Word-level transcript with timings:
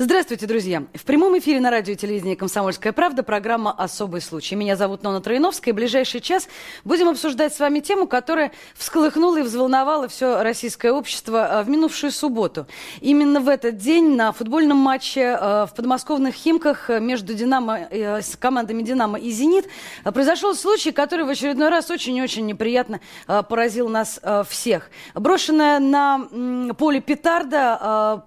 Здравствуйте, 0.00 0.46
друзья. 0.46 0.84
В 0.94 1.02
прямом 1.02 1.36
эфире 1.40 1.58
на 1.58 1.72
радио 1.72 1.94
и 1.94 1.96
телевидении 1.96 2.36
«Комсомольская 2.36 2.92
правда» 2.92 3.24
программа 3.24 3.72
«Особый 3.72 4.20
случай». 4.20 4.54
Меня 4.54 4.76
зовут 4.76 5.02
Нона 5.02 5.20
Троиновская. 5.20 5.72
И 5.72 5.74
в 5.74 5.76
ближайший 5.76 6.20
час 6.20 6.48
будем 6.84 7.08
обсуждать 7.08 7.52
с 7.52 7.58
вами 7.58 7.80
тему, 7.80 8.06
которая 8.06 8.52
всколыхнула 8.76 9.38
и 9.38 9.42
взволновала 9.42 10.06
все 10.06 10.44
российское 10.44 10.92
общество 10.92 11.48
э, 11.50 11.62
в 11.64 11.68
минувшую 11.68 12.12
субботу. 12.12 12.68
Именно 13.00 13.40
в 13.40 13.48
этот 13.48 13.78
день 13.78 14.14
на 14.14 14.30
футбольном 14.30 14.76
матче 14.76 15.36
э, 15.36 15.66
в 15.66 15.72
подмосковных 15.74 16.36
Химках 16.36 16.90
между 17.00 17.34
«Динамо», 17.34 17.88
с 17.90 18.36
командами 18.36 18.82
«Динамо» 18.84 19.18
и 19.18 19.32
«Зенит» 19.32 19.66
произошел 20.04 20.54
случай, 20.54 20.92
который 20.92 21.24
в 21.24 21.28
очередной 21.28 21.70
раз 21.70 21.90
очень-очень 21.90 22.46
неприятно 22.46 23.00
поразил 23.26 23.88
нас 23.88 24.20
всех. 24.48 24.90
Брошенная 25.14 25.80
на 25.80 26.74
поле 26.78 27.00
петарда 27.00 28.22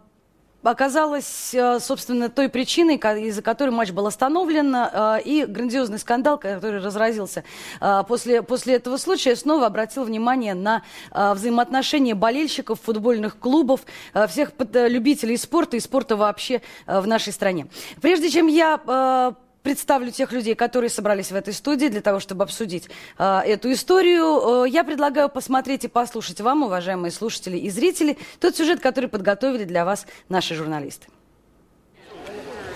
оказалась, 0.64 1.54
э, 1.54 1.80
собственно, 1.80 2.30
той 2.30 2.50
причиной, 2.50 2.96
из-за 3.28 3.42
которой 3.42 3.72
матч 3.72 3.92
был 3.92 4.08
остановлен, 4.08 4.76
э, 4.76 5.22
и 5.24 5.46
грандиозный 5.46 6.00
скандал, 6.00 6.38
который 6.38 6.80
разразился 6.80 7.44
э, 7.80 8.04
после, 8.08 8.42
после 8.42 8.76
этого 8.76 8.98
случая, 8.98 9.36
снова 9.36 9.68
обратил 9.68 10.04
внимание 10.04 10.54
на 10.54 10.84
взаимоотношения 11.12 12.16
болельщиков, 12.16 12.80
футбольных 12.82 13.38
клубов, 13.38 13.82
всех 14.28 14.52
любителей 14.74 15.38
спорта 15.38 15.78
и 15.78 15.80
спорта 15.80 16.16
вообще 16.16 16.62
в 16.86 17.06
нашей 17.08 17.34
стране. 17.34 17.68
Прежде 18.02 18.30
чем 18.30 18.48
я 18.48 19.36
представлю 19.64 20.12
тех 20.12 20.32
людей, 20.32 20.56
которые 20.56 20.90
собрались 20.90 21.32
в 21.32 21.36
этой 21.36 21.54
студии 21.54 21.88
для 21.88 22.02
того, 22.02 22.20
чтобы 22.20 22.44
обсудить 22.44 22.90
э, 23.18 23.40
эту 23.46 23.72
историю. 23.72 24.66
Э, 24.66 24.70
я 24.70 24.84
предлагаю 24.84 25.30
посмотреть 25.30 25.86
и 25.86 25.88
послушать 25.88 26.42
вам, 26.42 26.64
уважаемые 26.64 27.12
слушатели 27.12 27.58
и 27.58 27.70
зрители, 27.70 28.18
тот 28.40 28.56
сюжет, 28.56 28.80
который 28.80 29.10
подготовили 29.10 29.64
для 29.64 29.86
вас 29.86 30.06
наши 30.30 30.56
журналисты. 30.56 31.08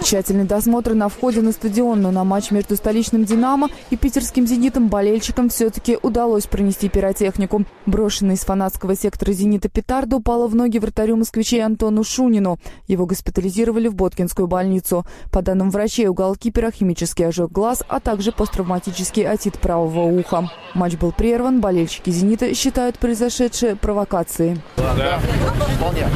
Тщательный 0.02 0.44
досмотр 0.44 0.94
на 0.94 1.10
входе 1.10 1.42
на 1.42 1.52
стадион, 1.52 2.02
но 2.02 2.12
на 2.12 2.24
матч 2.24 2.52
между 2.52 2.76
столичным 2.76 3.26
«Динамо» 3.26 3.70
и 3.90 3.98
питерским 3.98 4.46
«Зенитом» 4.46 4.88
болельщикам 4.88 5.50
все-таки 5.50 5.98
удалось 6.02 6.46
пронести 6.46 6.90
пиротехнику. 6.90 7.66
Брошенный 7.86 8.36
из 8.36 8.42
фанатского 8.42 8.96
сектора 8.96 9.32
«Зенита» 9.32 9.68
петарда 9.68 10.18
упала 10.18 10.48
в 10.48 10.56
ноги 10.56 10.78
вратарю 10.78 11.16
москвичей 11.16 11.64
Антону 11.64 12.04
Шунину. 12.04 12.60
Его 12.88 13.06
госпитализировали 13.06 13.88
в 13.88 13.96
Боткинскую 13.96 14.48
больницу. 14.48 15.06
По 15.32 15.42
данным 15.42 15.72
врачей, 15.72 16.08
у 16.08 16.14
голкипера 16.14 16.72
химический 16.72 17.28
ожог 17.28 17.52
глаз, 17.52 17.84
а 17.88 18.00
также 18.00 18.32
посттравматический 18.32 19.28
отит 19.28 19.58
правого 19.60 20.04
уха. 20.04 20.50
Матч 20.76 20.96
был 20.98 21.12
прерван, 21.14 21.62
болельщики 21.62 22.12
«Зенита» 22.12 22.54
считают 22.54 23.00
произошедшее 23.00 23.76
провокацией. 23.76 24.62
Да, 24.78 25.20
вполне 25.78 26.08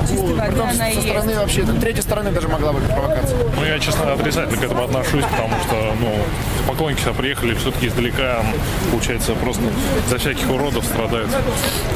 чистой 0.00 0.34
воды 0.34 0.52
Потом 0.52 0.68
она 0.68 0.72
со 0.72 0.84
есть. 0.84 1.02
стороны 1.02 1.34
вообще, 1.36 1.62
третьей 1.80 2.02
стороны 2.02 2.30
даже 2.32 2.48
могла 2.48 2.72
быть 2.72 2.84
провокация. 2.86 3.38
Ну, 3.56 3.64
я, 3.64 3.78
честно, 3.78 4.12
отрицательно 4.12 4.60
к 4.60 4.64
этому 4.64 4.84
отношусь, 4.84 5.24
потому 5.24 5.54
что, 5.66 5.94
ну, 6.00 6.14
поклонники 6.68 7.00
сюда 7.00 7.12
приехали 7.12 7.54
все-таки 7.54 7.88
издалека, 7.88 8.42
получается, 8.90 9.32
просто 9.34 9.62
за 10.08 10.18
всяких 10.18 10.50
уродов 10.50 10.84
страдают 10.84 11.30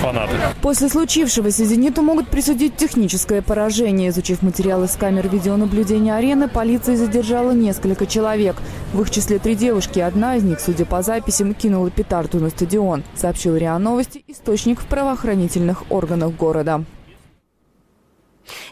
фанаты. 0.01 0.35
После 0.63 0.89
случившегося 0.89 1.65
«Зениту» 1.65 2.03
могут 2.03 2.29
присудить 2.29 2.77
техническое 2.77 3.43
поражение. 3.43 4.11
Изучив 4.11 4.43
материалы 4.43 4.89
с 4.89 4.97
камер 4.97 5.29
видеонаблюдения 5.29 6.15
арены, 6.15 6.49
полиция 6.49 6.97
задержала 6.97 7.53
несколько 7.53 8.07
человек. 8.07 8.57
В 8.93 9.03
их 9.03 9.11
числе 9.11 9.39
три 9.39 9.55
девушки. 9.55 10.01
Одна 10.01 10.37
из 10.37 10.43
них, 10.43 10.61
судя 10.61 10.85
по 10.85 11.03
записям, 11.03 11.55
кинула 11.55 11.91
петарду 11.91 12.41
на 12.41 12.51
стадион, 12.51 13.05
сообщил 13.15 13.57
РИА 13.57 13.79
Новости, 13.79 14.25
источник 14.29 14.81
в 14.81 14.87
правоохранительных 14.87 15.91
органах 15.91 16.33
города. 16.33 16.85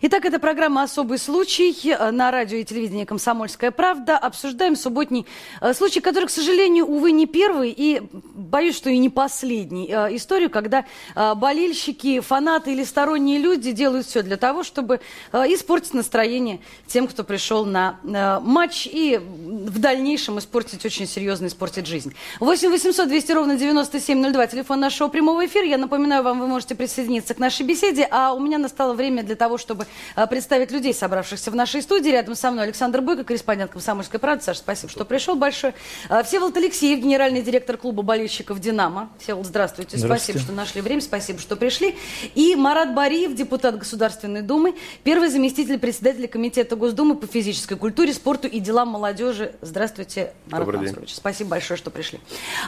Итак, 0.03 0.25
это 0.25 0.39
программа 0.39 0.83
«Особый 0.83 1.19
случай» 1.19 1.75
на 2.13 2.31
радио 2.31 2.59
и 2.59 2.65
телевидении 2.65 3.05
«Комсомольская 3.05 3.71
правда». 3.71 4.17
Обсуждаем 4.17 4.77
субботний 4.77 5.27
э, 5.61 5.75
случай, 5.75 6.01
который, 6.01 6.27
к 6.27 6.31
сожалению, 6.31 6.87
увы, 6.87 7.13
не 7.13 7.27
первый 7.27 7.71
и, 7.77 8.03
боюсь, 8.13 8.77
что 8.77 8.91
и 8.91 8.99
не 8.99 9.09
последний. 9.09 9.89
Э, 9.91 10.15
историю, 10.15 10.51
когда 10.51 10.85
э, 11.15 11.35
болельщики, 11.35 12.21
фанаты 12.21 12.73
или 12.73 12.85
сторонние 12.85 13.39
люди 13.39 13.73
делают 13.73 14.07
все 14.07 14.23
для 14.23 14.37
того, 14.37 14.63
чтобы 14.63 15.01
испортить 15.33 15.95
настроение 15.95 16.61
тем, 16.87 17.07
кто 17.07 17.25
пришел 17.25 17.65
на 17.65 17.99
матч 18.43 18.89
и 18.91 19.19
в 19.19 19.79
дальнейшем 19.79 20.39
испортить, 20.39 20.85
очень 20.85 21.07
серьезно 21.07 21.47
испортить 21.47 21.87
жизнь. 21.87 22.15
8 22.41 22.71
800 22.71 23.09
200 23.09 23.33
ровно 23.33 23.57
9702, 23.57 24.47
телефон 24.47 24.81
нашего 24.81 25.09
прямого 25.09 25.47
эфира. 25.47 25.67
Я 25.67 25.79
напоминаю 25.79 26.23
вам, 26.23 26.41
вы 26.41 26.47
можете 26.47 26.75
присоединиться 26.75 27.35
к 27.35 27.39
нашей 27.39 27.67
беседе, 27.67 28.07
а 28.11 28.33
у 28.33 28.41
меня 28.41 28.59
настало 28.59 28.95
время 28.95 29.23
для 29.23 29.37
того, 29.37 29.59
чтобы 29.59 29.66
а, 30.15 30.27
представить 30.27 30.71
людей, 30.71 30.94
собравшихся 30.94 31.50
в 31.50 31.54
нашей 31.54 31.82
студии. 31.82 32.10
Рядом 32.10 32.34
со 32.34 32.50
мной 32.50 32.65
Александр 32.65 33.00
Бойко, 33.00 33.25
корреспондент 33.25 33.72
«Комсомольской 33.72 34.21
правды». 34.21 34.44
Саша, 34.44 34.60
спасибо, 34.60 34.91
что 34.91 35.04
пришел 35.04 35.34
большое. 35.34 35.75
А, 36.09 36.22
Всеволод 36.22 36.56
Алексеев, 36.56 37.00
генеральный 37.00 37.43
директор 37.43 37.77
клуба 37.77 38.03
болельщиков 38.03 38.60
«Динамо». 38.60 39.10
Всеволод, 39.19 39.47
здравствуйте. 39.47 39.97
здравствуйте. 39.97 40.38
Спасибо, 40.38 40.44
что 40.44 40.53
нашли 40.53 40.81
время. 40.81 41.00
Спасибо, 41.00 41.38
что 41.38 41.56
пришли. 41.56 41.97
И 42.34 42.54
Марат 42.56 42.94
Бариев, 42.94 43.34
депутат 43.34 43.78
Государственной 43.78 44.43
Думы, 44.43 44.75
первый 45.03 45.28
заместитель 45.28 45.78
председателя 45.78 46.28
Комитета 46.28 46.77
Госдумы 46.77 47.16
по 47.16 47.27
физической 47.27 47.77
культуре, 47.77 48.12
спорту 48.12 48.47
и 48.47 48.60
делам 48.60 48.88
молодежи. 48.88 49.54
Здравствуйте, 49.62 50.33
Марат 50.47 50.66
Добрый 50.66 50.81
Мансурович. 50.81 51.09
День. 51.09 51.16
Спасибо 51.16 51.50
большое, 51.50 51.78
что 51.78 51.91
пришли. 51.91 52.21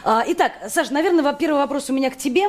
А, 0.05 0.25
итак, 0.27 0.53
Саша, 0.69 0.93
наверное, 0.93 1.33
первый 1.35 1.59
вопрос 1.59 1.91
у 1.91 1.93
меня 1.93 2.11
к 2.11 2.17
тебе, 2.17 2.45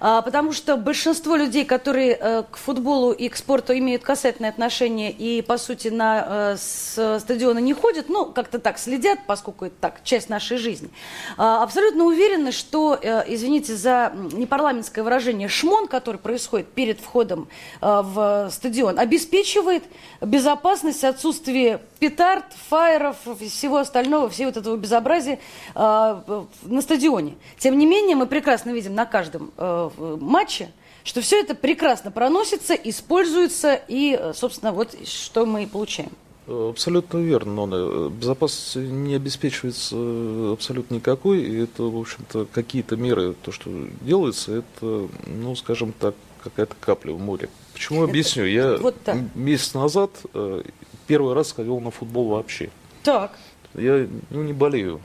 потому 0.00 0.52
что 0.52 0.76
большинство 0.76 1.36
людей, 1.36 1.64
которые 1.64 2.18
э, 2.18 2.42
к 2.50 2.56
футболу 2.56 3.12
и 3.12 3.28
к 3.28 3.36
спорту 3.36 3.76
имеют 3.76 3.91
касательство, 3.98 4.32
отрицательное 4.32 4.50
отношение 4.50 5.10
и, 5.10 5.42
по 5.42 5.58
сути, 5.58 5.88
на 5.88 6.52
э, 6.52 6.56
с 6.56 7.18
стадиона 7.20 7.58
не 7.58 7.74
ходят, 7.74 8.08
ну, 8.08 8.26
как-то 8.26 8.58
так 8.58 8.78
следят, 8.78 9.20
поскольку 9.26 9.66
это 9.66 9.74
так, 9.80 10.04
часть 10.04 10.28
нашей 10.28 10.56
жизни. 10.58 10.90
А, 11.36 11.62
абсолютно 11.62 12.04
уверены, 12.04 12.52
что, 12.52 12.98
э, 13.00 13.24
извините 13.26 13.74
за 13.74 14.12
непарламентское 14.32 15.04
выражение, 15.04 15.48
шмон, 15.48 15.88
который 15.88 16.16
происходит 16.16 16.68
перед 16.68 17.00
входом 17.00 17.48
э, 17.80 18.00
в 18.02 18.50
стадион, 18.50 18.98
обеспечивает 18.98 19.82
безопасность, 20.20 21.04
отсутствие 21.04 21.80
петард, 21.98 22.44
фаеров, 22.68 23.16
всего 23.40 23.78
остального, 23.78 24.28
всего 24.28 24.48
вот 24.48 24.56
этого 24.56 24.76
безобразия 24.76 25.38
э, 25.74 26.42
на 26.62 26.80
стадионе. 26.80 27.34
Тем 27.58 27.78
не 27.78 27.86
менее, 27.86 28.16
мы 28.16 28.26
прекрасно 28.26 28.70
видим 28.70 28.94
на 28.94 29.04
каждом 29.04 29.52
э, 29.56 29.90
матче, 30.20 30.70
что 31.04 31.20
все 31.20 31.40
это 31.40 31.54
прекрасно 31.54 32.10
проносится, 32.10 32.74
используется, 32.74 33.80
и, 33.88 34.16
э, 34.18 34.32
собственно, 34.34 34.72
вот 34.72 34.96
что 35.06 35.46
мы 35.46 35.64
и 35.64 35.66
получаем. 35.66 36.12
Абсолютно 36.46 37.18
верно, 37.18 37.66
но 37.66 38.08
безопасность 38.08 38.74
не 38.76 39.14
обеспечивается 39.14 39.94
э, 39.96 40.52
абсолютно 40.52 40.96
никакой, 40.96 41.40
и 41.42 41.62
это, 41.62 41.84
в 41.84 41.96
общем-то, 41.96 42.46
какие-то 42.52 42.96
меры, 42.96 43.34
то, 43.42 43.52
что 43.52 43.70
делается, 44.00 44.56
это, 44.56 45.08
ну, 45.26 45.54
скажем 45.54 45.92
так, 45.92 46.14
какая-то 46.42 46.74
капля 46.80 47.12
в 47.12 47.20
море. 47.20 47.48
Почему 47.72 48.02
объясню? 48.02 48.44
Я 48.44 48.76
вот 48.76 48.96
месяц 49.34 49.74
назад 49.74 50.10
э, 50.34 50.62
первый 51.06 51.34
раз 51.34 51.52
ходил 51.52 51.78
на 51.80 51.90
футбол 51.90 52.28
вообще. 52.30 52.70
Так. 53.04 53.38
Я 53.74 54.06
ну, 54.30 54.42
не 54.42 54.52
болею 54.52 55.00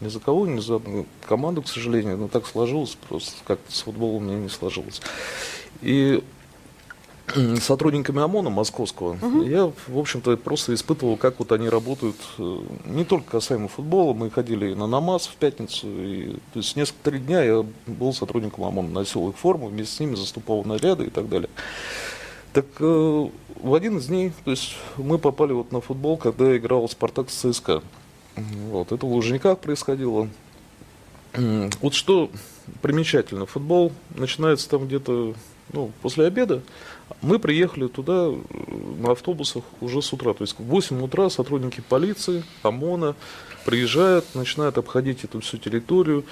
ни 0.00 0.08
за 0.08 0.20
кого, 0.20 0.46
ни 0.46 0.60
за 0.60 0.76
одну 0.76 1.06
команду, 1.28 1.62
к 1.62 1.68
сожалению. 1.68 2.16
Но 2.16 2.28
так 2.28 2.46
сложилось, 2.46 2.96
просто 3.08 3.32
как-то 3.46 3.72
с 3.72 3.82
футболом 3.82 4.16
у 4.16 4.20
меня 4.20 4.38
не 4.38 4.48
сложилось. 4.48 5.00
И 5.82 6.22
сотрудниками 7.60 8.22
ОМОНа 8.22 8.50
московского, 8.50 9.16
угу. 9.20 9.42
я, 9.42 9.72
в 9.88 9.98
общем-то, 9.98 10.36
просто 10.36 10.74
испытывал, 10.74 11.16
как 11.16 11.38
вот 11.38 11.52
они 11.52 11.68
работают, 11.68 12.16
э, 12.38 12.58
не 12.86 13.04
только 13.04 13.32
касаемо 13.32 13.68
футбола, 13.68 14.12
мы 14.14 14.30
ходили 14.30 14.74
на 14.74 14.86
намаз 14.86 15.26
в 15.26 15.34
пятницу, 15.36 15.86
и, 15.88 16.32
то 16.52 16.58
есть 16.58 16.76
несколько 16.76 17.10
три 17.10 17.18
дня 17.18 17.42
я 17.42 17.64
был 17.86 18.12
сотрудником 18.12 18.64
ОМОНа, 18.64 18.90
носил 18.90 19.28
их 19.28 19.36
форму, 19.36 19.68
вместе 19.68 19.96
с 19.96 20.00
ними 20.00 20.14
заступал 20.14 20.64
наряды 20.64 21.06
и 21.06 21.10
так 21.10 21.28
далее. 21.28 21.50
Так 22.52 22.66
э, 22.80 23.28
в 23.60 23.74
один 23.74 23.98
из 23.98 24.06
дней, 24.06 24.32
то 24.44 24.50
есть 24.50 24.76
мы 24.96 25.18
попали 25.18 25.52
вот 25.52 25.72
на 25.72 25.80
футбол, 25.80 26.16
когда 26.16 26.56
играл 26.56 26.88
Спартак 26.88 27.30
с 27.30 27.34
ЦСКА. 27.34 27.82
Вот, 28.36 28.92
это 28.92 29.06
в 29.06 29.12
Лужниках 29.12 29.58
происходило. 29.58 30.28
Вот 31.34 31.94
что 31.94 32.30
примечательно, 32.82 33.46
футбол 33.46 33.92
начинается 34.14 34.68
там 34.68 34.86
где-то 34.86 35.34
ну, 35.72 35.90
после 36.02 36.26
обеда. 36.26 36.62
Мы 37.22 37.38
приехали 37.38 37.88
туда 37.88 38.28
э, 38.28 38.36
на 38.98 39.12
автобусах 39.12 39.64
уже 39.80 40.02
с 40.02 40.12
утра. 40.12 40.32
То 40.32 40.42
есть 40.42 40.58
в 40.58 40.64
8 40.64 41.02
утра 41.02 41.28
сотрудники 41.28 41.82
полиции, 41.86 42.44
ОМОНа 42.62 43.16
приезжают, 43.64 44.24
начинают 44.34 44.78
обходить 44.78 45.24
эту 45.24 45.40
всю 45.40 45.58
территорию, 45.58 46.24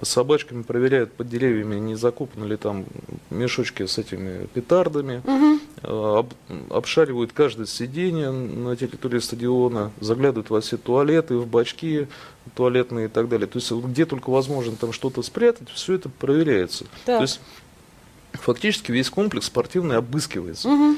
с 0.00 0.08
собачками 0.08 0.62
проверяют 0.62 1.12
под 1.12 1.28
деревьями, 1.28 1.76
не 1.76 1.96
закопаны 1.96 2.44
ли 2.44 2.56
там 2.56 2.86
мешочки 3.30 3.86
с 3.86 3.98
этими 3.98 4.46
петардами. 4.46 5.22
Угу. 5.24 5.60
Об, 5.82 6.32
обшаривают 6.70 7.32
каждое 7.32 7.66
сиденье 7.66 8.30
на 8.30 8.76
территории 8.76 9.18
стадиона, 9.18 9.92
заглядывают 10.00 10.50
во 10.50 10.60
все 10.60 10.76
туалеты, 10.76 11.36
в 11.36 11.46
бачки 11.46 12.08
туалетные 12.54 13.06
и 13.06 13.08
так 13.08 13.28
далее. 13.28 13.46
То 13.46 13.58
есть 13.58 13.70
где 13.70 14.06
только 14.06 14.30
возможно 14.30 14.76
там 14.76 14.92
что-то 14.92 15.22
спрятать, 15.22 15.68
все 15.70 15.94
это 15.94 16.08
проверяется. 16.08 16.84
Так. 17.04 17.18
То 17.18 17.22
есть 17.22 17.40
фактически 18.32 18.92
весь 18.92 19.10
комплекс 19.10 19.46
спортивный 19.46 19.96
обыскивается. 19.96 20.68
Угу. 20.68 20.96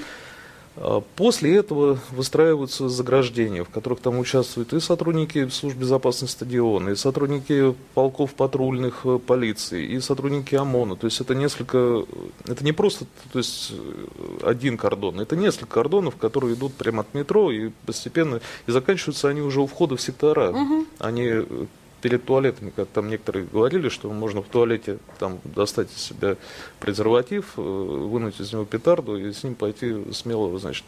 После 1.17 1.56
этого 1.56 1.99
выстраиваются 2.12 2.88
заграждения, 2.88 3.64
в 3.64 3.69
которых 3.69 4.00
там 4.00 4.19
участвуют 4.19 4.72
и 4.72 4.81
сотрудники 4.81 5.49
служб 5.49 5.76
безопасности 5.76 6.37
стадиона, 6.37 6.90
и 6.90 6.94
сотрудники 6.94 7.75
полков 7.94 8.34
патрульных 8.34 9.00
э, 9.05 9.19
полиции, 9.19 9.84
и 9.84 10.00
сотрудники 10.00 10.55
ОМОНа. 10.55 10.96
То 10.96 11.06
есть 11.06 11.20
это 11.20 11.34
несколько, 11.34 12.05
это 12.46 12.64
не 12.64 12.72
просто 12.72 13.05
то 13.32 13.38
есть, 13.38 13.72
э, 13.72 14.06
один 14.43 14.78
кордон, 14.78 15.20
это 15.20 15.34
несколько 15.34 15.75
кордонов, 15.75 16.17
которые 16.17 16.55
идут 16.55 16.73
прямо 16.75 17.00
от 17.00 17.12
метро 17.14 17.50
и 17.50 17.70
постепенно, 17.84 18.40
и 18.66 18.70
заканчиваются 18.70 19.28
они 19.28 19.40
уже 19.40 19.61
у 19.61 19.66
входа 19.66 19.96
в 19.96 20.00
сектора. 20.00 20.50
Угу. 20.50 20.87
Они 21.00 21.26
э, 21.26 21.66
перед 22.00 22.25
туалетами, 22.25 22.73
как 22.75 22.88
там 22.88 23.08
некоторые 23.08 23.47
говорили, 23.47 23.88
что 23.88 24.11
можно 24.11 24.43
в 24.43 24.47
туалете 24.47 24.99
там 25.19 25.38
достать 25.44 25.88
из 25.94 26.02
себя 26.02 26.37
презерватив, 26.81 27.52
э, 27.56 27.61
вынуть 27.61 28.41
из 28.41 28.52
него 28.52 28.64
петарду 28.64 29.17
и 29.17 29.32
с 29.32 29.43
ним 29.43 29.55
пойти 29.55 30.12
смело, 30.12 30.58
значит... 30.58 30.85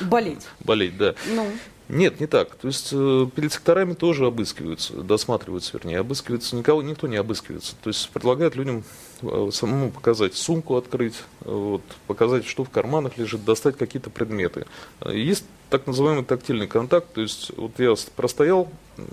Болеть. 0.00 0.46
Болеть, 0.60 0.96
да. 0.96 1.14
Ну. 1.34 1.46
Нет, 1.88 2.18
не 2.18 2.26
так. 2.26 2.54
То 2.54 2.68
есть 2.68 2.90
э, 2.92 3.26
перед 3.34 3.52
секторами 3.52 3.92
тоже 3.92 4.26
обыскиваются, 4.26 4.94
досматриваются, 4.94 5.76
вернее, 5.76 5.98
обыскиваются, 5.98 6.56
никого, 6.56 6.82
никто 6.82 7.06
не 7.06 7.16
обыскивается. 7.16 7.74
То 7.82 7.88
есть 7.88 8.08
предлагают 8.10 8.56
людям 8.56 8.84
э, 9.20 9.50
самому 9.52 9.90
показать 9.90 10.34
сумку 10.34 10.76
открыть, 10.76 11.16
вот, 11.40 11.82
показать, 12.06 12.46
что 12.46 12.64
в 12.64 12.70
карманах 12.70 13.18
лежит, 13.18 13.44
достать 13.44 13.76
какие-то 13.76 14.08
предметы. 14.08 14.64
Есть 15.04 15.44
так 15.70 15.86
называемый 15.86 16.24
тактильный 16.24 16.66
контакт, 16.66 17.12
то 17.14 17.20
есть 17.20 17.50
вот 17.56 17.78
я 17.78 17.94
простоял, 18.16 18.68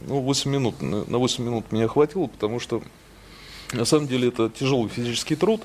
ну, 0.08 0.20
8 0.22 0.52
минут, 0.52 0.82
на 0.82 1.18
8 1.18 1.44
минут 1.44 1.72
меня 1.72 1.88
хватило, 1.88 2.28
потому 2.28 2.60
что 2.60 2.82
на 3.74 3.86
самом 3.86 4.08
деле 4.08 4.28
это 4.28 4.50
тяжелый 4.50 4.90
физический 4.90 5.36
труд, 5.36 5.62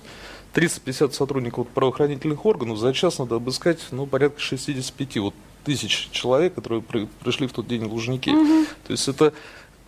350 0.52 1.14
сотрудников 1.14 1.68
правоохранительных 1.68 2.46
органов 2.46 2.78
за 2.78 2.94
час 2.94 3.18
надо 3.18 3.36
обыскать 3.36 3.78
ну, 3.90 4.06
порядка 4.06 4.40
65 4.40 5.16
вот, 5.18 5.34
тысяч 5.64 6.08
человек, 6.12 6.54
которые 6.54 6.80
при, 6.80 7.06
пришли 7.22 7.46
в 7.46 7.52
тот 7.52 7.66
день 7.66 7.84
в 7.84 7.92
Лужники. 7.92 8.30
Угу. 8.30 8.66
То 8.86 8.92
есть 8.92 9.08
это 9.08 9.34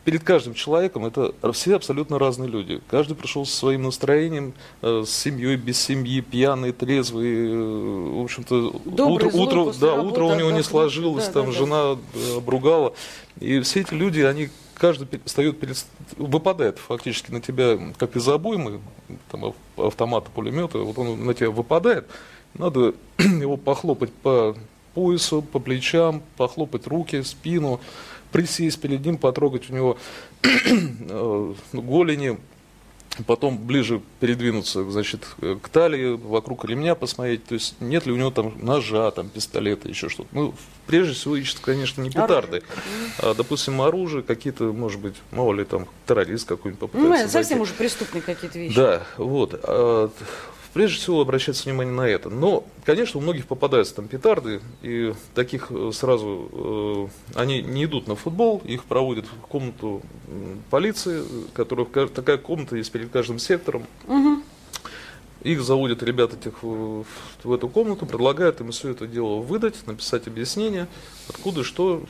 перед 0.08 0.24
каждым 0.24 0.54
человеком 0.54 1.04
это 1.04 1.34
все 1.52 1.76
абсолютно 1.76 2.18
разные 2.18 2.48
люди. 2.48 2.80
Каждый 2.88 3.14
пришел 3.14 3.44
со 3.44 3.54
своим 3.54 3.82
настроением, 3.82 4.54
э, 4.80 5.04
с 5.06 5.10
семьей, 5.10 5.56
без 5.56 5.78
семьи, 5.78 6.22
пьяный, 6.22 6.72
трезвый. 6.72 7.26
Э, 7.28 8.12
в 8.14 8.22
общем-то, 8.24 8.72
утро, 8.86 9.28
утро, 9.28 9.74
да, 9.78 10.00
утро 10.00 10.24
у 10.24 10.34
него 10.34 10.48
да, 10.48 10.56
не 10.56 10.62
сложилось, 10.62 11.26
да, 11.26 11.32
там 11.32 11.46
да, 11.46 11.52
жена 11.52 11.94
да. 11.94 12.36
обругала. 12.38 12.94
И 13.38 13.60
все 13.60 13.82
эти 13.82 13.92
люди, 13.92 14.20
они 14.20 14.48
каждый 14.76 15.06
встает 15.26 15.60
перед, 15.60 15.76
выпадает 16.16 16.78
фактически 16.78 17.30
на 17.30 17.42
тебя, 17.42 17.78
как 17.98 18.16
из 18.16 18.26
обоймы, 18.26 18.80
там, 19.30 19.52
автомата, 19.76 20.30
пулемета, 20.34 20.78
вот 20.78 20.96
он 20.96 21.22
на 21.26 21.34
тебя 21.34 21.50
выпадает, 21.50 22.06
надо 22.54 22.94
его 23.18 23.58
похлопать 23.58 24.14
по 24.14 24.56
поясу, 24.94 25.42
по 25.42 25.58
плечам, 25.58 26.22
похлопать 26.38 26.86
руки, 26.86 27.22
спину, 27.22 27.78
присесть 28.32 28.80
перед 28.80 29.04
ним, 29.04 29.18
потрогать 29.18 29.70
у 29.70 29.74
него 29.74 29.98
э, 30.42 31.54
голени, 31.72 32.38
потом 33.26 33.58
ближе 33.58 34.00
передвинуться, 34.20 34.88
значит, 34.90 35.26
к 35.40 35.68
талии, 35.68 36.14
вокруг 36.14 36.64
ремня 36.64 36.94
посмотреть, 36.94 37.44
то 37.44 37.54
есть 37.54 37.80
нет 37.80 38.06
ли 38.06 38.12
у 38.12 38.16
него 38.16 38.30
там 38.30 38.54
ножа, 38.60 39.10
там, 39.10 39.28
пистолета, 39.28 39.88
еще 39.88 40.08
что-то. 40.08 40.28
Ну, 40.32 40.54
прежде 40.86 41.14
всего 41.14 41.36
ищут, 41.36 41.58
конечно, 41.60 42.02
не 42.02 42.10
петарды, 42.10 42.62
а, 43.18 43.34
допустим, 43.34 43.80
оружие, 43.80 44.22
какие-то, 44.22 44.64
может 44.72 45.00
быть, 45.00 45.14
мало 45.32 45.52
ли 45.54 45.64
там 45.64 45.86
террорист 46.06 46.48
какой-нибудь 46.48 46.80
попытается. 46.80 47.24
Ну, 47.24 47.30
совсем 47.30 47.60
уже 47.60 47.72
преступные 47.74 48.22
какие-то 48.22 48.58
вещи. 48.58 48.76
Да, 48.76 49.02
вот. 49.16 49.58
А, 49.62 50.10
прежде 50.72 50.98
всего 50.98 51.20
обращаться 51.20 51.64
внимание 51.64 51.94
на 51.94 52.06
это. 52.06 52.30
Но, 52.30 52.64
конечно, 52.84 53.18
у 53.18 53.22
многих 53.22 53.46
попадаются 53.46 53.94
там 53.94 54.08
петарды, 54.08 54.60
и 54.82 55.14
таких 55.34 55.68
э, 55.70 55.90
сразу, 55.92 57.10
э, 57.34 57.38
они 57.38 57.62
не 57.62 57.84
идут 57.84 58.06
на 58.06 58.16
футбол, 58.16 58.62
их 58.64 58.84
проводят 58.84 59.26
в 59.26 59.46
комнату 59.46 60.02
полиции, 60.70 61.22
которая, 61.54 61.86
такая 62.08 62.38
комната 62.38 62.76
есть 62.76 62.92
перед 62.92 63.10
каждым 63.10 63.38
сектором. 63.38 63.86
Угу. 64.06 64.42
Их 65.42 65.62
заводят 65.62 66.02
ребята 66.02 66.36
этих 66.36 66.62
в, 66.62 67.04
в 67.44 67.52
эту 67.52 67.68
комнату, 67.68 68.06
предлагают 68.06 68.60
им 68.60 68.72
все 68.72 68.90
это 68.90 69.06
дело 69.06 69.36
выдать, 69.40 69.86
написать 69.86 70.26
объяснение, 70.26 70.88
откуда, 71.28 71.64
что. 71.64 72.02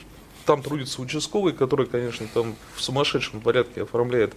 Там 0.45 0.63
трудится 0.63 0.99
участковый, 0.99 1.53
который, 1.53 1.85
конечно, 1.85 2.25
там 2.33 2.55
в 2.73 2.81
сумасшедшем 2.81 3.39
порядке 3.39 3.83
оформляет 3.83 4.33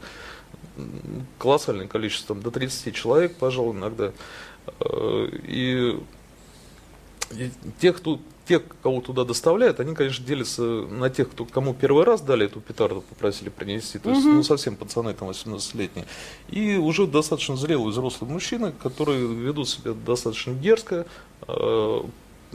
колоссальное 1.38 1.86
количество, 1.86 2.34
там, 2.34 2.42
до 2.42 2.50
30 2.50 2.94
человек, 2.94 3.36
пожалуй, 3.36 3.76
иногда. 3.76 4.12
Э, 4.80 5.28
и, 5.46 5.98
и 7.32 7.50
тех, 7.80 7.96
кто, 7.98 8.20
тех, 8.46 8.62
кого 8.82 9.00
туда 9.00 9.24
доставляют, 9.24 9.80
они, 9.80 9.94
конечно, 9.94 10.24
делятся 10.24 10.62
на 10.62 11.10
тех, 11.10 11.30
кто, 11.30 11.44
кому 11.44 11.74
первый 11.74 12.04
раз 12.04 12.20
дали 12.20 12.46
эту 12.46 12.60
петарду, 12.60 13.02
попросили 13.02 13.48
принести, 13.48 13.98
то 13.98 14.10
есть, 14.10 14.24
угу. 14.24 14.34
ну, 14.34 14.42
совсем 14.42 14.76
пацаны, 14.76 15.14
там, 15.14 15.28
18-летние, 15.28 16.06
и 16.50 16.76
уже 16.76 17.06
достаточно 17.06 17.56
зрелые 17.56 17.90
взрослые 17.90 18.32
мужчины, 18.32 18.72
которые 18.82 19.26
ведут 19.26 19.68
себя 19.68 19.92
достаточно 19.92 20.54
дерзко, 20.54 21.06
э, 21.46 22.02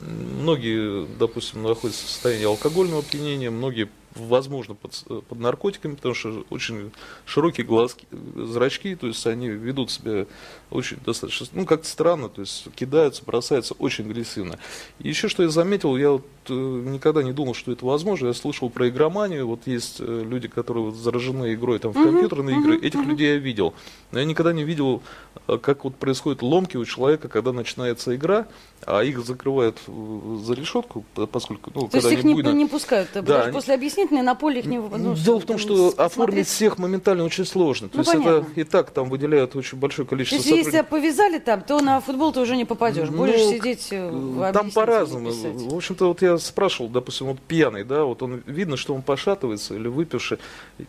многие, 0.02 1.06
допустим, 1.18 1.64
находятся 1.64 2.06
в 2.06 2.10
состоянии 2.10 2.46
алкогольного 2.46 3.00
опьянения, 3.00 3.50
многие 3.50 3.90
возможно, 4.24 4.76
под, 4.76 5.04
под 5.28 5.40
наркотиками, 5.40 5.96
потому 5.96 6.16
что 6.16 6.46
очень 6.50 6.92
широкие 7.26 7.66
глазки, 7.66 8.08
зрачки, 8.36 8.96
то 8.96 9.08
есть 9.08 9.26
они 9.28 9.50
ведут 9.50 9.92
себя 9.92 10.26
очень 10.70 10.98
достаточно, 11.06 11.48
ну, 11.54 11.66
как-то 11.66 11.88
странно, 11.88 12.30
то 12.30 12.42
есть 12.42 12.68
кидаются, 12.76 13.24
бросаются 13.24 13.74
очень 13.76 14.06
агрессивно. 14.06 14.60
И 15.00 15.10
еще 15.10 15.28
что 15.28 15.44
я 15.44 15.50
заметил, 15.50 15.98
я 15.98 16.12
вот 16.12 16.26
э, 16.50 16.54
никогда 16.54 17.24
не 17.24 17.32
думал, 17.32 17.54
что 17.54 17.72
это 17.72 17.86
возможно, 17.86 18.28
я 18.28 18.34
слышал 18.34 18.70
про 18.70 18.90
игроманию, 18.90 19.48
вот 19.48 19.62
есть 19.66 19.98
э, 20.00 20.24
люди, 20.26 20.48
которые 20.48 20.86
вот 20.86 20.96
заражены 20.96 21.54
игрой 21.54 21.80
там, 21.80 21.92
в 21.92 22.04
компьютерные 22.04 22.60
игры, 22.60 22.78
этих 22.80 23.06
людей 23.06 23.34
я 23.34 23.38
видел, 23.38 23.74
но 24.12 24.20
я 24.20 24.26
никогда 24.26 24.54
не 24.54 24.64
видел, 24.64 25.02
э, 25.48 25.58
как 25.58 25.84
вот 25.84 25.96
происходит 25.96 26.42
ломки 26.42 26.78
у 26.78 26.86
человека, 26.86 27.30
когда 27.30 27.54
начинается 27.54 28.16
игра, 28.16 28.48
а 28.86 29.04
их 29.04 29.24
закрывают 29.26 29.78
за 29.88 30.54
решетку, 30.54 31.04
поскольку, 31.32 31.72
ну, 31.74 31.82
То 31.82 31.88
когда 31.88 32.10
есть 32.10 32.20
их 32.20 32.26
не, 32.26 32.34
буйно... 32.34 32.50
не 32.50 32.66
пускают, 32.66 33.10
да, 33.14 33.22
даже 33.22 33.52
после 33.52 33.74
объяснительной 33.74 34.22
на 34.22 34.36
поле 34.36 34.60
их 34.60 34.66
не... 34.66 34.78
Ну, 34.80 35.16
Дело 35.16 35.40
в 35.40 35.46
том, 35.46 35.58
что 35.58 35.92
смотреть... 35.92 36.00
оформить 36.00 36.48
всех 36.48 36.78
моментально 36.78 37.24
очень 37.24 37.46
сложно, 37.46 37.90
то 37.90 37.98
ну, 37.98 38.02
есть 38.02 38.12
понятно. 38.12 38.48
это 38.52 38.62
и 38.62 38.64
так 38.64 38.92
там 38.92 39.10
выделяют 39.10 39.56
очень 39.56 39.78
большое 39.78 40.08
количество 40.08 40.38
если 40.58 40.72
тебя 40.72 40.84
повязали 40.84 41.40
там, 41.40 41.62
то 41.62 41.80
на 41.82 42.02
футбол 42.02 42.32
ты 42.32 42.40
уже 42.40 42.56
не 42.56 42.66
попадешь. 42.66 43.10
Будешь 43.10 43.42
ну, 43.42 43.52
сидеть 43.52 43.88
э, 43.92 44.10
в 44.10 44.52
Там 44.54 44.72
по-разному. 44.72 45.32
В 45.32 45.76
общем-то, 45.76 46.08
вот 46.08 46.22
я 46.22 46.38
спрашивал, 46.38 46.90
допустим, 46.90 47.28
вот 47.28 47.40
пьяный, 47.40 47.84
да, 47.84 48.04
вот 48.04 48.22
он 48.24 48.44
видно, 48.46 48.78
что 48.78 48.94
он 48.94 49.02
пошатывается 49.02 49.76
или 49.76 49.88
выпивший. 49.88 50.40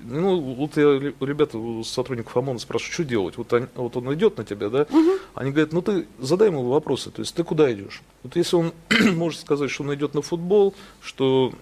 Ну, 0.01 0.41
вот 0.41 0.77
я 0.77 0.89
у 0.89 1.25
ребят, 1.25 1.55
у 1.55 1.85
сотрудников 1.85 2.37
ОМОНа 2.37 2.59
спрашиваю, 2.59 2.93
что 2.93 3.05
делать? 3.05 3.37
Вот, 3.37 3.53
они, 3.53 3.67
вот 3.75 3.97
он 3.97 4.13
идет 4.15 4.37
на 4.39 4.45
тебя, 4.45 4.69
да, 4.69 4.83
угу. 4.83 5.13
они 5.35 5.51
говорят, 5.51 5.73
ну 5.73 5.83
ты 5.83 6.07
задай 6.19 6.49
ему 6.49 6.63
вопросы, 6.65 7.11
то 7.11 7.21
есть 7.21 7.35
ты 7.35 7.45
куда 7.45 7.73
идешь? 7.73 7.78
Вот 8.23 8.37
если 8.37 8.57
он 8.57 8.73
может 9.15 9.41
сказать, 9.41 9.71
что 9.71 9.85
он 9.85 9.95
идет 9.95 10.15
на 10.15 10.23
футбол, 10.23 10.75
что 11.01 11.53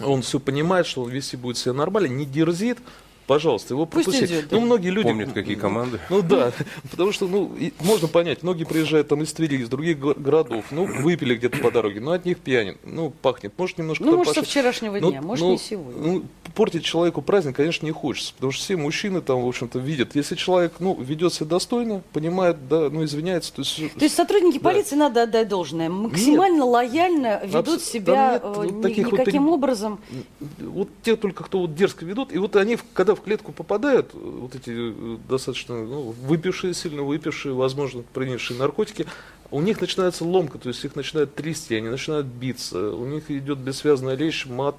он 0.00 0.22
все 0.22 0.38
понимает, 0.38 0.86
что 0.86 1.02
он 1.02 1.10
вести 1.10 1.36
будет 1.36 1.56
себя 1.56 1.72
нормально, 1.72 2.08
не 2.08 2.26
дерзит, 2.26 2.78
пожалуйста, 3.26 3.74
его 3.74 3.86
пропустите. 3.86 4.44
Ну, 4.50 4.60
многие 4.60 4.88
люди... 4.88 5.06
Помнят, 5.08 5.32
какие 5.32 5.56
команды. 5.56 6.00
Ну, 6.10 6.22
да, 6.22 6.52
потому 6.90 7.12
что, 7.12 7.26
ну, 7.26 7.52
можно 7.80 8.08
понять, 8.08 8.42
многие 8.42 8.64
приезжают 8.64 9.08
там 9.08 9.22
из 9.22 9.32
Твери, 9.32 9.56
из 9.56 9.68
других 9.68 9.98
городов, 9.98 10.66
ну, 10.70 10.84
выпили 10.84 11.34
где-то 11.34 11.58
по 11.58 11.70
дороге, 11.70 12.00
но 12.00 12.12
от 12.12 12.24
них 12.24 12.38
пьянит, 12.38 12.78
ну, 12.84 13.10
пахнет, 13.10 13.52
может, 13.56 13.78
немножко... 13.78 14.04
Ну, 14.04 14.16
может, 14.18 14.34
со 14.34 14.42
вчерашнего 14.42 14.98
ну, 14.98 15.10
дня, 15.10 15.22
может, 15.22 15.44
ну, 15.44 15.52
не 15.52 15.58
сегодня. 15.58 16.02
Ну, 16.02 16.22
портить 16.54 16.84
человеку 16.84 17.22
праздник, 17.22 17.56
конечно, 17.56 17.84
не 17.84 17.92
хочется, 17.92 18.32
потому 18.34 18.52
что 18.52 18.62
все 18.64 18.76
мужчины 18.76 19.20
там, 19.20 19.42
в 19.42 19.48
общем-то, 19.48 19.78
видят, 19.78 20.14
если 20.14 20.34
человек, 20.36 20.74
ну, 20.78 20.94
ведет 20.94 21.34
себя 21.34 21.46
достойно, 21.46 22.02
понимает, 22.12 22.68
да, 22.68 22.88
ну, 22.90 23.04
извиняется, 23.04 23.52
то 23.52 23.62
есть... 23.62 23.76
То 23.94 24.04
есть 24.04 24.14
сотрудники 24.14 24.58
да. 24.58 24.70
полиции, 24.70 24.96
надо 24.96 25.24
отдать 25.24 25.48
должное, 25.48 25.88
максимально 25.88 26.62
нет, 26.62 26.64
лояльно 26.64 27.40
ведут 27.44 27.82
себя 27.82 28.34
нет, 28.34 28.42
э, 28.44 28.82
таких 28.82 29.12
никаким 29.12 29.46
вот, 29.46 29.54
образом... 29.54 29.98
Вот 30.58 30.88
те 31.02 31.16
только, 31.16 31.44
кто 31.44 31.60
вот 31.60 31.74
дерзко 31.74 32.04
ведут, 32.04 32.32
и 32.32 32.38
вот 32.38 32.56
они, 32.56 32.78
когда 32.92 33.15
в 33.16 33.22
клетку 33.22 33.52
попадают, 33.52 34.10
э, 34.14 34.18
вот 34.18 34.54
эти 34.54 34.70
э, 34.70 35.16
достаточно 35.28 35.74
ну, 35.74 36.14
выпившие, 36.22 36.74
сильно 36.74 37.02
выпившие, 37.02 37.54
возможно, 37.54 38.04
принявшие 38.12 38.58
наркотики, 38.58 39.06
у 39.50 39.60
них 39.60 39.80
начинается 39.80 40.24
ломка, 40.24 40.58
то 40.58 40.68
есть 40.68 40.84
их 40.84 40.96
начинают 40.96 41.34
трясти, 41.34 41.76
они 41.76 41.88
начинают 41.88 42.26
биться, 42.26 42.90
у 42.90 43.06
них 43.06 43.30
идет 43.30 43.58
бессвязная 43.58 44.16
речь, 44.16 44.46
мат, 44.46 44.76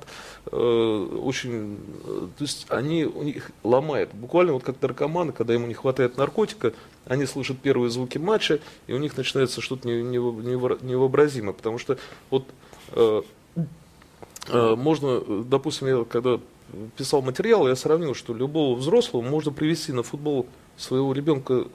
э, 0.52 0.56
очень, 0.56 1.80
э, 2.04 2.28
то 2.38 2.44
есть 2.44 2.66
они, 2.70 3.06
у 3.06 3.24
них 3.24 3.52
ломает. 3.64 4.14
Буквально 4.14 4.54
вот 4.54 4.64
как 4.64 4.82
наркоманы, 4.82 5.32
когда 5.32 5.54
ему 5.54 5.68
не 5.68 5.74
хватает 5.74 6.18
наркотика, 6.18 6.74
они 7.06 7.26
слышат 7.26 7.60
первые 7.60 7.90
звуки 7.90 8.18
матча, 8.18 8.60
и 8.88 8.94
у 8.94 8.98
них 8.98 9.16
начинается 9.16 9.62
что-то 9.62 9.88
невообразимое, 9.88 11.54
потому 11.54 11.78
что 11.78 11.98
вот 12.30 12.46
э, 12.92 13.22
э, 14.48 14.76
можно, 14.76 15.22
допустим, 15.44 15.88
я 15.88 16.04
когда 16.04 16.40
писал 16.96 17.22
материал, 17.22 17.68
я 17.68 17.76
сравнил, 17.76 18.14
что 18.14 18.34
любого 18.34 18.76
взрослого 18.76 19.22
можно 19.22 19.52
привести 19.52 19.94
на 19.94 20.04
футбол 20.04 20.48
своего 20.78 21.14
ребенка 21.14 21.66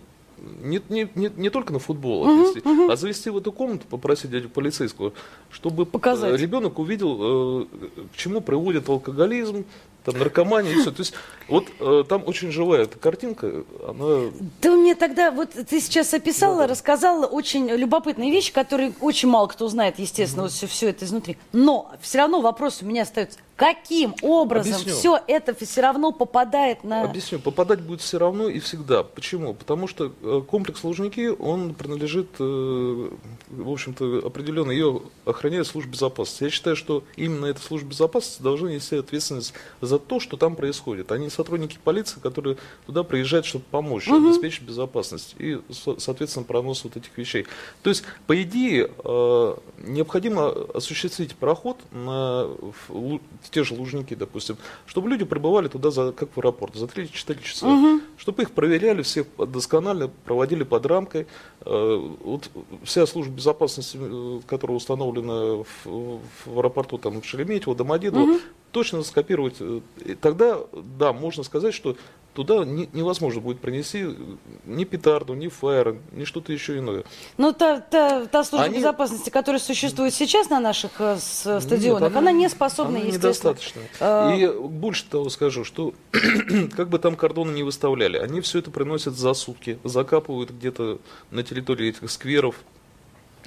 не, 0.60 0.80
не, 0.88 1.08
не, 1.14 1.30
не 1.36 1.50
только 1.50 1.72
на 1.72 1.78
футбол 1.78 2.26
uh-huh, 2.26 2.50
отвести, 2.50 2.68
uh-huh. 2.68 2.92
а 2.92 2.96
завести 2.96 3.30
в 3.30 3.36
эту 3.36 3.52
комнату, 3.52 3.86
попросить 3.88 4.30
дядю 4.30 4.48
полицейского, 4.48 5.12
чтобы 5.50 5.86
Показать. 5.86 6.40
ребенок 6.40 6.78
увидел, 6.78 7.62
э, 7.62 7.66
к 8.12 8.16
чему 8.16 8.40
приводит 8.40 8.88
алкоголизм, 8.88 9.64
там 10.04 10.18
наркомания 10.18 10.72
и 10.72 10.80
все. 10.80 10.90
То 10.90 11.00
есть 11.00 11.14
вот 11.48 11.68
э, 11.78 12.04
там 12.08 12.24
очень 12.26 12.50
живая 12.50 12.82
эта 12.82 12.98
картинка, 12.98 13.64
она... 13.86 14.30
Ты 14.60 14.70
мне 14.72 14.94
тогда, 14.94 15.30
вот 15.30 15.50
ты 15.50 15.80
сейчас 15.80 16.12
описала, 16.12 16.56
да, 16.56 16.62
да. 16.62 16.72
рассказала 16.72 17.26
очень 17.26 17.68
любопытные 17.68 18.30
вещи, 18.30 18.52
которые 18.52 18.92
очень 19.00 19.28
мало 19.28 19.46
кто 19.46 19.68
знает, 19.68 19.98
естественно, 19.98 20.42
mm-hmm. 20.42 20.44
вот 20.44 20.52
все, 20.52 20.66
все 20.66 20.88
это 20.88 21.04
изнутри. 21.04 21.36
Но 21.52 21.92
все 22.00 22.18
равно 22.18 22.40
вопрос 22.40 22.82
у 22.82 22.86
меня 22.86 23.02
остается. 23.02 23.38
Каким 23.62 24.16
образом 24.22 24.72
Объясню. 24.72 24.92
все 24.92 25.20
это 25.28 25.54
все 25.54 25.82
равно 25.82 26.10
попадает 26.10 26.82
на... 26.82 27.04
Объясню. 27.04 27.38
Попадать 27.38 27.80
будет 27.80 28.00
все 28.00 28.18
равно 28.18 28.48
и 28.48 28.58
всегда. 28.58 29.04
Почему? 29.04 29.54
Потому 29.54 29.86
что 29.86 30.12
э, 30.20 30.42
комплекс 30.48 30.82
Лужники, 30.82 31.28
он 31.28 31.74
принадлежит, 31.74 32.26
э, 32.40 32.42
в 33.50 33.70
общем-то, 33.70 34.22
определенно, 34.26 34.72
ее 34.72 35.02
охраняет 35.24 35.68
служба 35.68 35.92
безопасности. 35.92 36.42
Я 36.42 36.50
считаю, 36.50 36.74
что 36.74 37.04
именно 37.14 37.46
эта 37.46 37.60
служба 37.60 37.90
безопасности 37.90 38.42
должна 38.42 38.72
нести 38.72 38.96
ответственность 38.96 39.54
за 39.80 40.00
то, 40.00 40.18
что 40.18 40.36
там 40.36 40.56
происходит. 40.56 41.12
Они 41.12 41.30
сотрудники 41.30 41.78
полиции, 41.84 42.18
которые 42.18 42.56
туда 42.86 43.04
приезжают, 43.04 43.46
чтобы 43.46 43.64
помочь, 43.70 44.08
угу. 44.08 44.26
обеспечить 44.26 44.62
безопасность 44.62 45.36
и, 45.38 45.60
соответственно, 45.98 46.44
пронос 46.44 46.82
вот 46.82 46.96
этих 46.96 47.16
вещей. 47.16 47.46
То 47.84 47.90
есть, 47.90 48.02
по 48.26 48.42
идее, 48.42 48.90
э, 49.04 49.54
необходимо 49.78 50.48
осуществить 50.74 51.36
проход 51.36 51.78
на 51.92 52.48
те 53.52 53.64
же 53.64 53.74
Лужники, 53.74 54.14
допустим, 54.14 54.56
чтобы 54.86 55.08
люди 55.08 55.24
прибывали 55.24 55.68
туда, 55.68 55.90
за, 55.90 56.12
как 56.12 56.30
в 56.34 56.38
аэропорт, 56.38 56.74
за 56.74 56.86
3-4 56.86 57.42
часа, 57.42 57.66
угу. 57.68 58.00
чтобы 58.16 58.42
их 58.42 58.50
проверяли, 58.50 59.02
всех 59.02 59.26
досконально 59.38 60.08
проводили 60.24 60.64
под 60.64 60.86
рамкой. 60.86 61.26
Э, 61.60 62.10
вот 62.24 62.50
вся 62.82 63.06
служба 63.06 63.34
безопасности, 63.34 63.98
э, 64.00 64.40
которая 64.46 64.76
установлена 64.76 65.62
в, 65.62 66.20
в 66.46 66.58
аэропорту 66.58 66.98
там, 66.98 67.20
в 67.20 67.24
Шереметьево, 67.24 67.76
Домодедово, 67.76 68.22
угу. 68.22 68.40
Точно 68.72 69.02
скопировать. 69.04 69.56
Э, 69.60 69.80
тогда, 70.20 70.58
да, 70.72 71.12
можно 71.12 71.44
сказать, 71.44 71.74
что 71.74 71.96
туда 72.34 72.64
не, 72.64 72.88
невозможно 72.92 73.40
будет 73.40 73.60
принести 73.60 74.06
ни 74.64 74.84
петарду, 74.84 75.34
ни 75.34 75.48
фаер, 75.48 75.96
ни 76.12 76.24
что-то 76.24 76.52
еще 76.52 76.78
иное. 76.78 77.04
Но 77.36 77.52
та, 77.52 77.80
та, 77.80 78.26
та 78.26 78.44
служба 78.44 78.66
Они... 78.66 78.78
безопасности, 78.78 79.30
которая 79.30 79.60
существует 79.60 80.14
сейчас 80.14 80.48
на 80.48 80.60
наших 80.60 80.92
э, 80.98 81.18
стадионах, 81.18 82.10
Нет, 82.10 82.10
она, 82.10 82.18
она 82.18 82.32
не 82.32 82.48
способна, 82.48 82.98
она 82.98 83.06
естественно. 83.06 83.52
недостаточно. 83.52 83.82
А... 84.00 84.34
И 84.34 84.46
больше 84.48 85.04
того 85.08 85.28
скажу, 85.28 85.64
что 85.64 85.94
как 86.76 86.88
бы 86.88 86.98
там 86.98 87.16
кордоны 87.16 87.52
не 87.52 87.62
выставляли, 87.62 88.16
они 88.16 88.40
все 88.40 88.60
это 88.60 88.70
приносят 88.70 89.14
за 89.14 89.34
сутки, 89.34 89.78
закапывают 89.84 90.50
где-то 90.50 90.98
на 91.30 91.42
территории 91.42 91.90
этих 91.90 92.10
скверов, 92.10 92.56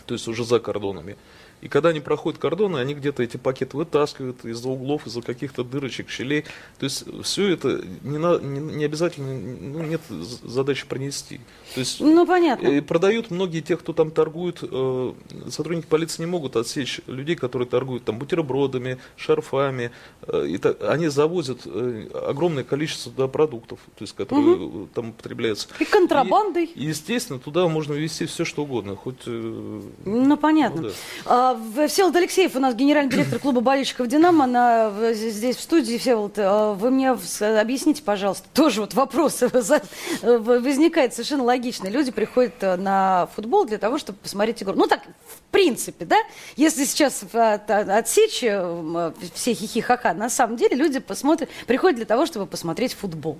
то 0.05 0.13
есть 0.13 0.27
уже 0.27 0.45
за 0.45 0.59
кордонами. 0.59 1.17
И 1.61 1.67
когда 1.67 1.89
они 1.89 1.99
проходят 1.99 2.39
кордоны, 2.39 2.77
они 2.77 2.93
где-то 2.93 3.23
эти 3.23 3.37
пакеты 3.37 3.77
вытаскивают 3.77 4.45
из-за 4.45 4.69
углов, 4.69 5.07
из-за 5.07 5.21
каких-то 5.21 5.63
дырочек, 5.63 6.09
щелей. 6.09 6.43
То 6.79 6.83
есть 6.83 7.05
все 7.23 7.47
это 7.47 7.81
не, 8.03 8.17
на, 8.17 8.37
не, 8.37 8.59
не 8.59 8.85
обязательно, 8.85 9.33
ну, 9.33 9.83
нет 9.83 10.01
задачи 10.43 10.85
пронести. 10.85 11.39
То 11.73 11.79
есть 11.79 11.99
ну, 11.99 12.25
понятно. 12.25 12.67
И 12.67 12.81
продают 12.81 13.31
многие 13.31 13.61
те, 13.61 13.77
кто 13.77 13.93
там 13.93 14.11
торгует, 14.11 14.59
э, 14.61 15.13
сотрудники 15.49 15.87
полиции 15.87 16.21
не 16.21 16.27
могут 16.27 16.55
отсечь 16.55 17.01
людей, 17.07 17.35
которые 17.35 17.67
торгуют 17.67 18.05
там 18.05 18.19
бутербродами, 18.19 18.99
шарфами. 19.17 19.91
Э, 20.27 20.45
и 20.47 20.59
они 20.85 21.07
завозят 21.07 21.61
э, 21.65 22.07
огромное 22.27 22.63
количество 22.63 23.11
да, 23.15 23.27
продуктов, 23.27 23.79
то 23.97 24.03
есть, 24.03 24.15
которые 24.15 24.55
угу. 24.55 24.89
там 24.93 25.09
употребляются. 25.09 25.67
И 25.79 25.85
контрабандой. 25.85 26.65
И, 26.65 26.85
естественно, 26.85 27.39
туда 27.39 27.67
можно 27.67 27.93
ввести 27.93 28.25
все, 28.25 28.45
что 28.45 28.63
угодно. 28.63 28.95
Хоть, 28.95 29.23
э, 29.25 29.81
ну, 30.05 30.37
понятно. 30.37 30.81
Ну, 30.81 30.89
да. 31.25 31.44
А, 31.45 31.87
Всеволод 31.87 32.15
Алексеев 32.15 32.55
у 32.55 32.59
нас 32.59 32.73
генеральный 32.73 33.11
директор 33.11 33.37
клуба 33.37 33.61
болельщиков 33.61 34.07
«Динамо» 34.07 34.47
на, 34.47 35.13
здесь 35.13 35.57
в 35.57 35.61
студии. 35.61 35.97
Всеволод, 35.97 36.33
а, 36.37 36.73
вы 36.73 36.89
мне 36.89 37.11
объясните, 37.11 38.01
пожалуйста, 38.01 38.47
тоже 38.53 38.81
вот 38.81 38.95
вопрос 38.95 39.41
возникает 40.21 41.13
совершенно 41.13 41.43
логично. 41.43 41.87
Люди 41.87 42.11
приходят 42.11 42.55
э, 42.61 42.77
на 42.77 43.27
футбол 43.35 43.65
для 43.65 43.77
того, 43.77 43.99
чтобы 43.99 44.17
посмотреть 44.17 44.63
игру. 44.63 44.73
Ну 44.75 44.87
так, 44.87 45.01
в 45.03 45.51
принципе, 45.51 46.05
да? 46.05 46.17
Если 46.55 46.85
сейчас 46.85 47.23
отсечь 47.33 48.43
э, 48.43 49.11
все 49.33 49.53
хихи-ха-ха, 49.53 50.13
на 50.13 50.29
самом 50.29 50.57
деле 50.57 50.75
люди 50.75 50.99
посмотрят, 50.99 51.49
приходят 51.67 51.97
для 51.97 52.05
того, 52.05 52.25
чтобы 52.25 52.47
посмотреть 52.47 52.93
футбол. 52.93 53.37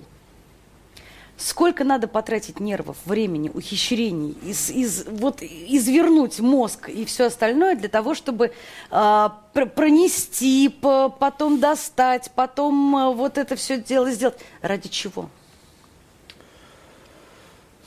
Сколько 1.36 1.84
надо 1.84 2.08
потратить 2.08 2.60
нервов, 2.60 2.96
времени, 3.04 3.50
ухищрений, 3.52 4.36
из, 4.42 4.70
из, 4.70 5.04
вот, 5.06 5.42
извернуть 5.42 6.40
мозг 6.40 6.88
и 6.88 7.04
все 7.04 7.26
остальное 7.26 7.76
для 7.76 7.90
того, 7.90 8.14
чтобы 8.14 8.52
э, 8.90 9.28
пронести, 9.52 10.70
по, 10.70 11.10
потом 11.10 11.60
достать, 11.60 12.30
потом 12.34 12.96
э, 12.96 13.14
вот 13.14 13.36
это 13.36 13.54
все 13.54 13.78
дело 13.78 14.10
сделать. 14.10 14.38
Ради 14.62 14.88
чего? 14.88 15.28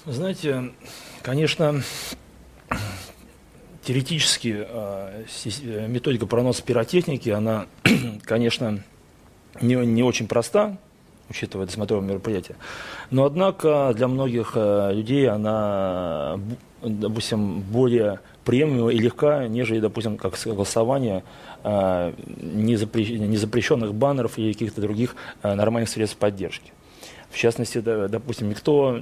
Знаете, 0.05 0.71
конечно, 1.23 1.81
теоретически 3.83 4.65
э, 4.67 5.87
методика 5.87 6.27
проноса 6.27 6.61
пиротехники, 6.61 7.29
она, 7.29 7.65
конечно, 8.25 8.83
не, 9.59 9.73
не 9.73 10.03
очень 10.03 10.27
проста, 10.27 10.77
учитывая 11.29 11.65
досмотровое 11.65 12.07
мероприятие. 12.07 12.57
Но, 13.11 13.25
однако, 13.25 13.93
для 13.95 14.07
многих 14.07 14.53
э, 14.55 14.93
людей 14.93 15.29
она, 15.29 16.39
допустим, 16.81 17.61
более 17.61 18.19
приемлема 18.45 18.91
и 18.91 18.97
легка, 18.97 19.47
нежели, 19.47 19.79
допустим, 19.79 20.17
как 20.17 20.35
согласование 20.37 21.23
э, 21.63 22.13
незапрещенных 22.41 23.93
баннеров 23.93 24.37
или 24.37 24.53
каких-то 24.53 24.81
других 24.81 25.15
э, 25.43 25.53
нормальных 25.53 25.89
средств 25.89 26.17
поддержки. 26.17 26.73
В 27.29 27.37
частности, 27.37 27.79
допустим, 27.79 28.49
никто 28.49 29.01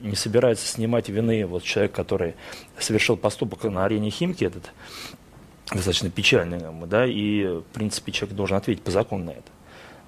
не 0.00 0.16
собирается 0.16 0.66
снимать 0.66 1.10
вины 1.10 1.46
вот 1.46 1.62
человек, 1.62 1.92
который 1.92 2.34
совершил 2.78 3.16
поступок 3.16 3.64
на 3.64 3.84
арене 3.84 4.08
Химки, 4.08 4.44
этот 4.44 4.72
достаточно 5.70 6.10
печальный, 6.10 6.60
да, 6.86 7.04
и, 7.06 7.44
в 7.44 7.64
принципе, 7.74 8.12
человек 8.12 8.36
должен 8.36 8.56
ответить 8.56 8.82
по 8.82 8.90
закону 8.90 9.24
на 9.24 9.30
это 9.30 9.55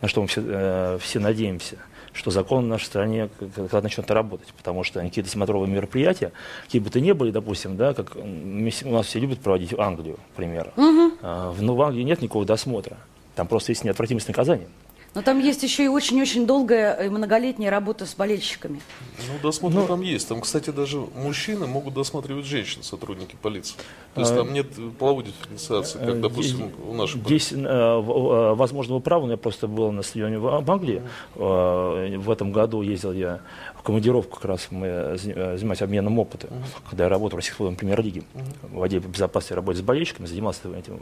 на 0.01 0.09
что 0.09 0.23
мы 0.23 0.29
все, 0.29 0.43
э, 0.45 0.99
все 1.01 1.21
надеемся, 1.21 1.77
что 2.13 2.31
закон 2.31 2.65
в 2.65 2.69
нашей 2.69 2.85
стране 2.85 3.29
когда 3.55 3.81
начнет 3.81 4.11
работать, 4.11 4.49
потому 4.57 4.85
что 4.85 5.01
какие-то 5.01 5.31
смотровые 5.31 5.71
мероприятия, 5.71 6.33
какие 6.65 6.81
бы 6.81 6.91
то 6.91 7.01
ни 7.01 7.13
были, 7.13 7.31
допустим, 7.31 7.77
да, 7.77 7.95
как 7.95 8.17
у 8.17 8.91
нас 8.91 9.07
все 9.07 9.21
любят 9.21 9.41
проводить 9.41 9.73
в 9.73 9.81
Англию, 9.81 10.17
к 10.33 10.37
примеру, 10.37 10.73
угу. 10.77 11.13
но 11.23 11.75
в 11.75 11.83
Англии 11.83 12.03
нет 12.03 12.23
никакого 12.23 12.45
досмотра, 12.45 12.97
там 13.35 13.47
просто 13.47 13.73
есть 13.73 13.85
неотвратимость 13.85 14.29
наказания. 14.29 14.69
Но 15.19 15.23
там 15.23 15.41
есть 15.41 15.65
еще 15.65 15.85
и 15.85 15.89
очень-очень 15.89 16.47
долгая 16.47 16.95
и 17.05 17.09
многолетняя 17.09 17.73
работа 17.73 18.07
с 18.07 18.15
болельщиками. 18.15 18.81
Ну, 19.27 19.33
досмотр 19.43 19.75
ну, 19.75 19.87
там 19.89 20.01
есть. 20.01 20.29
Там, 20.29 20.41
кстати, 20.41 20.71
даже 20.71 20.99
мужчины 20.99 21.67
могут 21.67 21.95
досматривать 21.95 22.47
женщин, 22.47 22.85
сотрудники 22.85 23.35
полиции. 23.43 23.75
То 24.15 24.21
есть 24.21 24.33
а, 24.33 24.37
там 24.37 24.53
нет 24.53 24.69
половой 24.97 25.25
дифференциации, 25.25 25.99
как, 25.99 26.21
допустим, 26.21 26.71
у 26.89 26.95
наших 26.95 27.25
Здесь, 27.25 27.51
э, 27.51 27.57
э, 27.57 28.55
возможно, 28.55 28.95
вы 28.95 29.01
правы, 29.01 29.27
но 29.27 29.33
я 29.33 29.39
просто 29.39 29.67
был 29.67 29.91
на 29.91 30.03
стадионе 30.03 30.39
в 30.39 30.71
Англии. 30.71 31.03
Э, 31.35 32.17
в 32.17 32.31
этом 32.31 32.53
году 32.53 32.83
ездил 32.83 33.13
я 33.13 33.41
в 33.79 33.83
командировку, 33.83 34.37
как 34.37 34.45
раз 34.45 34.69
мы 34.71 35.17
занимались 35.17 35.83
обменом 35.83 36.19
опыта, 36.19 36.49
когда 36.91 37.05
я 37.05 37.11
работал 37.11 37.37
в 37.37 37.39
российской 37.39 37.75
премьер-лиге, 37.75 38.23
в 38.63 38.83
отделе 38.83 39.03
безопасности 39.07 39.53
работе 39.53 39.79
с 39.79 39.83
болельщиками, 39.83 40.27
занимался 40.27 40.69
этим 40.77 40.99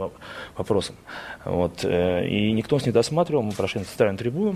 вопросом. 0.56 0.97
Вот. 1.45 1.85
И 1.85 2.52
никто 2.52 2.76
нас 2.76 2.87
не 2.87 2.92
досматривал, 2.92 3.42
мы 3.42 3.52
прошли 3.52 3.80
на 3.80 3.87
центральную 3.87 4.18
трибуну, 4.18 4.54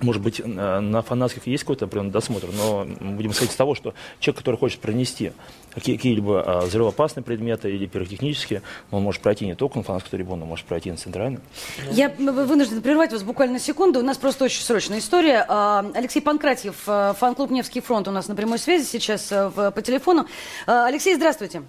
может 0.00 0.22
быть, 0.22 0.40
на 0.44 1.02
фанатских 1.02 1.46
есть 1.46 1.64
какой-то 1.64 1.86
определенный 1.86 2.12
досмотр, 2.12 2.48
но 2.52 2.86
мы 3.00 3.16
будем 3.16 3.30
исходить 3.30 3.52
из 3.52 3.56
того, 3.56 3.74
что 3.74 3.94
человек, 4.20 4.38
который 4.38 4.56
хочет 4.56 4.80
пронести 4.80 5.32
какие-либо 5.74 6.42
а, 6.42 6.60
взрывоопасные 6.66 7.24
предметы 7.24 7.70
или 7.70 7.86
пиротехнические, 7.86 8.62
он 8.90 9.02
может 9.02 9.22
пройти 9.22 9.46
не 9.46 9.54
только 9.54 9.78
на 9.78 9.84
фанатскую 9.84 10.18
трибуну, 10.18 10.42
он 10.42 10.48
может 10.48 10.66
пройти 10.66 10.90
на 10.90 10.96
центральную. 10.96 11.42
Я 11.90 12.08
вынужден 12.08 12.82
прервать 12.82 13.12
вас 13.12 13.22
буквально 13.22 13.58
секунду. 13.58 14.00
У 14.00 14.02
нас 14.02 14.18
просто 14.18 14.44
очень 14.44 14.62
срочная 14.62 14.98
история. 14.98 15.44
А, 15.48 15.84
Алексей 15.94 16.20
Панкратьев, 16.20 16.76
а, 16.86 17.14
фан-клуб 17.14 17.50
«Невский 17.50 17.80
фронт» 17.80 18.08
у 18.08 18.10
нас 18.10 18.28
на 18.28 18.34
прямой 18.34 18.58
связи 18.58 18.84
сейчас 18.84 19.28
по 19.28 19.82
телефону. 19.82 20.26
Алексей, 20.66 21.14
здравствуйте. 21.14 21.62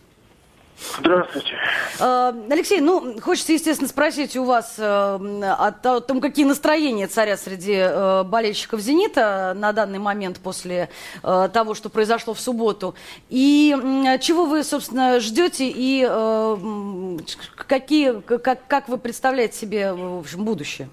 Здравствуйте. 0.98 1.55
Э, 2.00 2.33
Алексей, 2.50 2.79
ну, 2.79 3.19
хочется, 3.21 3.53
естественно, 3.53 3.89
спросить 3.89 4.36
у 4.38 4.43
вас 4.45 4.75
э, 4.77 4.83
о 4.83 6.01
том, 6.01 6.21
какие 6.21 6.45
настроения 6.45 7.07
царят 7.07 7.39
среди 7.39 7.75
э, 7.75 8.24
болельщиков 8.24 8.79
«Зенита» 8.79 9.53
на 9.55 9.74
данный 9.74 10.00
момент 10.00 10.39
после 10.39 10.89
того, 11.21 11.74
что 11.74 11.89
произошло 11.89 12.33
в 12.33 12.39
субботу. 12.39 12.95
И 13.29 13.75
чего 14.21 14.45
вы, 14.45 14.63
собственно, 14.63 15.19
ждете 15.19 15.65
и 15.67 16.03
какие, 17.55 18.21
как, 18.21 18.59
как 18.67 18.89
вы 18.89 18.98
представляете 18.98 19.57
себе 19.57 19.93
в 19.93 20.19
общем, 20.19 20.45
будущее? 20.45 20.89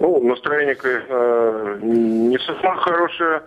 Ну, 0.00 0.22
настроение, 0.22 0.74
конечно, 0.74 1.78
не 1.82 2.38
совсем 2.38 2.76
хорошее, 2.76 3.42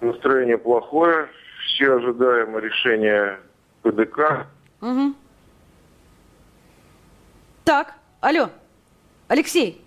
настроение 0.00 0.58
плохое. 0.58 1.28
Все 1.66 1.94
ожидаем 1.94 2.58
решения 2.58 3.38
ПДК. 3.86 4.46
Угу. 4.80 5.14
Так, 7.64 7.94
алло, 8.20 8.50
Алексей. 9.28 9.85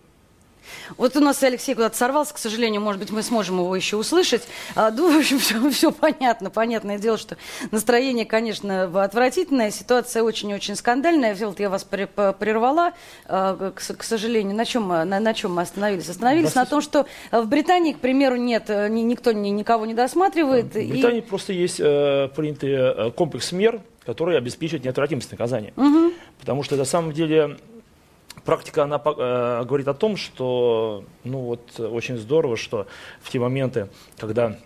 Вот 0.98 1.16
у 1.16 1.20
нас 1.20 1.42
Алексей 1.44 1.76
куда-то 1.76 1.98
сорвался, 1.98 2.34
к 2.34 2.38
сожалению, 2.38 2.82
может 2.82 3.00
быть, 3.00 3.12
мы 3.12 3.24
сможем 3.24 3.60
его 3.60 3.76
еще 3.76 3.98
услышать. 3.98 4.44
А, 4.76 4.92
ну, 4.92 5.14
в 5.14 5.18
общем, 5.18 5.40
все, 5.40 5.70
все 5.70 5.92
понятно. 5.92 6.50
Понятное 6.50 6.98
дело, 6.98 7.18
что 7.18 7.38
настроение, 7.72 8.26
конечно, 8.26 9.04
отвратительное, 9.04 9.72
ситуация 9.72 10.24
очень-очень 10.24 10.76
скандальная. 10.76 11.36
Вот 11.36 11.60
я 11.60 11.70
вас 11.70 11.84
прервала, 11.84 12.94
а, 13.26 13.72
к, 13.72 14.04
сожалению. 14.04 14.56
На 14.56 14.66
чем, 14.66 14.88
на, 14.88 15.06
на 15.06 15.34
чем 15.34 15.54
мы 15.54 15.62
остановились? 15.62 16.10
Остановились 16.10 16.56
на 16.56 16.66
том, 16.66 16.82
что 16.82 17.06
в 17.32 17.46
Британии, 17.46 17.94
к 17.94 18.00
примеру, 18.00 18.36
нет, 18.36 18.70
никто 18.70 19.32
никого 19.32 19.86
не 19.86 19.94
досматривает. 19.94 20.68
В 20.68 20.90
Британии 20.90 21.20
и... 21.20 21.22
просто 21.22 21.54
есть 21.54 21.80
э, 21.80 22.30
принятый 22.36 22.72
э, 22.72 23.12
комплекс 23.12 23.52
мер, 23.52 23.82
которые 24.06 24.38
обеспечивают 24.38 24.84
неотвратимость 24.86 25.32
наказания. 25.32 25.74
Угу. 25.76 26.14
Потому 26.40 26.64
что 26.64 26.76
на 26.76 26.86
самом 26.86 27.14
деле 27.14 27.58
практика, 28.46 28.84
она 28.84 29.02
э, 29.04 29.64
говорит 29.66 29.88
о 29.88 29.94
том, 29.94 30.18
что, 30.18 31.04
ну 31.24 31.40
вот, 31.40 31.80
очень 31.80 32.18
здорово, 32.18 32.58
что 32.58 32.88
в 33.22 33.30
те 33.30 33.40
моменты, 33.40 33.90
когда 34.18 34.58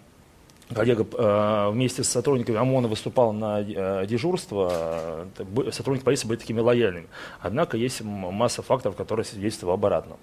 коллега 0.74 1.06
э, 1.12 1.70
вместе 1.72 2.04
с 2.04 2.10
сотрудниками 2.10 2.58
ОМОНа 2.58 2.88
выступал 2.88 3.34
на 3.34 3.62
э, 3.62 4.06
дежурство, 4.08 5.26
э, 5.38 5.72
сотрудники 5.72 6.04
полиции 6.04 6.28
были 6.28 6.40
такими 6.40 6.60
лояльными. 6.60 7.08
Однако 7.40 7.78
есть 7.78 8.02
масса 8.02 8.62
факторов, 8.62 8.96
которые 8.96 9.26
свидетельствуют 9.26 9.74
об 9.74 9.80
обратном 9.80 10.18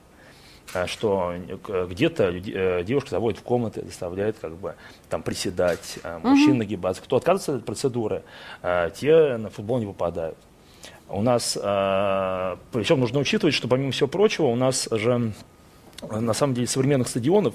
э, 0.74 0.86
что 0.86 1.34
где-то 1.88 2.30
э, 2.30 2.84
девушка 2.84 3.10
заводит 3.10 3.38
в 3.38 3.42
комнаты, 3.42 3.84
заставляет 3.84 4.38
как 4.38 4.56
бы 4.56 4.74
там 5.08 5.22
приседать, 5.22 5.98
мужчин 6.22 6.58
нагибаться. 6.58 7.02
Кто 7.02 7.16
отказывается 7.16 7.56
от 7.56 7.64
процедуры, 7.64 8.22
те 8.94 9.36
на 9.36 9.50
футбол 9.50 9.78
не 9.78 9.86
попадают. 9.86 10.38
У 11.12 11.22
нас, 11.22 11.58
э, 11.60 12.56
причем 12.72 13.00
нужно 13.00 13.18
учитывать, 13.20 13.54
что 13.54 13.68
помимо 13.68 13.92
всего 13.92 14.08
прочего, 14.08 14.46
у 14.46 14.56
нас 14.56 14.88
же 14.90 15.32
на 16.08 16.32
самом 16.32 16.54
деле 16.54 16.66
современных 16.66 17.08
стадионов 17.08 17.54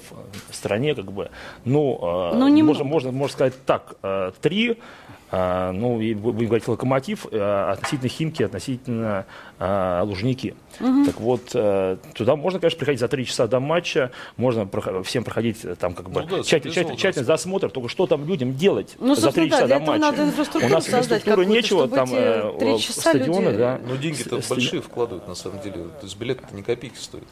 в 0.50 0.54
стране 0.54 0.94
как 0.94 1.10
бы, 1.10 1.30
ну, 1.64 1.98
э, 2.32 2.36
ну 2.36 2.48
не 2.48 2.62
можно, 2.62 2.84
можно, 2.84 3.10
можно 3.10 3.32
сказать 3.32 3.54
так, 3.64 3.96
э, 4.02 4.32
три, 4.40 4.78
ну, 5.32 6.00
и 6.00 6.14
будем 6.14 6.46
говорить 6.46 6.68
локомотив, 6.68 7.26
а, 7.32 7.72
относительно 7.72 8.08
Химки, 8.08 8.42
относительно 8.42 9.26
а, 9.58 10.02
Лужники. 10.04 10.54
Угу. 10.80 11.06
Так 11.06 11.20
вот, 11.20 11.50
э, 11.54 11.96
туда 12.14 12.36
можно, 12.36 12.60
конечно, 12.60 12.78
приходить 12.78 13.00
за 13.00 13.08
три 13.08 13.24
часа 13.24 13.46
до 13.46 13.60
матча, 13.60 14.10
можно 14.36 14.68
всем 15.02 15.24
проходить 15.24 15.64
э, 15.64 15.74
там 15.74 15.94
как 15.94 16.10
бы 16.10 16.22
ну, 16.22 16.36
да, 16.38 16.42
тщательный, 16.42 16.72
тщательный, 16.72 16.96
тщательный 16.96 17.26
досмотр, 17.26 17.70
только 17.70 17.88
что 17.88 18.06
там 18.06 18.26
людям 18.26 18.54
делать 18.54 18.96
ну, 18.98 19.14
за 19.14 19.32
три 19.32 19.48
часа 19.48 19.66
да, 19.66 19.78
до 19.78 19.84
матча? 19.84 20.00
Надо 20.00 20.22
У 20.22 20.68
нас 20.68 20.88
инфраструктуры 20.88 21.46
нечего, 21.46 21.88
там 21.88 22.08
э, 22.12 22.78
стадионы, 22.78 23.46
люди... 23.46 23.56
да. 23.56 23.80
Но 23.86 23.96
деньги-то 23.96 24.40
большие 24.48 24.82
вкладывают, 24.82 25.26
на 25.26 25.34
самом 25.34 25.60
деле. 25.60 25.84
То 26.00 26.04
есть 26.04 26.18
билет 26.18 26.52
не 26.52 26.62
копейки 26.62 26.98
стоит. 26.98 27.26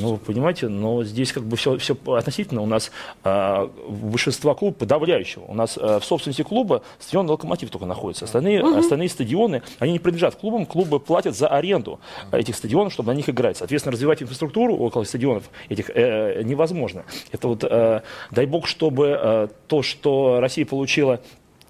Ну, 0.00 0.16
понимаете, 0.16 0.68
но 0.68 1.04
здесь 1.04 1.32
как 1.32 1.44
бы 1.44 1.56
все, 1.56 1.76
все 1.78 1.96
относительно. 2.06 2.62
У 2.62 2.66
нас 2.66 2.90
э, 3.24 3.68
большинство 3.88 4.54
клубов 4.54 4.78
подавляющего. 4.78 5.44
У 5.44 5.54
нас 5.54 5.78
э, 5.80 6.00
в 6.00 6.04
собственности 6.04 6.42
клуба 6.42 6.82
стадион 6.98 7.28
«Локомотив» 7.28 7.70
только 7.70 7.86
находится. 7.86 8.24
Остальные, 8.24 8.62
угу. 8.62 8.78
остальные 8.78 9.08
стадионы, 9.08 9.62
они 9.78 9.92
не 9.92 9.98
принадлежат 9.98 10.36
клубам. 10.36 10.66
Клубы 10.66 11.00
платят 11.00 11.36
за 11.36 11.48
аренду 11.48 12.00
этих 12.30 12.56
стадионов, 12.56 12.92
чтобы 12.92 13.12
на 13.12 13.16
них 13.16 13.28
играть. 13.28 13.56
Соответственно, 13.56 13.92
развивать 13.92 14.22
инфраструктуру 14.22 14.76
около 14.76 15.04
стадионов 15.04 15.50
этих 15.68 15.90
э, 15.90 16.42
невозможно. 16.42 17.04
Это 17.30 17.48
вот, 17.48 17.64
э, 17.64 18.00
дай 18.30 18.46
бог, 18.46 18.66
чтобы 18.66 19.18
э, 19.20 19.48
то, 19.66 19.82
что 19.82 20.40
Россия 20.40 20.66
получила 20.66 21.20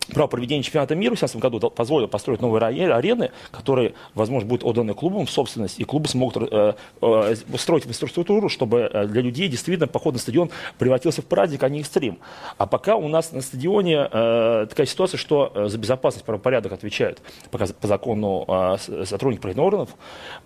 право 0.07 0.27
проведения 0.27 0.62
чемпионата 0.62 0.95
мира 0.95 1.15
в 1.15 1.19
2017 1.19 1.37
году 1.41 1.71
позволило 1.71 2.09
построить 2.09 2.41
новые 2.41 2.65
арены, 2.93 3.31
которые, 3.51 3.95
возможно, 4.15 4.49
будут 4.49 4.65
отданы 4.65 4.95
клубам 4.95 5.27
в 5.27 5.31
собственность, 5.31 5.79
и 5.79 5.85
клубы 5.85 6.09
смогут 6.09 6.37
э, 6.51 6.75
э, 7.01 7.35
строить 7.57 7.87
инфраструктуру, 7.87 8.49
чтобы 8.49 8.91
э, 8.93 9.07
для 9.07 9.23
людей 9.23 9.49
действительно 9.49 9.87
поход 9.87 10.15
на 10.15 10.21
стадион 10.21 10.51
превратился 10.79 11.23
в 11.23 11.27
праздник, 11.27 11.62
а 11.62 11.69
не 11.69 11.81
экстрим. 11.81 12.19
А 12.59 12.67
пока 12.67 12.97
у 12.97 13.09
нас 13.09 13.33
на 13.33 13.41
стадионе 13.41 14.09
э, 14.11 14.67
такая 14.69 14.87
ситуация, 14.87 15.19
что 15.19 15.53
э, 15.55 15.69
за 15.69 15.79
безопасность, 15.79 16.25
правопорядок 16.25 16.73
отвечают 16.73 17.23
по, 17.51 17.59
по 17.59 17.87
закону 17.87 18.45
э, 18.49 19.05
сотрудники 19.05 19.41
правоохранительных 19.41 19.67
органов, 19.67 19.91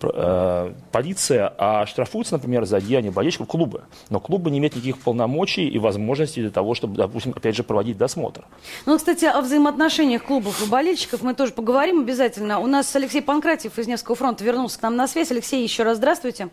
э, 0.01 0.73
полиция, 0.91 1.53
а 1.57 1.85
штрафуются, 1.85 2.35
например, 2.35 2.65
за 2.65 2.81
деяния 2.81 3.11
болельщиков 3.11 3.47
клубы. 3.47 3.83
Но 4.09 4.19
клубы 4.19 4.51
не 4.51 4.59
имеют 4.59 4.75
никаких 4.75 4.99
полномочий 4.99 5.67
и 5.67 5.79
возможностей 5.79 6.41
для 6.41 6.51
того, 6.51 6.75
чтобы, 6.75 6.95
допустим, 6.95 7.33
опять 7.35 7.55
же, 7.55 7.63
проводить 7.63 7.97
досмотр. 7.97 8.45
Ну, 8.85 8.97
кстати, 8.97 9.25
о 9.25 9.41
взаимоотношениях 9.47 10.23
клубов 10.23 10.61
и 10.61 10.69
болельщиков 10.69 11.21
мы 11.23 11.33
тоже 11.33 11.51
поговорим 11.53 12.01
обязательно. 12.01 12.59
У 12.59 12.67
нас 12.67 12.95
Алексей 12.95 13.21
Панкратьев 13.21 13.77
из 13.79 13.87
Невского 13.87 14.15
фронта 14.15 14.43
вернулся 14.43 14.79
к 14.79 14.83
нам 14.83 14.95
на 14.95 15.07
связь. 15.07 15.31
Алексей, 15.31 15.63
еще 15.63 15.83
раз 15.83 15.97
здравствуйте. 15.97 16.49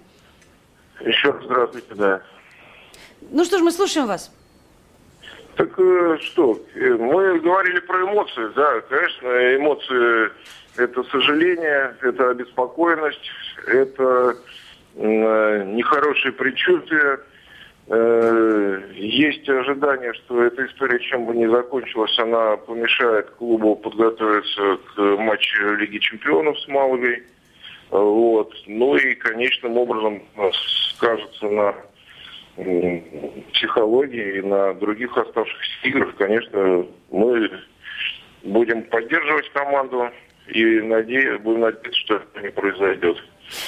Еще 1.00 1.30
раз 1.30 1.44
здравствуйте, 1.44 1.94
да. 1.94 2.22
Ну 3.30 3.44
что 3.44 3.58
ж, 3.58 3.62
мы 3.62 3.72
слушаем 3.72 4.06
вас. 4.06 4.32
Так 5.56 5.78
э, 5.78 6.18
что, 6.22 6.60
э, 6.74 6.94
мы 6.94 7.38
говорили 7.38 7.78
про 7.80 8.02
эмоции, 8.02 8.50
да, 8.56 8.80
конечно, 8.80 9.56
эмоции 9.56 10.30
это 10.76 11.04
сожаление, 11.04 11.96
это 12.02 12.30
обеспокоенность, 12.30 13.30
это 13.66 14.36
э, 14.96 15.64
нехорошие 15.66 16.32
предчувствия, 16.32 17.20
есть 17.86 19.48
ожидание, 19.48 20.14
что 20.14 20.42
эта 20.42 20.64
история, 20.66 20.98
чем 21.00 21.26
бы 21.26 21.34
ни 21.34 21.46
закончилась, 21.46 22.18
она 22.18 22.56
помешает 22.56 23.28
клубу 23.30 23.76
подготовиться 23.76 24.78
к 24.94 25.00
матчу 25.18 25.74
Лиги 25.74 25.98
Чемпионов 25.98 26.58
с 26.60 26.68
Малогой. 26.68 27.22
Вот. 27.90 28.54
Ну 28.66 28.96
и 28.96 29.14
конечным 29.14 29.76
образом 29.76 30.22
скажется 30.94 31.46
на 31.46 31.74
психологии 33.52 34.38
и 34.38 34.42
на 34.42 34.74
других 34.74 35.16
оставшихся 35.18 35.88
играх. 35.88 36.14
Конечно, 36.16 36.86
мы 37.10 37.50
будем 38.44 38.82
поддерживать 38.84 39.50
команду 39.52 40.08
и 40.48 40.80
надеюсь, 40.80 41.40
будем 41.40 41.60
надеяться, 41.60 42.00
что 42.00 42.14
это 42.16 42.40
не 42.40 42.50
произойдет. 42.50 43.22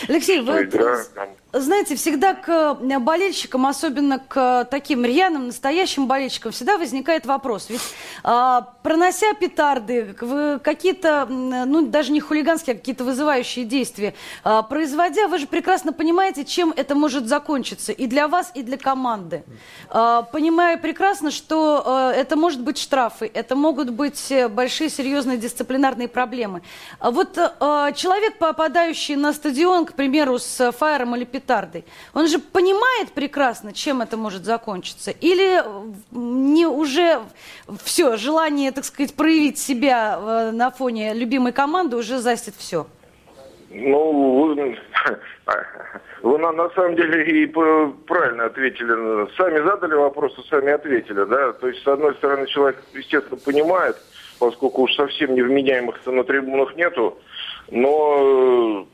Алексей, 0.09 0.41
вы 0.41 0.63
игра, 0.63 1.05
там, 1.15 1.29
знаете, 1.61 1.97
всегда 1.97 2.35
к 2.35 2.49
э, 2.49 2.99
болельщикам, 2.99 3.67
особенно 3.67 4.19
к 4.19 4.65
таким 4.71 5.05
рьяным, 5.05 5.47
настоящим 5.49 6.07
болельщикам, 6.07 6.53
всегда 6.53 6.79
возникает 6.79 7.27
вопрос. 7.27 7.67
Ведь 7.69 7.81
а, 8.23 8.73
пронося 8.83 9.35
петарды, 9.35 10.15
какие-то, 10.63 11.27
ну, 11.27 11.87
даже 11.87 12.13
не 12.13 12.21
хулиганские, 12.21 12.75
а 12.75 12.79
какие-то 12.79 13.05
вызывающие 13.05 13.65
действия, 13.65 14.15
а, 14.45 14.63
производя, 14.63 15.29
вы 15.29 15.39
же 15.39 15.47
прекрасно 15.47 15.93
понимаете, 15.93 16.45
чем 16.45 16.73
это 16.77 16.95
может 16.95 17.27
закончиться 17.27 17.93
и 17.93 18.07
для 18.07 18.29
вас, 18.29 18.51
и 18.55 18.63
для 18.63 18.77
команды. 18.77 19.45
А, 19.89 20.23
понимая 20.23 20.77
прекрасно, 20.77 21.31
что 21.31 21.83
а, 21.85 22.13
это 22.13 22.37
может 22.37 22.63
быть 22.63 22.79
штрафы, 22.79 23.31
это 23.33 23.57
могут 23.57 23.91
быть 23.91 24.31
э, 24.31 24.49
большие 24.49 24.91
серьезные 24.91 25.39
дисциплинарные 25.39 26.09
проблемы. 26.09 26.63
А 26.99 27.11
вот 27.11 27.39
а, 27.39 27.93
человек, 27.93 28.39
попадающий 28.39 29.17
на 29.17 29.33
стадион, 29.33 29.87
к 29.87 29.95
примеру, 29.95 30.39
с 30.39 30.73
фаером 30.73 31.17
или 31.17 31.25
петардом, 31.25 31.46
петардой. 31.47 31.85
Он 32.15 32.27
же 32.27 32.39
понимает 32.39 33.13
прекрасно, 33.13 33.73
чем 33.73 34.03
это 34.03 34.17
может 34.17 34.45
закончиться. 34.45 35.13
Или 35.13 35.63
не 36.11 36.67
уже 36.67 37.21
все, 37.85 38.17
желание, 38.17 38.73
так 38.73 38.85
сказать, 38.85 39.15
проявить 39.15 39.59
себя 39.59 40.19
э, 40.19 40.51
на 40.51 40.71
фоне 40.71 41.15
любимой 41.15 41.53
команды 41.53 41.97
уже 41.97 42.19
застит 42.19 42.55
все. 42.59 42.87
Ну, 43.71 44.55
вы, 46.23 46.39
на, 46.39 46.53
на 46.53 46.71
самом 46.71 46.97
деле 46.97 47.43
и 47.43 47.47
правильно 47.47 48.47
ответили. 48.47 49.37
Сами 49.37 49.65
задали 49.65 49.95
вопрос, 49.95 50.35
сами 50.51 50.73
ответили, 50.73 51.25
да. 51.25 51.53
То 51.53 51.69
есть, 51.69 51.83
с 51.83 51.87
одной 51.87 52.15
стороны, 52.15 52.47
человек, 52.47 52.83
естественно, 52.95 53.39
понимает, 53.45 53.97
поскольку 54.39 54.83
уж 54.83 54.95
совсем 54.95 55.35
невменяемых 55.35 56.05
на 56.07 56.25
трибунах 56.25 56.77
нету, 56.77 57.19
но 57.71 58.87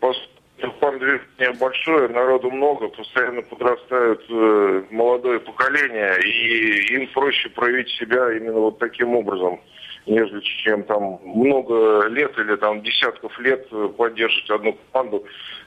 движение 0.70 1.58
большое, 1.58 2.08
народу 2.08 2.50
много, 2.50 2.88
постоянно 2.88 3.42
подрастают 3.42 4.24
э, 4.28 4.84
молодое 4.90 5.40
поколение, 5.40 6.20
и 6.22 6.94
им 6.94 7.08
проще 7.08 7.48
проявить 7.50 7.88
себя 7.90 8.32
именно 8.32 8.58
вот 8.58 8.78
таким 8.78 9.14
образом, 9.16 9.60
нежели 10.06 10.40
чем 10.40 10.84
там 10.84 11.20
много 11.24 12.06
лет 12.08 12.36
или 12.38 12.56
там 12.56 12.82
десятков 12.82 13.38
лет 13.38 13.68
поддерживать 13.96 14.50
одну 14.50 14.78
команду. 14.92 15.24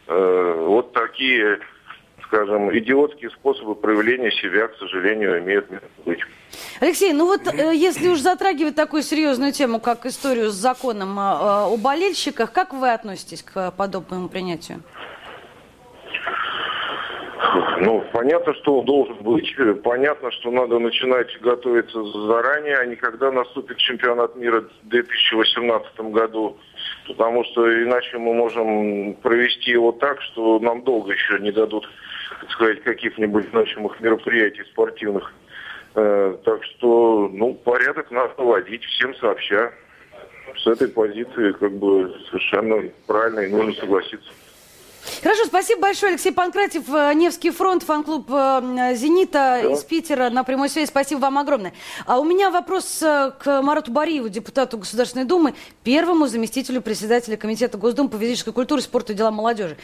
Э, 0.08 0.66
вот 0.68 0.94
такие, 0.94 1.60
скажем, 2.28 2.76
идиотские 2.78 3.30
способы 3.32 3.76
проявления 3.76 4.32
себя, 4.32 4.68
к 4.68 4.78
сожалению, 4.78 5.40
имеют 5.40 5.68
быть. 6.06 6.20
Алексей, 6.80 7.14
ну 7.14 7.26
вот 7.26 7.42
э, 7.48 7.76
если 7.76 8.08
уж 8.08 8.20
затрагивать 8.20 8.76
такую 8.76 9.04
серьезную 9.04 9.52
тему, 9.52 9.80
как 9.80 10.06
историю 10.06 10.50
с 10.50 10.56
законом 10.56 11.18
э, 11.18 11.22
о 11.22 11.78
болельщиках, 11.78 12.52
как 12.52 12.74
вы 12.74 12.92
относитесь 12.92 13.44
к 13.44 13.72
подобному 13.72 14.30
принятию? 14.30 14.82
Ну, 17.80 18.04
понятно, 18.12 18.54
что 18.56 18.80
он 18.80 18.86
должен 18.86 19.18
быть. 19.18 19.54
Понятно, 19.84 20.32
что 20.32 20.52
надо 20.52 20.80
начинать 20.80 21.28
готовиться 21.42 22.04
заранее, 22.04 22.78
а 22.78 22.86
не 22.86 22.96
когда 22.96 23.32
наступит 23.32 23.78
чемпионат 23.78 24.36
мира 24.36 24.62
в 24.62 24.88
2018 24.90 26.00
году. 26.12 26.58
Потому 27.08 27.44
что 27.46 27.84
иначе 27.84 28.18
мы 28.18 28.34
можем 28.34 29.14
провести 29.16 29.72
его 29.72 29.92
так, 29.92 30.22
что 30.22 30.60
нам 30.60 30.84
долго 30.84 31.12
еще 31.12 31.40
не 31.40 31.52
дадут, 31.52 31.88
так 32.42 32.52
сказать, 32.52 32.84
каких-нибудь 32.84 33.50
значимых 33.50 34.00
мероприятий 34.00 34.64
спортивных. 34.72 35.34
Э, 35.96 36.38
так 36.44 36.64
что, 36.64 37.30
ну, 37.32 37.54
порядок 37.54 38.12
надо 38.12 38.34
вводить 38.38 38.84
всем 38.84 39.16
сообща. 39.16 39.72
С 40.58 40.68
этой 40.68 40.88
позиции, 40.88 41.54
как 41.54 41.72
бы, 41.72 42.14
совершенно 42.30 42.90
правильно 43.08 43.42
и 43.42 43.48
нужно 43.50 43.74
согласиться. 43.74 44.30
Хорошо, 45.22 45.46
спасибо 45.46 45.82
большое, 45.82 46.14
Алексей 46.14 46.32
Панкратев, 46.32 46.84
э, 46.90 47.14
Невский 47.14 47.52
фронт, 47.52 47.84
фан-клуб 47.84 48.28
э, 48.30 48.96
«Зенита» 48.96 49.62
да. 49.64 49.72
из 49.72 49.84
Питера 49.84 50.30
на 50.30 50.44
прямой 50.44 50.68
связи. 50.68 50.88
Спасибо 50.88 51.20
вам 51.20 51.38
огромное. 51.38 51.74
А 52.06 52.20
у 52.20 52.24
меня 52.24 52.50
вопрос 52.50 53.00
к 53.00 53.62
Марату 53.62 53.92
Бариеву, 53.92 54.30
депутату 54.30 54.78
Государственной 54.78 55.26
Думы, 55.26 55.54
первому 55.84 56.28
заместителю 56.28 56.82
председателя 56.82 57.38
Комитета 57.38 57.78
Госдумы 57.78 58.10
по 58.10 58.18
физической 58.18 58.52
культуре, 58.52 58.82
спорту 58.82 59.14
и 59.14 59.16
делам 59.16 59.36
молодежи. 59.36 59.78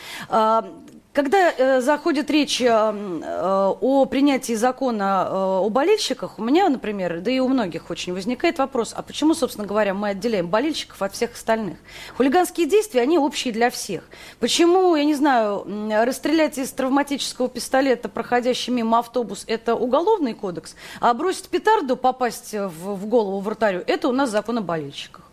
Когда 1.14 1.52
э, 1.52 1.82
заходит 1.82 2.32
речь 2.32 2.62
э, 2.62 2.68
э, 2.68 3.74
о 3.82 4.06
принятии 4.06 4.54
закона 4.54 5.28
э, 5.28 5.34
о 5.34 5.70
болельщиках, 5.70 6.40
у 6.40 6.44
меня, 6.44 6.70
например, 6.70 7.20
да 7.20 7.30
и 7.30 7.40
у 7.40 7.50
многих 7.50 7.90
очень 7.90 8.14
возникает 8.14 8.60
вопрос, 8.60 8.94
а 8.96 9.02
почему, 9.02 9.34
собственно 9.34 9.68
говоря, 9.68 9.94
мы 9.94 10.10
отделяем 10.10 10.48
болельщиков 10.48 11.02
от 11.02 11.14
всех 11.14 11.34
остальных? 11.34 11.76
Хулиганские 12.16 12.66
действия, 12.66 13.02
они 13.02 13.18
общие 13.18 13.54
для 13.54 13.70
всех. 13.70 14.06
Почему, 14.40 14.96
я 14.96 15.04
не 15.04 15.14
знаю, 15.14 15.68
расстрелять 16.06 16.58
из 16.58 16.72
травматического 16.72 17.50
пистолета 17.50 18.08
проходящий 18.08 18.72
мимо 18.72 19.00
автобус– 19.00 19.44
это 19.48 19.76
уголовный 19.76 20.34
кодекс, 20.34 20.78
а 21.02 21.14
бросить 21.14 21.50
петарду, 21.50 21.98
попасть 21.98 22.54
в, 22.54 22.96
в 22.96 23.06
голову 23.06 23.42
вратарю– 23.42 23.84
это 23.88 24.08
у 24.08 24.14
нас 24.14 24.30
закон 24.30 24.60
о 24.60 24.62
болельщиках? 24.62 25.26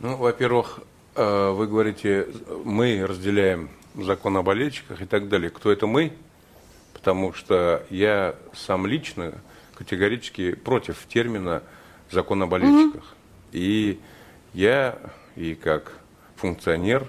Ну, 0.00 0.16
во-первых, 0.16 0.80
э, 1.14 1.50
вы 1.50 1.66
говорите, 1.66 2.28
мы 2.64 3.06
разделяем 3.06 3.68
закон 4.04 4.36
о 4.36 4.42
болельщиках 4.42 5.02
и 5.02 5.06
так 5.06 5.28
далее. 5.28 5.50
Кто 5.50 5.70
это 5.72 5.86
мы? 5.86 6.12
Потому 6.92 7.32
что 7.32 7.84
я 7.90 8.34
сам 8.54 8.86
лично 8.86 9.34
категорически 9.74 10.54
против 10.54 11.06
термина 11.08 11.62
закон 12.10 12.42
о 12.42 12.46
болельщиках. 12.46 13.02
Mm-hmm. 13.02 13.52
И 13.52 14.00
я 14.54 14.98
и 15.36 15.54
как 15.54 15.92
функционер, 16.36 17.06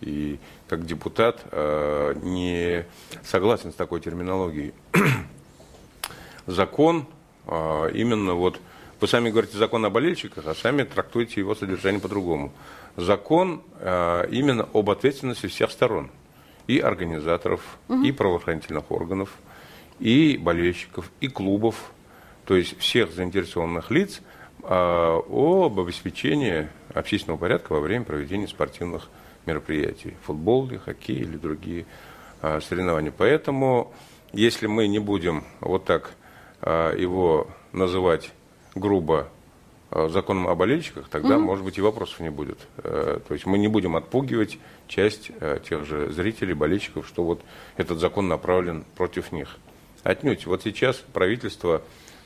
и 0.00 0.38
как 0.68 0.86
депутат 0.86 1.42
э, 1.50 2.14
не 2.22 2.84
согласен 3.22 3.72
с 3.72 3.74
такой 3.74 4.00
терминологией. 4.00 4.72
закон 6.46 7.06
э, 7.46 7.90
именно 7.94 8.34
вот, 8.34 8.60
вы 9.00 9.08
сами 9.08 9.30
говорите 9.30 9.58
закон 9.58 9.84
о 9.84 9.90
болельщиках, 9.90 10.46
а 10.46 10.54
сами 10.54 10.84
трактуете 10.84 11.40
его 11.40 11.54
содержание 11.54 12.00
по-другому. 12.00 12.52
Закон 12.96 13.62
э, 13.78 14.28
именно 14.30 14.68
об 14.72 14.90
ответственности 14.90 15.46
всех 15.48 15.70
сторон 15.70 16.10
и 16.66 16.78
организаторов, 16.78 17.78
угу. 17.88 18.02
и 18.02 18.12
правоохранительных 18.12 18.90
органов, 18.90 19.30
и 19.98 20.36
болельщиков, 20.36 21.10
и 21.20 21.28
клубов, 21.28 21.92
то 22.44 22.56
есть 22.56 22.78
всех 22.78 23.12
заинтересованных 23.12 23.90
лиц 23.90 24.20
а, 24.62 25.18
об 25.18 25.78
обеспечении 25.80 26.68
общественного 26.94 27.38
порядка 27.38 27.72
во 27.72 27.80
время 27.80 28.04
проведения 28.04 28.48
спортивных 28.48 29.08
мероприятий, 29.46 30.14
футбол, 30.22 30.70
хоккей 30.84 31.18
или 31.18 31.36
другие 31.36 31.86
а, 32.42 32.60
соревнования. 32.60 33.12
Поэтому, 33.16 33.92
если 34.32 34.66
мы 34.66 34.88
не 34.88 34.98
будем 34.98 35.44
вот 35.60 35.84
так 35.84 36.12
а, 36.60 36.94
его 36.94 37.48
называть 37.72 38.32
грубо 38.74 39.28
законом 39.90 40.48
о 40.48 40.54
болельщиках, 40.54 41.08
тогда, 41.08 41.36
угу. 41.36 41.44
может 41.44 41.64
быть, 41.64 41.78
и 41.78 41.80
вопросов 41.80 42.20
не 42.20 42.30
будет. 42.30 42.58
Э, 42.78 43.20
то 43.26 43.34
есть 43.34 43.46
мы 43.46 43.56
не 43.56 43.68
будем 43.68 43.94
отпугивать 43.96 44.58
часть 44.88 45.30
э, 45.40 45.60
тех 45.66 45.84
же 45.84 46.10
зрителей, 46.12 46.54
болельщиков, 46.54 47.06
что 47.06 47.22
вот 47.22 47.42
этот 47.76 47.98
закон 48.00 48.26
направлен 48.28 48.84
против 48.96 49.30
них. 49.30 49.56
Отнюдь. 50.02 50.46
Вот 50.46 50.62
сейчас 50.62 50.96
правительство 51.12 51.82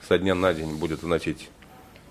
со 0.07 0.19
дня 0.19 0.35
на 0.35 0.55
день 0.55 0.77
будет 0.79 1.03
вносить 1.03 1.51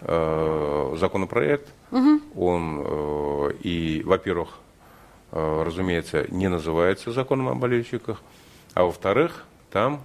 законопроект. 0.01 1.67
Угу. 1.91 2.21
Он 2.38 3.51
и, 3.59 4.01
во-первых, 4.05 4.59
разумеется, 5.31 6.25
не 6.31 6.47
называется 6.47 7.12
законом 7.12 7.49
о 7.49 7.55
болельщиках, 7.55 8.21
а 8.75 8.85
во-вторых, 8.85 9.43
там 9.71 10.01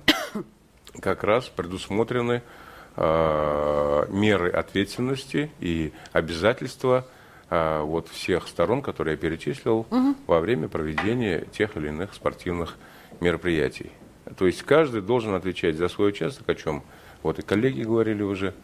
как 1.00 1.22
раз 1.22 1.48
предусмотрены 1.48 2.42
Э, 2.42 2.63
меры 2.96 4.50
ответственности 4.50 5.50
и 5.59 5.92
обязательства 6.12 7.07
э, 7.50 7.80
вот 7.80 8.09
всех 8.09 8.46
сторон, 8.46 8.83
которые 8.83 9.14
я 9.14 9.18
перечислил, 9.18 9.87
угу. 9.90 10.14
во 10.26 10.40
время 10.40 10.68
проведения 10.68 11.44
тех 11.52 11.76
или 11.76 11.88
иных 11.88 12.14
спортивных 12.14 12.76
мероприятий. 13.20 13.90
То 14.37 14.46
есть 14.46 14.62
каждый 14.62 15.02
должен 15.02 15.35
отвечать 15.35 15.76
за 15.76 15.88
свой 15.88 16.11
участок, 16.11 16.48
о 16.48 16.54
чем 16.54 16.83
вот 17.22 17.38
и 17.38 17.42
коллеги 17.42 17.83
говорили 17.83 18.22
уже, 18.22 18.54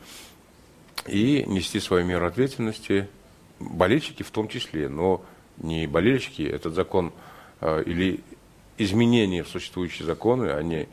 и 1.07 1.45
нести 1.47 1.81
свою 1.81 2.05
меру 2.05 2.27
ответственности, 2.27 3.09
болельщики 3.59 4.23
в 4.23 4.31
том 4.31 4.49
числе, 4.49 4.89
но 4.89 5.25
не 5.59 5.87
болельщики, 5.87 6.43
этот 6.43 6.75
закон 6.75 7.13
э, 7.61 7.83
или 7.85 8.21
изменения 8.79 9.43
в 9.43 9.49
существующие 9.49 10.07
законы, 10.07 10.51
они 10.51 10.89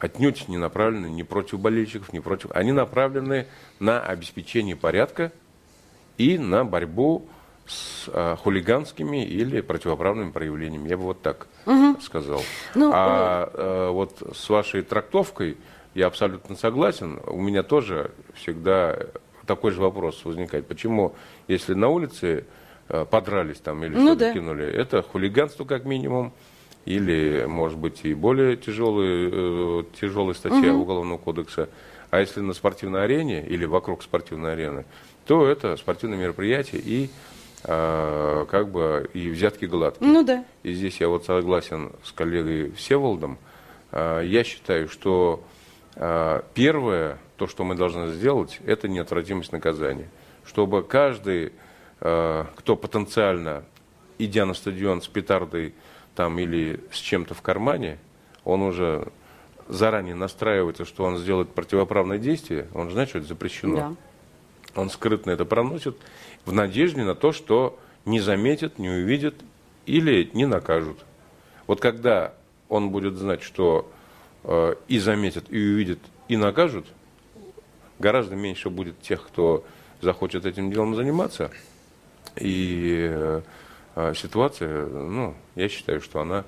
отнюдь 0.00 0.48
не 0.48 0.56
направлены 0.56 1.06
ни 1.06 1.22
против 1.22 1.60
болельщиков, 1.60 2.12
ни 2.12 2.18
против... 2.18 2.50
Они 2.52 2.72
направлены 2.72 3.46
на 3.80 4.00
обеспечение 4.00 4.76
порядка 4.76 5.32
и 6.16 6.38
на 6.38 6.64
борьбу 6.64 7.26
с 7.66 8.08
а, 8.08 8.36
хулиганскими 8.36 9.24
или 9.24 9.60
противоправными 9.60 10.30
проявлениями. 10.30 10.88
Я 10.88 10.96
бы 10.96 11.04
вот 11.04 11.22
так 11.22 11.46
угу. 11.66 12.00
сказал. 12.00 12.42
Ну, 12.74 12.90
а 12.94 13.50
э... 13.52 13.90
вот 13.90 14.22
с 14.34 14.48
вашей 14.48 14.82
трактовкой 14.82 15.58
я 15.94 16.06
абсолютно 16.06 16.56
согласен. 16.56 17.20
У 17.26 17.40
меня 17.40 17.62
тоже 17.62 18.12
всегда 18.34 18.96
такой 19.46 19.72
же 19.72 19.80
вопрос 19.80 20.24
возникает. 20.24 20.66
Почему, 20.66 21.14
если 21.48 21.74
на 21.74 21.88
улице 21.88 22.44
э, 22.88 23.04
подрались 23.04 23.58
там 23.58 23.82
или 23.84 23.94
ну, 23.94 24.08
что-то 24.08 24.20
да. 24.20 24.32
кинули, 24.32 24.66
это 24.66 25.02
хулиганство 25.02 25.64
как 25.64 25.84
минимум, 25.84 26.32
или, 26.88 27.44
может 27.44 27.78
быть, 27.78 28.00
и 28.04 28.14
более 28.14 28.56
тяжелые, 28.56 29.28
э, 29.30 29.84
тяжелая 30.00 30.32
статья 30.32 30.72
угу. 30.72 30.84
Уголовного 30.84 31.18
кодекса. 31.18 31.68
А 32.08 32.18
если 32.18 32.40
на 32.40 32.54
спортивной 32.54 33.04
арене 33.04 33.46
или 33.46 33.66
вокруг 33.66 34.02
спортивной 34.02 34.54
арены, 34.54 34.86
то 35.26 35.46
это 35.46 35.76
спортивное 35.76 36.16
мероприятие 36.16 36.80
и 36.82 37.10
э, 37.64 38.46
как 38.50 38.70
бы 38.70 39.10
и 39.12 39.28
взятки 39.28 39.66
гладкие. 39.66 40.10
Ну 40.10 40.24
да. 40.24 40.46
И 40.62 40.72
здесь 40.72 40.98
я 40.98 41.10
вот 41.10 41.26
согласен 41.26 41.92
с 42.02 42.10
коллегой 42.12 42.72
Всеволодом. 42.72 43.36
Э, 43.92 44.22
я 44.24 44.42
считаю, 44.42 44.88
что 44.88 45.44
э, 45.94 46.40
первое, 46.54 47.18
то, 47.36 47.46
что 47.46 47.64
мы 47.64 47.74
должны 47.74 48.12
сделать, 48.12 48.60
это 48.64 48.88
неотвратимость 48.88 49.52
наказания. 49.52 50.08
Чтобы 50.46 50.82
каждый, 50.82 51.52
э, 52.00 52.44
кто 52.56 52.76
потенциально, 52.76 53.64
идя 54.18 54.46
на 54.46 54.54
стадион 54.54 55.02
с 55.02 55.06
петардой, 55.06 55.74
там 56.18 56.36
или 56.40 56.80
с 56.90 56.96
чем-то 56.96 57.34
в 57.34 57.42
кармане, 57.42 57.96
он 58.42 58.62
уже 58.62 59.06
заранее 59.68 60.16
настраивается, 60.16 60.84
что 60.84 61.04
он 61.04 61.16
сделает 61.16 61.50
противоправное 61.50 62.18
действие, 62.18 62.66
он 62.74 62.90
знает, 62.90 63.10
что 63.10 63.18
это 63.18 63.28
запрещено. 63.28 63.76
Да. 63.76 63.94
Он 64.74 64.90
скрытно 64.90 65.30
это 65.30 65.44
проносит 65.44 65.96
в 66.44 66.52
надежде 66.52 67.04
на 67.04 67.14
то, 67.14 67.30
что 67.30 67.78
не 68.04 68.18
заметят, 68.18 68.80
не 68.80 68.90
увидят 68.90 69.36
или 69.86 70.28
не 70.32 70.44
накажут. 70.44 70.98
Вот 71.68 71.80
когда 71.80 72.34
он 72.68 72.90
будет 72.90 73.14
знать, 73.14 73.44
что 73.44 73.88
э, 74.42 74.74
и 74.88 74.98
заметят, 74.98 75.44
и 75.50 75.56
увидят, 75.56 76.00
и 76.26 76.36
накажут, 76.36 76.86
гораздо 78.00 78.34
меньше 78.34 78.70
будет 78.70 79.00
тех, 79.02 79.24
кто 79.24 79.64
захочет 80.00 80.46
этим 80.46 80.72
делом 80.72 80.96
заниматься. 80.96 81.52
И 82.34 83.06
э, 83.08 83.42
ситуация, 84.14 84.86
ну, 84.86 85.34
я 85.54 85.68
считаю, 85.68 86.00
что 86.00 86.20
она 86.20 86.44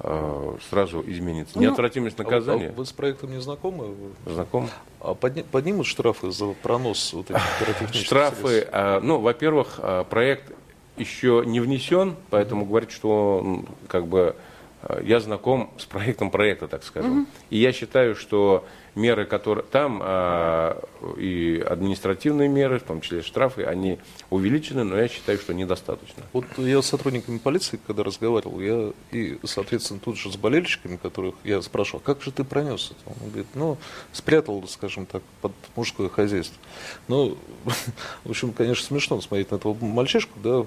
э, 0.00 0.56
сразу 0.70 1.02
изменится. 1.06 1.52
Ну, 1.56 1.62
Неотвратимость 1.62 2.18
а 2.18 2.22
наказания. 2.24 2.68
а 2.70 2.72
вы 2.72 2.84
с 2.86 2.92
проектом 2.92 3.30
не 3.30 3.40
знакомы? 3.40 3.94
Знаком. 4.26 4.68
А 5.00 5.14
подни- 5.14 5.44
поднимут 5.44 5.86
штрафы 5.86 6.30
за 6.30 6.46
пронос 6.54 7.12
вот 7.12 7.30
этих 7.30 7.92
Штрафы, 7.94 8.66
а, 8.72 9.00
ну, 9.00 9.18
во-первых, 9.20 9.78
а, 9.78 10.04
проект 10.04 10.52
еще 10.96 11.42
не 11.46 11.60
внесен, 11.60 12.16
поэтому 12.30 12.64
говорить, 12.64 12.90
что 12.90 13.40
м, 13.44 13.68
как 13.86 14.06
бы 14.06 14.20
а, 14.20 14.36
я 15.02 15.20
знаком 15.20 15.70
с 15.78 15.84
проектом 15.84 16.30
проекта, 16.30 16.68
так 16.68 16.84
скажем. 16.84 17.26
И 17.50 17.58
я 17.58 17.72
считаю, 17.72 18.14
что 18.14 18.64
меры, 18.98 19.24
которые 19.24 19.64
там 19.64 20.00
а, 20.02 20.82
и 21.16 21.64
административные 21.66 22.48
меры, 22.48 22.78
в 22.78 22.82
том 22.82 23.00
числе 23.00 23.22
штрафы, 23.22 23.62
они 23.62 23.98
увеличены, 24.30 24.84
но 24.84 24.96
я 24.96 25.08
считаю, 25.08 25.38
что 25.38 25.54
недостаточно. 25.54 26.24
Вот 26.32 26.44
я 26.58 26.82
с 26.82 26.86
сотрудниками 26.86 27.38
полиции, 27.38 27.78
когда 27.86 28.02
разговаривал, 28.02 28.60
я 28.60 28.92
и, 29.12 29.38
соответственно, 29.44 30.00
тут 30.00 30.16
же 30.16 30.30
с 30.32 30.36
болельщиками, 30.36 30.96
которых 30.96 31.34
я 31.44 31.62
спрашивал, 31.62 32.00
как 32.00 32.22
же 32.22 32.32
ты 32.32 32.44
пронес 32.44 32.92
это? 32.92 33.16
Он 33.20 33.28
говорит, 33.28 33.48
ну, 33.54 33.78
спрятал, 34.12 34.66
скажем 34.68 35.06
так, 35.06 35.22
под 35.40 35.52
мужское 35.76 36.08
хозяйство. 36.08 36.58
Ну, 37.06 37.38
в 38.24 38.30
общем, 38.30 38.52
конечно, 38.52 38.84
смешно 38.84 39.20
смотреть 39.20 39.50
на 39.50 39.56
этого 39.56 39.74
мальчишку, 39.80 40.38
да, 40.42 40.64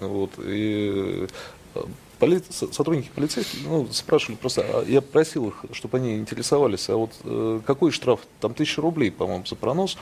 вот, 0.00 0.30
и 0.38 1.26
э, 1.74 1.80
поли- 2.18 2.42
со- 2.50 2.72
сотрудники 2.72 3.10
полицейских, 3.14 3.60
ну, 3.66 3.86
спрашивали 3.92 4.36
просто, 4.36 4.62
а 4.62 4.84
я 4.86 5.00
просил 5.00 5.48
их, 5.48 5.64
чтобы 5.72 5.98
они 5.98 6.16
интересовались, 6.16 6.88
а 6.88 6.96
вот 6.96 7.10
э, 7.24 7.60
какой 7.66 7.90
штраф, 7.90 8.20
там 8.40 8.54
тысяча 8.54 8.80
рублей, 8.82 9.10
по-моему, 9.10 9.44
за 9.46 9.56
пронос, 9.56 9.96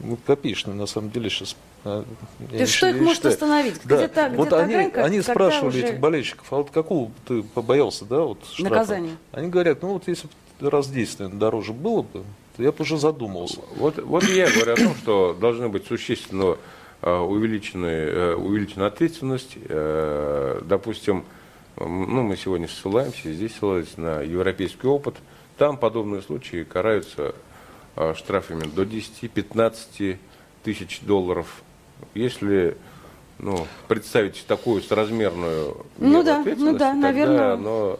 ну, 0.00 0.16
копеечный, 0.26 0.74
на 0.74 0.86
самом 0.86 1.10
деле, 1.10 1.30
сейчас. 1.30 1.56
То 1.84 2.04
есть 2.52 2.72
что 2.74 2.88
их 2.88 3.00
может 3.00 3.26
остановить? 3.26 3.80
Да. 3.84 3.96
Где-то- 3.96 4.30
вот 4.36 4.46
где-то 4.48 4.62
они, 4.62 4.72
грань, 4.90 4.92
они 5.06 5.22
спрашивали 5.22 5.68
уже- 5.68 5.86
этих 5.86 6.00
болельщиков, 6.00 6.46
а 6.52 6.56
вот 6.56 6.70
какого 6.70 7.10
ты 7.26 7.42
побоялся, 7.42 8.04
да, 8.04 8.20
вот 8.20 8.38
штрафа? 8.52 8.74
Наказания. 8.74 9.16
Они 9.32 9.48
говорят, 9.48 9.82
ну 9.82 9.94
вот 9.94 10.06
если 10.08 10.28
бы 10.60 10.70
раз 10.70 10.88
10, 10.88 11.18
наверное, 11.20 11.40
дороже 11.40 11.72
было 11.72 12.02
бы, 12.02 12.22
то 12.56 12.62
я 12.62 12.70
бы 12.70 12.76
уже 12.82 12.98
задумался. 12.98 13.60
Вот, 13.76 13.98
вот 14.02 14.24
и 14.28 14.34
я 14.34 14.48
говорю 14.50 14.74
о 14.74 14.76
том, 14.76 14.94
что 14.96 15.36
должны 15.40 15.68
быть 15.68 15.86
существенно 15.86 16.56
э, 17.04 17.12
увеличены, 17.16 17.86
э, 17.86 18.34
увеличена 18.34 18.86
ответственность. 18.86 19.56
Э, 19.68 20.60
Допустим, 20.64 21.24
ну, 21.76 22.22
мы 22.22 22.36
сегодня 22.36 22.68
ссылаемся, 22.68 23.32
здесь 23.32 23.54
ссылались 23.56 23.96
на 23.96 24.20
европейский 24.20 24.86
опыт. 24.86 25.16
Там 25.56 25.76
подобные 25.76 26.22
случаи 26.22 26.64
караются 26.64 27.34
э, 27.96 28.14
штрафами 28.16 28.64
до 28.64 28.82
10-15 28.82 30.18
тысяч 30.62 31.00
долларов. 31.00 31.62
Если 32.14 32.76
ну, 33.38 33.66
представить 33.88 34.44
такую 34.46 34.82
соразмерную 34.82 35.76
Ну 35.98 36.22
да, 36.22 36.44
ну 36.56 36.76
да, 36.76 36.94
наверное. 36.94 37.56
но 37.56 37.98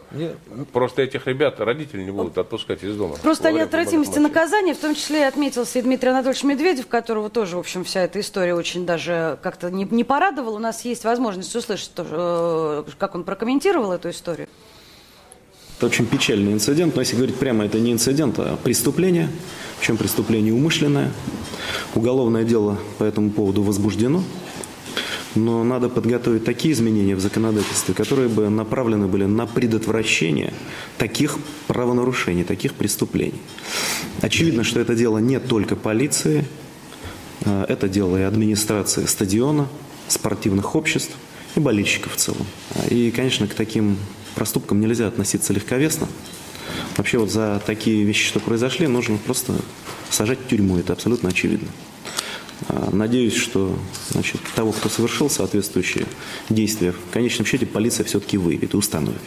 просто 0.71 1.01
этих 1.01 1.27
ребят 1.27 1.59
родители 1.59 2.03
не 2.03 2.11
будут 2.11 2.37
отпускать 2.37 2.83
из 2.83 2.95
дома. 2.95 3.15
Просто 3.21 3.49
о 3.49 3.51
Говоря, 3.51 3.65
неотвратимости 3.65 4.19
наказания, 4.19 4.73
в 4.73 4.79
том 4.79 4.95
числе 4.95 5.21
и 5.21 5.23
отметился 5.23 5.79
и 5.79 5.81
Дмитрий 5.81 6.09
Анатольевич 6.09 6.43
Медведев, 6.43 6.87
которого 6.87 7.29
тоже, 7.29 7.57
в 7.57 7.59
общем, 7.59 7.83
вся 7.83 8.01
эта 8.01 8.19
история 8.19 8.55
очень 8.55 8.85
даже 8.85 9.37
как-то 9.43 9.69
не, 9.69 9.85
не 9.85 10.03
порадовала. 10.03 10.55
У 10.55 10.59
нас 10.59 10.85
есть 10.85 11.03
возможность 11.03 11.53
услышать, 11.55 11.93
тоже, 11.93 12.15
э, 12.17 12.83
как 12.97 13.15
он 13.15 13.23
прокомментировал 13.23 13.91
эту 13.91 14.09
историю. 14.11 14.47
Это 15.77 15.87
очень 15.87 16.05
печальный 16.05 16.53
инцидент, 16.53 16.95
но 16.95 17.01
если 17.01 17.17
говорить 17.17 17.35
прямо, 17.35 17.65
это 17.65 17.79
не 17.79 17.91
инцидент, 17.91 18.39
а 18.39 18.55
преступление, 18.63 19.27
причем 19.79 19.97
преступление 19.97 20.53
умышленное. 20.53 21.11
Уголовное 21.95 22.45
дело 22.45 22.77
по 22.99 23.03
этому 23.03 23.31
поводу 23.31 23.63
возбуждено, 23.63 24.23
но 25.35 25.63
надо 25.63 25.89
подготовить 25.89 26.43
такие 26.45 26.73
изменения 26.73 27.15
в 27.15 27.19
законодательстве, 27.19 27.93
которые 27.93 28.29
бы 28.29 28.49
направлены 28.49 29.07
были 29.07 29.25
на 29.25 29.45
предотвращение 29.45 30.53
таких 30.97 31.37
правонарушений, 31.67 32.43
таких 32.43 32.73
преступлений. 32.73 33.41
Очевидно, 34.21 34.63
что 34.63 34.79
это 34.79 34.95
дело 34.95 35.17
не 35.17 35.39
только 35.39 35.75
полиции, 35.75 36.45
а 37.45 37.65
это 37.67 37.89
дело 37.89 38.17
и 38.17 38.21
администрации 38.21 39.05
стадиона, 39.05 39.67
спортивных 40.07 40.75
обществ 40.75 41.13
и 41.55 41.59
болельщиков 41.59 42.13
в 42.13 42.17
целом. 42.17 42.45
И, 42.89 43.11
конечно, 43.11 43.47
к 43.47 43.53
таким 43.53 43.97
проступкам 44.35 44.79
нельзя 44.79 45.07
относиться 45.07 45.53
легковесно. 45.53 46.07
Вообще 46.97 47.17
вот 47.17 47.31
за 47.31 47.61
такие 47.65 48.03
вещи, 48.03 48.25
что 48.27 48.39
произошли, 48.39 48.87
нужно 48.87 49.17
просто 49.17 49.53
сажать 50.09 50.39
в 50.39 50.47
тюрьму, 50.47 50.77
это 50.77 50.93
абсолютно 50.93 51.29
очевидно. 51.29 51.67
А, 52.69 52.89
Надеюсь, 52.91 53.35
что 53.35 53.75
значит, 54.09 54.41
того, 54.55 54.71
кто 54.71 54.89
совершил 54.89 55.29
соответствующие 55.29 56.05
действия, 56.49 56.91
в 56.91 57.11
конечном 57.11 57.45
счете 57.45 57.65
полиция 57.65 58.03
все-таки 58.05 58.37
выявит 58.37 58.73
и 58.73 58.77
установит. 58.77 59.21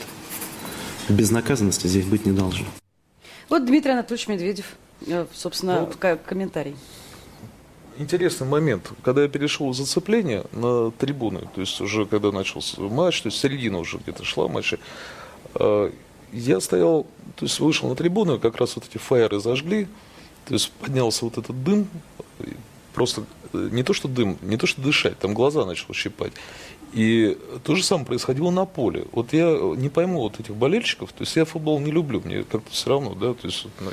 Безнаказанности 1.08 1.86
здесь 1.86 2.04
быть 2.04 2.26
не 2.26 2.32
должно. 2.32 2.66
Вот 3.48 3.64
Дмитрий 3.64 3.92
Анатольевич 3.92 4.26
Медведев, 4.28 4.66
э, 5.06 5.26
собственно, 5.32 5.86
ка- 5.98 6.16
комментарий. 6.16 6.76
Интересный 7.98 8.46
момент. 8.46 8.90
Когда 9.02 9.22
я 9.22 9.28
перешел 9.28 9.70
из 9.70 9.76
зацепления 9.76 10.44
на 10.52 10.90
трибуны, 10.90 11.48
то 11.54 11.60
есть 11.60 11.80
уже 11.80 12.04
когда 12.06 12.30
начался 12.32 12.80
матч, 12.80 13.22
то 13.22 13.28
есть 13.28 13.38
середина 13.38 13.78
уже 13.78 13.98
где-то 13.98 14.24
шла 14.24 14.48
матча, 14.48 14.78
э, 15.54 15.90
я 16.32 16.60
стоял, 16.60 17.06
то 17.36 17.44
есть 17.46 17.60
вышел 17.60 17.88
на 17.88 17.94
трибуну, 17.94 18.38
как 18.38 18.56
раз 18.56 18.76
вот 18.76 18.84
эти 18.90 18.98
фаеры 18.98 19.40
зажгли, 19.40 19.86
то 20.44 20.54
есть 20.54 20.70
поднялся 20.72 21.24
вот 21.24 21.38
этот 21.38 21.62
дым, 21.64 21.88
просто 22.96 23.24
э, 23.52 23.68
не 23.70 23.82
то 23.82 23.92
что 23.92 24.08
дым, 24.08 24.38
не 24.40 24.56
то 24.56 24.66
что 24.66 24.80
дышать, 24.80 25.18
там 25.18 25.34
глаза 25.34 25.66
начало 25.66 25.94
щипать. 25.94 26.32
И 26.96 27.36
то 27.62 27.74
же 27.74 27.84
самое 27.84 28.06
происходило 28.06 28.50
на 28.50 28.64
поле. 28.64 29.04
Вот 29.12 29.34
я 29.34 29.50
не 29.76 29.90
пойму 29.90 30.20
вот 30.20 30.40
этих 30.40 30.54
болельщиков, 30.56 31.12
то 31.12 31.24
есть 31.24 31.36
я 31.36 31.44
футбол 31.44 31.78
не 31.78 31.90
люблю, 31.90 32.22
мне 32.24 32.42
как-то 32.42 32.70
все 32.70 32.88
равно, 32.88 33.14
да, 33.14 33.34
то 33.34 33.46
есть 33.46 33.66
ну, 33.80 33.90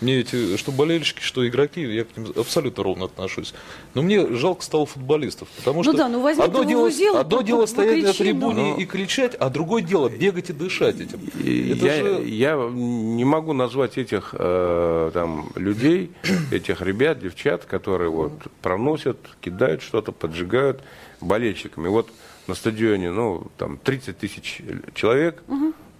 мне 0.00 0.20
эти, 0.20 0.56
что 0.56 0.70
болельщики, 0.70 1.20
что 1.20 1.44
игроки, 1.48 1.80
я 1.82 2.04
к 2.04 2.16
ним 2.16 2.32
абсолютно 2.36 2.84
ровно 2.84 3.06
отношусь. 3.06 3.52
Но 3.94 4.02
мне 4.02 4.24
жалко 4.28 4.62
стало 4.62 4.86
футболистов, 4.86 5.48
потому 5.56 5.78
Ну 5.78 5.82
что 5.82 5.92
да, 5.94 6.08
ну 6.08 6.24
одно 6.24 6.62
дело, 6.62 6.88
дела, 6.88 7.18
одно 7.18 7.42
дело 7.42 7.66
стоять 7.66 8.04
на 8.04 8.12
трибуне 8.12 8.74
ну. 8.74 8.76
и 8.76 8.84
кричать, 8.84 9.34
а 9.34 9.50
другое 9.50 9.82
дело 9.82 10.08
бегать 10.08 10.50
и 10.50 10.52
дышать 10.52 11.00
этим. 11.00 11.18
Это 11.24 11.84
я, 11.84 11.96
же- 12.04 12.28
я 12.28 12.54
не 12.72 13.24
могу 13.24 13.54
назвать 13.54 13.98
этих 13.98 14.36
э, 14.38 15.10
там, 15.12 15.50
людей, 15.56 16.12
этих 16.52 16.80
ребят, 16.80 17.18
девчат, 17.18 17.64
которые 17.64 18.10
вот 18.10 18.34
проносят, 18.62 19.18
кидают 19.40 19.82
что-то, 19.82 20.12
поджигают 20.12 20.80
болельщиками. 21.20 21.88
Вот 21.88 22.08
на 22.46 22.54
стадионе, 22.54 23.10
ну, 23.10 23.46
там 23.58 23.78
30 23.78 24.18
тысяч 24.18 24.62
человек, 24.94 25.42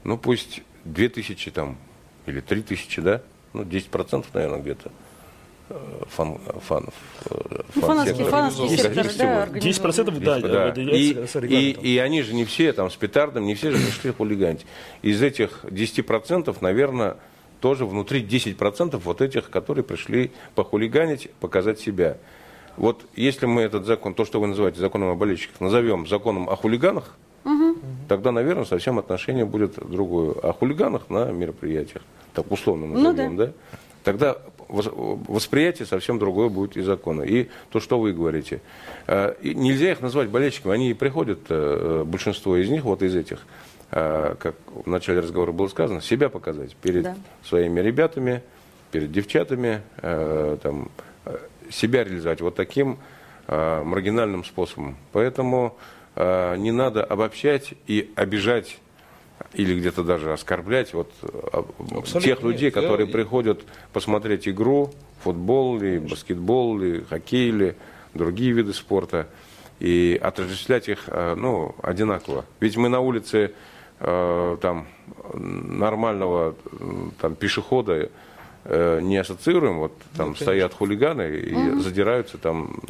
ну, 0.04 0.18
пусть 0.18 0.62
2 0.84 1.08
тысячи 1.08 1.50
там, 1.50 1.76
или 2.26 2.40
3 2.40 2.62
тысячи, 2.62 3.00
да, 3.00 3.22
ну, 3.52 3.64
10 3.64 3.88
процентов, 3.88 4.32
наверное, 4.34 4.60
где-то 4.60 4.90
э, 5.70 6.02
фан, 6.08 6.38
фанов. 6.64 6.94
э, 7.30 7.62
Ну, 7.74 7.80
фанатские 7.82 8.26
Из 8.66 8.80
секторы, 8.80 8.94
них 8.94 9.04
да, 9.04 9.10
всего. 9.10 9.42
организованы. 9.42 9.92
10% 9.92 10.20
да, 10.20 10.40
Да. 10.40 10.66
выделяется 10.68 11.22
И, 11.22 11.26
с 11.26 11.52
и, 11.52 11.70
и 11.94 11.98
они 11.98 12.22
же 12.22 12.34
не 12.34 12.44
все 12.44 12.72
там 12.72 12.90
с 12.90 12.96
петардом, 12.96 13.44
не 13.46 13.54
все 13.54 13.72
же 13.72 13.78
пришли 13.84 14.12
хулиганить. 14.12 14.66
Из 15.02 15.22
этих 15.22 15.64
10%, 15.64 16.56
наверное, 16.60 17.16
тоже 17.60 17.86
внутри 17.86 18.22
10% 18.22 18.96
вот 18.98 19.20
этих, 19.20 19.50
которые 19.50 19.82
пришли 19.82 20.30
похулиганить, 20.54 21.30
показать 21.40 21.80
себя. 21.80 22.18
Вот 22.76 23.04
если 23.14 23.46
мы 23.46 23.62
этот 23.62 23.86
закон, 23.86 24.14
то, 24.14 24.24
что 24.24 24.40
вы 24.40 24.46
называете 24.48 24.80
законом 24.80 25.08
о 25.10 25.14
болельщиках, 25.14 25.60
назовем 25.60 26.06
законом 26.06 26.48
о 26.50 26.56
хулиганах, 26.56 27.14
тогда, 28.08 28.32
наверное, 28.32 28.64
совсем 28.64 28.98
отношение 28.98 29.44
будет 29.44 29.74
другое. 29.76 30.32
О 30.32 30.52
хулиганах 30.52 31.08
на 31.10 31.30
мероприятиях, 31.30 32.02
так 32.34 32.50
условно 32.50 32.86
Ну 32.86 33.00
назовем, 33.10 33.36
да. 33.36 33.52
Тогда 34.04 34.36
вос- 34.68 34.92
восприятие 35.28 35.86
совсем 35.86 36.18
другое 36.20 36.48
будет 36.48 36.76
и 36.76 36.82
закона. 36.82 37.22
И 37.22 37.48
то, 37.70 37.80
что 37.80 37.98
вы 37.98 38.12
говорите. 38.12 38.60
Э, 39.08 39.34
и 39.42 39.52
Нельзя 39.54 39.90
их 39.90 40.00
назвать 40.00 40.28
болельщиками. 40.28 40.74
Они 40.74 40.90
и 40.90 40.94
приходят, 40.94 41.40
э, 41.48 42.04
большинство 42.06 42.56
из 42.56 42.68
них, 42.70 42.84
вот 42.84 43.02
из 43.02 43.16
этих, 43.16 43.44
э, 43.90 44.36
как 44.38 44.54
в 44.84 44.88
начале 44.88 45.20
разговора 45.20 45.50
было 45.50 45.66
сказано, 45.66 46.00
себя 46.00 46.28
показать 46.28 46.76
перед 46.76 47.02
Да. 47.02 47.16
своими 47.44 47.80
ребятами, 47.80 48.42
перед 48.92 49.10
девчатами, 49.10 49.80
э, 50.02 50.56
там, 50.62 50.88
э, 50.98 51.02
себя 51.70 52.04
реализовать 52.04 52.40
вот 52.40 52.54
таким 52.54 52.98
э, 53.46 53.82
маргинальным 53.82 54.44
способом. 54.44 54.96
Поэтому 55.12 55.76
э, 56.14 56.56
не 56.56 56.72
надо 56.72 57.04
обобщать 57.04 57.74
и 57.86 58.10
обижать 58.16 58.78
или 59.52 59.78
где-то 59.78 60.02
даже 60.02 60.32
оскорблять 60.32 60.94
вот, 60.94 61.12
э, 61.22 61.62
Абсолютно 61.92 62.20
тех 62.20 62.42
людей, 62.42 62.66
нет. 62.66 62.76
Я- 62.76 62.82
которые 62.82 63.06
приходят 63.06 63.62
посмотреть 63.92 64.48
игру, 64.48 64.92
футбол 65.22 65.76
или 65.78 65.98
баскетбол, 65.98 66.80
или 66.80 67.00
хоккей, 67.00 67.48
или 67.48 67.76
другие 68.14 68.52
виды 68.52 68.72
спорта, 68.72 69.28
и 69.78 70.18
отождествлять 70.22 70.88
их 70.88 71.04
э, 71.06 71.34
ну, 71.36 71.74
одинаково. 71.82 72.44
Ведь 72.60 72.76
мы 72.76 72.88
на 72.88 73.00
улице 73.00 73.52
э, 74.00 74.56
там, 74.60 74.86
нормального 75.34 76.54
там, 77.20 77.34
пешехода 77.34 78.10
э, 78.68 79.00
не 79.00 79.16
ассоциируем, 79.18 79.78
вот 79.78 79.92
там 80.16 80.36
стоят 80.36 80.74
хулиганы 80.74 81.36
и 81.36 81.80
задираются 81.80 82.38
там 82.38 82.80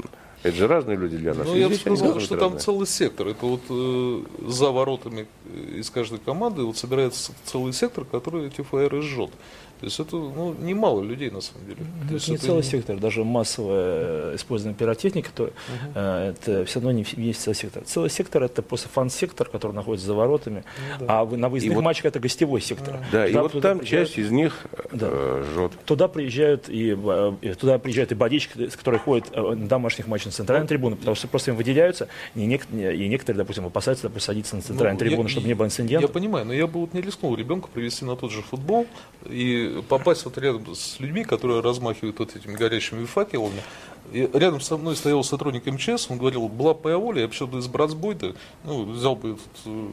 Это 0.43 0.57
же 0.57 0.67
разные 0.69 0.97
люди 0.97 1.17
для 1.17 1.35
нас. 1.35 1.47
Ну, 1.47 1.57
И 1.57 1.61
я 1.61 1.69
бы 1.69 1.75
сказал, 1.75 2.21
что 2.21 2.35
быть 2.35 2.41
там 2.41 2.53
разные. 2.53 2.61
целый 2.61 2.87
сектор. 2.87 3.29
Это 3.29 3.47
вот 3.47 3.63
э, 3.69 4.23
за 4.47 4.71
воротами 4.71 5.27
из 5.75 5.91
каждой 5.91 6.19
команды 6.19 6.63
вот 6.63 6.77
собирается 6.77 7.33
целый 7.45 7.73
сектор, 7.73 8.05
который 8.05 8.47
эти 8.47 8.63
фаеры 8.63 9.03
жжет. 9.03 9.31
То 9.81 9.85
есть 9.87 10.01
это 10.01 10.17
ну, 10.17 10.55
немало 10.59 11.03
людей 11.03 11.31
на 11.31 11.41
самом 11.41 11.67
деле. 11.67 11.79
То 12.09 12.15
есть 12.15 12.25
Это 12.25 12.31
не 12.33 12.37
это 12.39 12.47
целый 12.47 12.63
сектор, 12.63 12.97
даже 12.99 13.25
массовое 13.25 14.33
э, 14.33 14.37
использование 14.37 14.75
пиротехники, 14.77 15.29
то 15.35 15.51
э, 15.95 16.31
это 16.35 16.65
все 16.65 16.81
равно 16.81 16.93
не 16.93 17.05
в- 17.05 17.17
есть 17.19 17.43
целый 17.43 17.55
сектор. 17.55 17.83
Целый 17.85 18.09
сектор 18.11 18.43
это 18.43 18.63
просто 18.63 18.89
фан-сектор, 18.89 19.49
который 19.49 19.73
находится 19.73 20.07
за 20.07 20.15
воротами, 20.15 20.65
а 21.07 21.25
вы- 21.25 21.37
на 21.37 21.49
выездных 21.51 21.75
вот- 21.77 21.83
матчах 21.85 22.07
это 22.07 22.21
гостевой 22.21 22.61
сектор. 22.61 23.01
Да, 23.13 23.27
и 23.27 23.31
Туда- 23.33 23.43
вот 23.43 23.53
туда 23.53 23.69
там 23.71 23.79
приезжают- 23.81 24.09
часть 24.09 24.19
из 24.19 24.31
них 24.31 24.67
Да. 24.93 25.09
э, 25.11 25.45
жжет. 25.53 25.73
Туда 25.85 26.09
приезжают 26.09 26.69
и, 26.71 26.97
э, 26.99 27.33
и 27.43 27.53
туда 27.55 27.79
приезжают 27.79 28.13
и 28.13 28.15
болельщики, 28.15 28.69
с 28.69 28.77
которых 28.77 29.03
ходят 29.03 29.27
э, 29.33 29.41
на 29.41 29.69
домашних 29.69 30.07
матчах 30.07 30.27
на 30.27 30.33
центральной 30.33 30.67
трибуне, 30.69 30.97
потому 30.97 31.15
что 31.15 31.29
просто 31.29 31.51
им 31.51 31.57
выделяются, 31.59 32.09
и, 32.35 32.41
нек- 32.47 32.67
и 32.73 33.09
некоторые, 33.09 33.39
допустим, 33.39 33.67
опасаются 33.67 34.05
допустим, 34.09 34.27
садиться 34.27 34.57
на 34.57 34.63
центральную 34.63 34.99
Ну, 34.99 35.05
я- 35.05 35.11
трибуну, 35.11 35.29
чтобы 35.29 35.47
не 35.49 35.55
было 35.55 35.65
Я 35.65 35.69
инцидентов. 35.69 36.13
понимаю, 36.13 36.47
но 36.47 36.55
я 36.55 36.67
бы 36.67 36.81
вот 36.81 36.95
не 36.95 37.01
рискнул 37.03 37.35
ребенка 37.37 37.69
привести 37.73 38.05
на 38.07 38.17
тот 38.17 38.33
же 38.33 38.41
футбол 38.43 38.87
и 39.29 39.66
попасть 39.89 40.25
вот 40.25 40.39
рядом 40.39 40.75
с 40.75 41.01
людьми, 41.01 41.25
которые 41.25 41.61
размахивают 41.61 42.19
вот 42.19 42.37
этими 42.37 42.55
горящими 42.55 43.05
факелами. 43.05 43.63
И 44.13 44.29
рядом 44.33 44.61
со 44.61 44.77
мной 44.77 44.97
стоял 44.97 45.23
сотрудник 45.25 45.67
МЧС, 45.67 46.11
он 46.11 46.19
говорил, 46.19 46.49
была 46.49 46.75
бы 46.75 46.81
моя 46.85 46.99
воля, 46.99 47.23
я 47.23 47.29
бы 47.29 47.35
сейчас 47.35 47.49
бы 47.49 47.59
из 47.59 47.67
братсбойда, 47.67 48.35
ну, 48.65 48.85
взял 48.85 49.17
бы 49.17 49.31
этот, 49.31 49.41
э, 49.67 49.87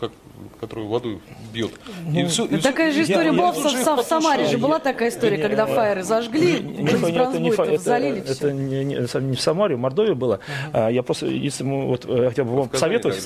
как, 0.00 0.12
который 0.60 0.84
водой 0.84 1.20
бьет. 1.52 1.70
и 2.12 2.22
Ну, 2.22 2.28
всё- 2.28 2.44
и 2.44 2.56
Да 2.56 2.60
такая 2.62 2.92
же 2.92 3.00
и- 3.00 3.02
история 3.04 3.26
я- 3.26 3.32
была 3.32 3.46
я 3.46 3.52
в, 3.52 3.56
же 3.70 3.76
Са- 3.78 3.96
в 4.02 4.02
Самаре 4.06 4.44
же 4.46 4.58
была 4.58 4.78
такая 4.78 5.08
история, 5.08 5.36
Не, 5.38 5.42
когда 5.42 5.64
э, 5.66 5.74
фаеры 5.74 6.02
зажгли, 6.02 6.60
Не- 6.60 6.60
не- 6.60 6.82
из 6.82 7.00
не- 7.38 7.38
не- 7.40 7.50
это, 7.74 7.82
залили 7.84 8.20
это 8.20 8.34
все. 8.34 8.50
не, 8.50 8.84
не- 8.84 9.06
деле 9.06 9.20
не 9.20 9.36
в 9.36 9.40
Самаре, 9.40 9.76
в 9.76 9.78
Мордовии 9.78 10.12
было. 10.12 10.40
А, 10.72 10.88
я 10.90 11.02
просто, 11.02 11.26
если 11.26 11.64
мы 11.64 11.86
вот 11.86 12.04
э, 12.06 12.28
хотя 12.28 12.44
бы 12.44 12.50
вам 12.56 12.68
В 12.68 12.70
посоветовать. 12.72 13.16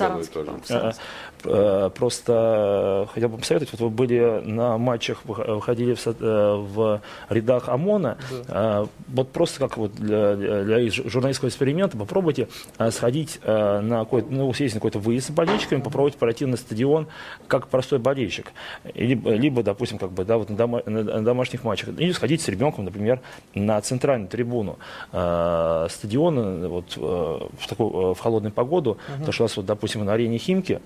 Э, 1.45 1.91
Просто 1.97 3.09
хотел 3.15 3.29
бы 3.31 3.39
посоветовать, 3.39 3.73
вот 3.73 3.81
вы 3.81 3.91
были 3.91 4.43
на 4.45 4.77
матчах, 4.79 5.21
вы- 5.25 5.35
выходили 5.55 5.95
в, 5.95 6.01
в 6.75 7.01
рядах 7.31 7.69
ОМОНа, 7.69 8.19
э, 8.49 8.87
вот 9.09 9.33
просто 9.33 9.59
как 9.59 9.77
вот 9.77 9.95
для, 9.95 10.30
для- 10.37 10.63
для 10.65 10.79
жу- 10.87 11.09
журналистского 11.09 11.49
эксперимента 11.49 11.97
попробуйте 11.97 12.49
э, 12.79 12.91
сходить 12.91 13.41
э, 13.43 13.81
на 13.81 14.01
какой-то, 14.01 14.29
ну, 14.31 14.53
съездить 14.53 14.75
на 14.77 14.81
какой-то 14.81 14.99
выезд 14.99 15.29
с 15.29 15.31
болельщиками, 15.31 15.81
попробовать 15.81 16.17
пройти 16.17 16.47
на 16.47 16.57
стадион 16.57 17.07
как 17.49 17.69
простой 17.69 17.99
болельщик. 17.99 18.53
Либо, 18.95 19.31
либо 19.33 19.63
допустим, 19.63 19.99
как 19.99 20.13
бы, 20.13 20.25
да, 20.25 20.37
вот 20.39 20.51
на, 20.51 20.57
дома- 20.57 20.83
на- 20.89 21.23
домашних 21.23 21.65
матчах. 21.65 21.91
Или 21.99 22.13
сходить 22.13 22.41
с 22.41 22.49
ребенком, 22.49 22.85
например, 22.85 23.21
на 23.55 23.81
центральную 23.81 24.29
трибуну 24.29 24.79
э, 25.13 25.87
стадиона 25.91 26.69
вот, 26.69 26.97
э, 26.97 27.01
в, 27.01 27.69
такую, 27.69 28.13
э, 28.13 28.15
в 28.15 28.19
холодную 28.21 28.53
погоду. 28.53 28.99
Потому 29.19 29.33
что 29.33 29.43
у 29.43 29.47
нас, 29.47 29.57
вот, 29.57 29.67
допустим, 29.67 30.05
на 30.05 30.13
арене 30.13 30.39
Химки, 30.39 30.73
э, 30.73 30.79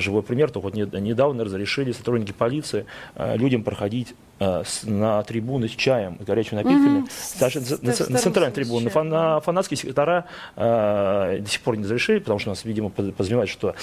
живой 0.00 0.22
пример, 0.22 0.50
только 0.50 0.64
вот 0.66 0.74
не- 0.74 1.00
недавно 1.00 1.44
разрешили 1.44 1.92
сотрудники 1.92 2.32
полиции 2.32 2.86
э, 3.14 3.36
людям 3.36 3.62
проходить 3.62 4.14
э, 4.40 4.62
на 4.84 5.22
трибуны 5.22 5.68
с 5.68 5.72
чаем, 5.72 6.16
с 6.20 6.24
горячими 6.24 6.56
напитками. 6.62 7.04
Даже 7.40 7.60
С- 7.60 7.80
на, 7.82 7.88
на- 8.12 8.18
центральной 8.18 8.52
трибуне. 8.54 8.90
На, 8.94 9.40
фанатские 9.40 9.76
сектора 9.78 10.24
э, 10.56 11.38
до 11.40 11.48
сих 11.48 11.60
пор 11.62 11.76
не 11.76 11.84
разрешили, 11.84 12.18
потому 12.18 12.38
что 12.38 12.50
у 12.50 12.52
нас, 12.52 12.64
видимо, 12.64 12.88
под- 12.90 13.12
подразумевают, 13.14 13.50
что 13.50 13.74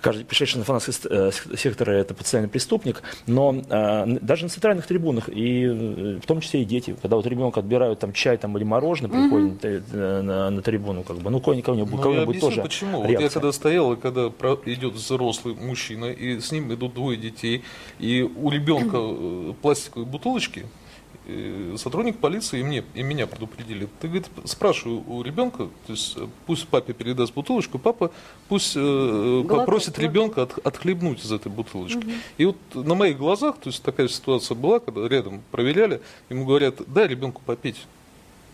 каждый 0.00 0.24
пришедший 0.24 0.58
на 0.58 0.64
фанатский 0.64 0.94
э, 1.10 1.30
сектор 1.56 1.90
это 1.90 2.14
потенциальный 2.14 2.48
преступник. 2.48 3.02
Но 3.26 3.54
э, 3.68 4.06
даже 4.20 4.44
на 4.44 4.48
центральных 4.50 4.86
трибунах, 4.86 5.28
и 5.28 5.64
э, 5.64 6.18
в 6.22 6.26
том 6.26 6.40
числе 6.40 6.62
и 6.62 6.64
дети, 6.64 6.96
когда 7.00 7.16
вот 7.16 7.26
ребенка 7.26 7.60
отбирают 7.60 7.98
там 7.98 8.12
чай 8.12 8.36
там, 8.36 8.56
или 8.56 8.64
мороженое, 8.64 9.10
приходит 9.10 9.64
э, 9.92 10.22
на, 10.22 10.50
на 10.50 10.62
трибуну, 10.62 11.02
как 11.02 11.16
бы, 11.18 11.30
ну, 11.30 11.40
кого-нибудь, 11.40 11.90
Ну, 11.90 12.22
объясню, 12.22 12.40
тоже 12.40 12.62
почему. 12.62 12.98
Вот 12.98 13.04
я 13.10 13.18
реакция. 13.18 13.40
когда 13.40 13.52
стоял, 13.52 13.92
и 13.92 13.96
когда 13.96 14.22
идет 14.66 14.94
взрослый 14.94 15.39
мужчина, 15.44 16.06
и 16.06 16.40
с 16.40 16.52
ним 16.52 16.72
идут 16.72 16.94
двое 16.94 17.16
детей, 17.16 17.62
и 17.98 18.22
у 18.22 18.50
ребенка 18.50 18.96
э, 19.00 19.54
пластиковые 19.60 20.06
бутылочки, 20.06 20.66
э, 21.26 21.74
сотрудник 21.78 22.18
полиции 22.18 22.60
и, 22.60 22.62
мне, 22.62 22.84
и 22.94 23.02
меня 23.02 23.26
предупредили. 23.26 23.88
Ты, 24.00 24.08
говорит, 24.08 24.28
спрашиваю 24.44 25.02
у 25.08 25.22
ребенка, 25.22 25.68
то 25.86 25.92
есть 25.92 26.16
э, 26.16 26.26
пусть 26.46 26.66
папе 26.68 26.92
передаст 26.92 27.34
бутылочку, 27.34 27.78
папа 27.78 28.10
пусть 28.48 28.72
э, 28.76 29.44
попросит 29.48 29.98
ребенка 29.98 30.42
от- 30.42 30.58
отхлебнуть 30.66 31.24
из 31.24 31.32
этой 31.32 31.50
бутылочки. 31.52 32.04
И 32.38 32.44
вот 32.46 32.56
на 32.74 32.94
моих 32.94 33.18
глазах, 33.18 33.56
то 33.58 33.68
есть 33.68 33.82
такая 33.82 34.08
ситуация 34.08 34.54
была, 34.54 34.80
когда 34.80 35.06
рядом 35.08 35.42
проверяли, 35.50 36.00
ему 36.30 36.44
говорят, 36.44 36.76
дай 36.86 37.06
ребенку 37.08 37.42
попить. 37.44 37.76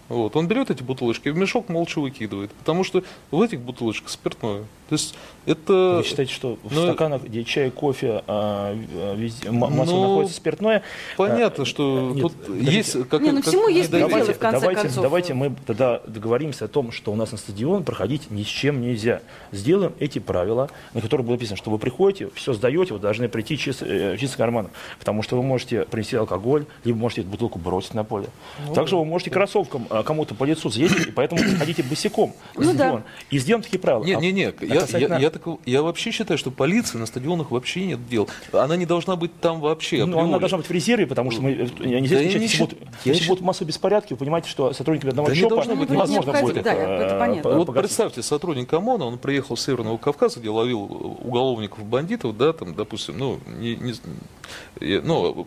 Вот. 0.09 0.37
Он 0.37 0.47
берет 0.47 0.71
эти 0.71 0.83
бутылочки 0.83 1.29
и 1.29 1.31
в 1.31 1.37
мешок 1.37 1.69
молча 1.69 2.01
выкидывает. 2.01 2.51
Потому 2.53 2.85
что 2.85 3.03
в 3.31 3.41
этих 3.43 3.61
бутылочках 3.61 4.09
спиртное. 4.11 4.63
То 4.89 4.93
есть 4.93 5.17
это... 5.47 5.97
Вы 5.99 6.05
считаете, 6.05 6.33
что 6.33 6.59
в 6.63 6.73
Ну, 6.73 6.83
стаканах, 6.85 7.25
где 7.25 7.43
чай, 7.43 7.71
кофе, 7.73 8.23
а, 8.29 8.73
а, 8.95 9.15
везде, 9.17 9.49
м- 9.49 9.57
массово 9.57 9.85
Ну, 9.85 10.03
находится 10.03 10.37
спиртное? 10.37 10.83
Понятно, 11.17 11.63
а, 11.65 11.67
что 11.67 12.13
нет, 12.15 12.23
тут 12.23 12.33
подождите. 12.35 12.73
есть... 12.77 13.09
Как, 13.09 13.21
Не, 13.21 13.33
ну 13.33 13.39
как- 13.39 13.49
всему 13.49 13.67
есть 13.69 13.91
пределы, 13.91 14.11
давайте, 14.11 14.33
в 14.35 14.39
конце 14.39 14.61
давайте, 14.61 14.83
концов. 14.83 15.03
давайте 15.03 15.35
мы 15.35 15.57
тогда 15.67 16.01
договоримся 16.07 16.67
о 16.67 16.69
том, 16.69 16.93
что 16.93 17.11
у 17.11 17.17
нас 17.17 17.33
на 17.33 17.39
стадион 17.39 17.83
проходить 17.83 18.31
ни 18.31 18.45
с 18.45 18.47
чем 18.47 18.81
нельзя. 18.81 19.23
Сделаем 19.51 19.93
эти 19.99 20.21
правила, 20.21 20.71
на 20.95 21.01
которых 21.01 21.27
было 21.27 21.35
написано, 21.35 21.57
что 21.57 21.71
вы 21.73 21.79
приходите, 21.79 22.31
все 22.35 22.53
сдаете, 22.53 22.95
вы 22.95 23.01
должны 23.01 23.29
прийти 23.29 23.59
чист, 23.59 23.83
э, 23.83 24.17
чистым 24.21 24.39
карманом. 24.39 24.71
Потому 25.01 25.23
что 25.23 25.35
вы 25.37 25.43
можете 25.43 25.83
принести 25.85 26.15
алкоголь, 26.15 26.65
либо 26.85 26.97
можете 26.97 27.23
эту 27.23 27.31
бутылку 27.31 27.59
бросить 27.59 27.95
на 27.95 28.05
поле. 28.05 28.29
Ну 28.69 28.73
Также 28.75 28.97
вы 28.97 29.05
можете 29.05 29.31
кроссовком 29.33 29.89
а, 29.91 29.96
кому-то 30.03 30.35
по 30.35 30.45
лицу 30.45 30.71
съездить, 30.71 31.09
и 31.09 31.11
поэтому 31.11 31.41
приходите 31.43 31.83
босиком 31.83 32.35
на 32.55 32.65
Ну 32.65 32.73
да. 32.73 32.79
стадион. 32.79 33.03
И 33.31 33.39
сделаем 33.39 33.63
такие 33.63 33.79
правила. 33.79 34.05
Не, 34.05 34.15
А- 34.15 34.21
не, 34.21 34.33
не, 34.33 34.45
а 34.49 34.55
я, 34.61 34.75
я, 34.75 34.81
касательно- 34.81 35.19
я, 35.19 35.31
так- 35.31 35.43
я 35.65 35.83
вообще 35.83 36.11
считаю, 36.11 36.39
что 36.39 36.51
полиции 36.51 36.99
на 36.99 37.07
стадионах 37.07 37.51
вообще 37.51 37.87
нет 37.87 38.09
дел. 38.09 38.29
Она 38.53 38.77
не 38.77 38.87
должна 38.87 39.17
быть 39.17 39.39
там 39.41 39.61
вообще. 39.61 40.05
Ну, 40.05 40.19
она 40.19 40.39
должна 40.39 40.59
быть 40.59 40.69
в 40.69 40.71
резерве, 40.71 41.07
потому 41.07 41.31
что 41.31 41.43
мы, 41.43 41.51
э, 41.53 41.67
я 41.81 42.01
не 42.01 42.09
Да 42.09 42.17
знаю, 42.17 42.31
я 42.31 42.39
если, 42.39 42.57
не 42.57 42.65
будут, 42.65 42.79
я 42.81 42.89
если 43.13 43.23
счит- 43.23 43.29
будут 43.29 43.45
массовые 43.45 43.69
беспорядки, 43.69 44.13
вы 44.13 44.19
понимаете, 44.19 44.49
что 44.49 44.73
сотрудники 44.73 45.07
одного 45.09 45.29
Да 45.29 45.35
не 45.35 45.41
ЧОПа 45.41 45.55
должно 45.55 45.77
быть 45.77 45.91
невозможно 45.91 46.31
необходимо, 46.31 46.53
будет 46.53 46.65
да, 46.65 46.73
их, 46.73 46.79
это 46.79 47.15
э, 47.15 47.19
понятно. 47.19 47.43
по- 47.43 47.55
Вот 47.57 47.67
погасить. 47.67 47.87
представьте, 47.89 48.23
сотрудник 48.23 48.73
ОМОНа, 48.73 49.05
он 49.05 49.19
приехал 49.19 49.57
с 49.57 49.63
Северного 49.65 49.97
Кавказа, 49.97 50.41
где 50.41 50.51
ловил 50.51 50.81
уголовников, 51.23 51.85
бандитов, 51.85 52.37
да, 52.37 52.53
там, 52.53 52.75
допустим, 52.75 53.19
ну, 53.19 53.39
не, 53.59 53.77
не- 53.77 53.95
э, 54.81 55.01
ну, 55.03 55.47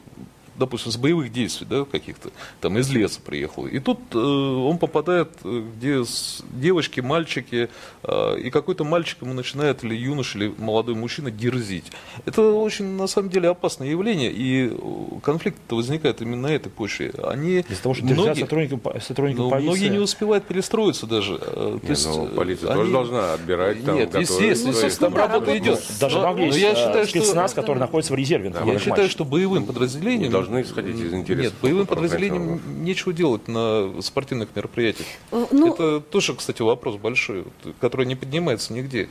допустим, 0.59 0.91
с 0.91 0.97
боевых 0.97 1.31
действий, 1.31 1.65
да, 1.69 1.85
каких-то, 1.85 2.29
там, 2.61 2.77
из 2.77 2.89
леса 2.91 3.19
приехал. 3.25 3.65
И 3.65 3.79
тут 3.79 3.99
э, 4.13 4.17
он 4.17 4.77
попадает, 4.77 5.29
э, 5.43 5.63
где 5.77 6.03
с- 6.03 6.43
девочки, 6.51 6.99
мальчики, 6.99 7.69
э, 8.03 8.39
и 8.39 8.49
какой-то 8.49 8.83
мальчик 8.83 9.21
ему 9.21 9.33
начинает, 9.33 9.83
или 9.83 9.95
юноша, 9.95 10.37
или 10.37 10.53
молодой 10.57 10.95
мужчина 10.95 11.31
дерзить. 11.31 11.85
Это 12.25 12.51
очень, 12.51 12.85
на 12.85 13.07
самом 13.07 13.29
деле, 13.29 13.49
опасное 13.49 13.87
явление, 13.87 14.31
и 14.31 14.69
э, 14.71 15.19
конфликт 15.23 15.57
возникает 15.69 16.21
именно 16.21 16.47
на 16.49 16.53
этой 16.53 16.69
почве. 16.69 17.11
Они, 17.23 17.59
Из-за 17.69 17.81
того, 17.83 17.95
что 17.95 18.03
дерзят 18.05 18.25
многие- 18.25 18.39
сотрудникам, 18.41 18.81
сотрудникам 19.01 19.45
ну, 19.45 19.49
полиции. 19.51 19.67
многие 19.67 19.87
не 19.89 19.99
успевают 19.99 20.45
перестроиться 20.45 21.05
даже. 21.07 21.39
э, 21.41 21.79
то 21.81 21.89
есть, 21.89 22.05
ну, 22.05 22.27
полиция 22.27 22.69
они- 22.71 22.79
тоже 22.81 22.91
должна 22.91 23.33
отбирать, 23.33 23.83
там, 23.85 23.95
Нет, 23.95 24.13
естественно, 24.19 24.71
естественно, 24.71 25.09
там 25.11 25.13
Ну, 25.13 25.33
работа 25.33 25.57
идет. 25.57 25.81
Даже 25.99 26.19
э, 26.19 26.51
считаю, 26.75 27.07
спецназ, 27.07 27.51
что... 27.51 27.61
который 27.61 27.77
находится 27.77 28.13
в 28.13 28.15
резерве. 28.15 28.49
Да, 28.49 28.63
Я 28.63 28.77
в 28.77 28.81
считаю, 28.81 29.09
что 29.09 29.25
боевым 29.25 29.65
подразделениям... 29.65 30.31
Должны 30.49 30.61
исходить 30.67 30.95
из 30.99 31.13
интересов 31.13 31.53
Нет, 31.53 31.61
боевым 31.61 31.85
подразделениям 31.85 32.59
нечего 32.83 33.13
делать 33.13 33.47
на 33.47 34.01
спортивных 34.01 34.49
мероприятиях. 34.55 35.07
Э, 35.31 35.45
Ну, 35.51 35.73
Это 35.73 36.01
тоже, 36.01 36.33
кстати, 36.33 36.61
вопрос 36.61 36.95
большой, 36.95 37.45
который 37.79 38.05
не 38.05 38.15
поднимается 38.15 38.73
нигде. 38.73 39.09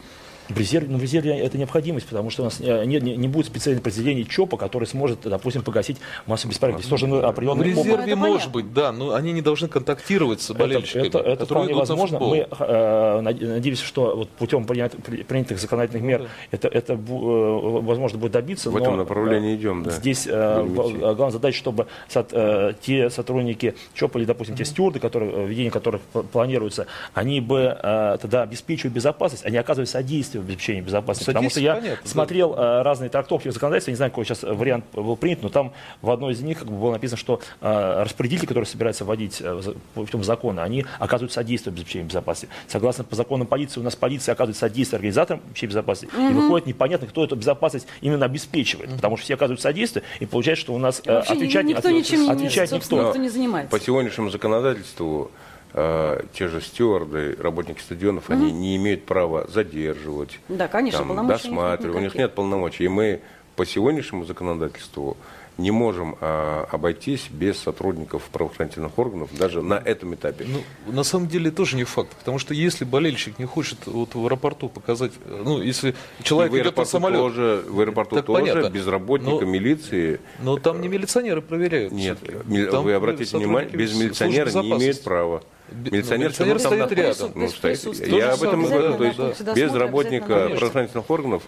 В 0.49 0.59
резерве, 0.59 0.89
ну, 0.91 0.99
в 0.99 1.03
резерве 1.03 1.39
это 1.39 1.59
необходимость, 1.59 2.07
потому 2.07 2.31
что 2.31 2.43
у 2.43 2.45
нас 2.47 2.59
э, 2.61 2.85
не, 2.87 2.99
не, 3.01 3.17
не 3.17 3.29
будет 3.29 3.47
специального 3.47 3.83
подразделения 3.83 4.25
ЧОПа, 4.25 4.57
который 4.57 4.87
сможет, 4.87 5.21
допустим, 5.25 5.63
погасить 5.63 5.99
массу 6.27 6.49
беспорядков. 6.49 6.83
Здесь 6.85 6.91
тоже 6.91 7.07
ну, 7.07 7.21
В 7.21 7.25
определенный 7.27 7.73
опыт. 7.73 7.85
резерве 7.85 8.05
это 8.13 8.17
может 8.17 8.53
понятно. 8.53 8.53
быть, 8.53 8.73
да, 8.73 8.93
но 8.93 9.15
они 9.15 9.33
не 9.33 9.43
должны 9.43 9.69
контактировать 9.69 10.41
с 10.41 10.51
Это, 10.51 10.59
болельщиками, 10.59 11.07
это, 11.07 11.19
это 11.19 11.37
которые 11.37 11.65
вполне 11.67 11.75
возможно. 11.75 12.19
Мы 12.19 12.47
э, 12.49 13.21
над- 13.21 13.41
надеемся, 13.41 13.85
что 13.85 14.17
вот 14.17 14.31
путем 14.31 14.65
принят- 14.65 14.97
при- 15.05 15.23
принятых 15.23 15.59
законодательных 15.61 16.03
мер 16.03 16.21
Ну 16.23 16.27
это, 16.51 16.69
это 16.69 16.95
э, 16.95 16.97
возможно 16.97 18.19
будет 18.19 18.33
добиться. 18.33 18.71
В 18.71 18.77
этом 18.77 18.93
но, 18.93 18.99
направлении 18.99 19.53
э, 19.53 19.57
идем, 19.57 19.83
да. 19.83 19.91
Здесь 19.91 20.27
э, 20.27 20.63
в- 20.63 20.81
э, 20.97 21.15
главная 21.15 21.31
задача, 21.31 21.59
чтобы 21.59 21.87
сот- 22.09 22.33
э, 22.33 22.73
те 22.81 23.11
сотрудники 23.11 23.75
ЧОПа 23.93 24.19
или, 24.19 24.25
допустим, 24.25 24.57
те 24.57 24.65
стюарды, 24.65 24.99
которые, 24.99 25.47
введение 25.47 25.71
которых 25.71 26.01
планируется, 26.33 26.87
они 27.13 27.41
бы 27.43 27.77
э, 27.83 28.19
тогда 28.21 28.43
обеспечивают 28.43 28.95
безопасность, 28.95 29.45
они 29.45 29.57
оказывают 29.59 29.91
содействие 29.91 30.38
в 30.41 30.45
обеспечении 30.45 30.81
безопасности. 30.81 31.27
Потому 31.27 31.51
что 31.51 31.61
я 31.61 31.75
понятно, 31.75 31.99
да. 32.03 32.09
смотрел 32.09 32.55
э, 32.55 32.83
разные 32.83 33.11
трактовки 33.11 33.49
в 33.49 33.53
законодательстве, 33.53 33.93
не 33.93 33.97
знаю, 33.97 34.11
какой 34.11 34.25
сейчас 34.25 34.43
вариант 34.43 34.85
был 34.93 35.17
принят, 35.17 35.43
но 35.43 35.49
там 35.49 35.73
в 36.03 36.11
одной 36.11 36.33
из 36.33 36.41
них 36.41 36.59
как 36.59 36.69
бы 36.69 36.77
было 36.77 36.93
написано, 36.93 37.19
что 37.19 37.41
э, 37.61 38.03
распорядители, 38.03 38.47
которые 38.47 38.67
собираются 38.67 39.05
вводить 39.05 39.39
э, 39.41 39.61
путем 39.95 40.25
закона, 40.25 40.63
они 40.63 40.85
оказывают 40.99 41.33
содействие 41.33 41.73
в 41.73 41.77
обеспечении 41.77 42.07
безопасности. 42.07 42.55
Согласно 42.67 43.05
по 43.05 43.17
законам 43.17 43.47
полиции, 43.47 43.81
у 43.81 43.83
нас 43.83 43.97
полиция 43.97 44.33
оказывает 44.33 44.57
содействие 44.57 44.99
организаторам 44.99 45.41
обеспечения 45.41 45.71
безопасности, 45.71 46.15
и 46.17 46.33
выходит 46.33 46.67
непонятно, 46.67 47.07
кто 47.07 47.25
эту 47.25 47.37
безопасность 47.37 47.87
именно 48.01 48.27
обеспечивает, 48.27 48.91
потому 48.91 49.17
что 49.17 49.25
все 49.25 49.35
оказывают 49.35 49.61
содействие, 49.61 50.05
и 50.21 50.27
получается, 50.27 50.63
что 50.63 50.75
у 50.75 50.79
нас 50.79 51.01
отвечать, 51.01 51.65
никто 51.65 51.91
ничем 51.91 52.23
не, 52.23 52.31
отвечает 52.31 52.71
собственно, 52.71 52.99
никто. 52.99 53.09
никто 53.09 53.23
не 53.23 53.29
занимается. 53.29 53.77
По 53.77 53.83
сегодняшнему 53.83 54.31
законодательству 54.31 55.31
э, 55.75 56.23
те 56.33 56.49
же 56.49 56.61
стюарды, 56.61 57.37
работники 57.39 57.81
стадионов, 57.81 58.31
они 58.31 58.53
не 58.53 58.77
имеют 58.77 59.05
права 59.05 59.47
задерживать, 59.49 60.39
Да, 60.49 60.69
конечно, 60.69 60.99
там, 61.01 61.09
полномочий 61.09 61.49
у 61.49 61.51
них 61.51 61.57
нет 61.57 61.63
досматривать. 61.63 61.97
У 61.97 62.01
них 62.01 62.15
нет 62.15 62.35
полномочий. 62.35 62.85
И 62.85 62.89
мы 62.89 63.21
по 63.57 63.67
сегодняшнему 63.67 64.25
законодательству 64.25 65.17
не 65.59 65.73
можем 65.73 66.17
а, 66.21 66.69
обойтись 66.71 67.27
без 67.31 67.59
сотрудников 67.59 68.23
правоохранительных 68.33 68.97
органов 68.97 69.31
даже 69.37 69.61
на 69.61 69.75
этом 69.75 70.15
этапе. 70.15 70.47
Ну, 70.49 70.93
на 70.93 71.03
самом 71.03 71.27
деле 71.27 71.51
тоже 71.51 71.75
не 71.77 71.83
факт, 71.83 72.11
потому 72.17 72.39
что 72.39 72.55
если 72.55 72.85
болельщик 72.85 73.41
не 73.41 73.45
хочет 73.45 73.79
вот 73.87 74.15
в 74.15 74.25
аэропорту 74.25 74.69
показать, 74.69 75.11
э, 75.25 75.43
ну, 75.45 75.61
если 75.61 75.97
человек 76.23 76.53
И 76.55 76.59
в 76.59 76.63
идет 76.63 76.77
на 76.77 76.85
самолет, 76.85 77.19
тоже, 77.19 77.65
в 77.69 77.81
аэропорту 77.81 78.15
Так 78.17 78.27
тоже 78.27 78.41
понятно. 78.45 78.71
без 78.71 78.87
работника 78.87 79.45
Но- 79.45 79.51
милиции. 79.51 80.21
но 80.41 80.59
там 80.59 80.81
не 80.81 80.87
милиционеры 80.87 81.43
проверяют. 81.43 81.93
Нет, 81.93 82.19
ми- 82.47 82.65
Там 82.67 82.85
вы 82.85 82.95
обратите 82.95 83.37
внимание, 83.37 83.71
без 83.71 83.99
милиционера 83.99 84.49
не 84.63 84.71
имеет 84.71 85.03
права. 85.03 85.43
Милиционер, 85.71 86.33
ну, 86.39 86.47
милиционер 86.47 86.59
стоит 86.59 86.93
рядом. 86.93 87.33
Ну, 87.35 87.49
стоит. 87.49 88.07
Я 88.09 88.33
об 88.33 88.43
этом 88.43 88.65
говорю. 88.65 88.93
да, 88.93 88.97
То 88.97 89.05
есть 89.05 89.45
да, 89.45 89.55
без 89.55 89.63
смотрят, 89.69 89.83
работника 89.83 90.49
правоохранительных 90.57 91.11
органов 91.11 91.43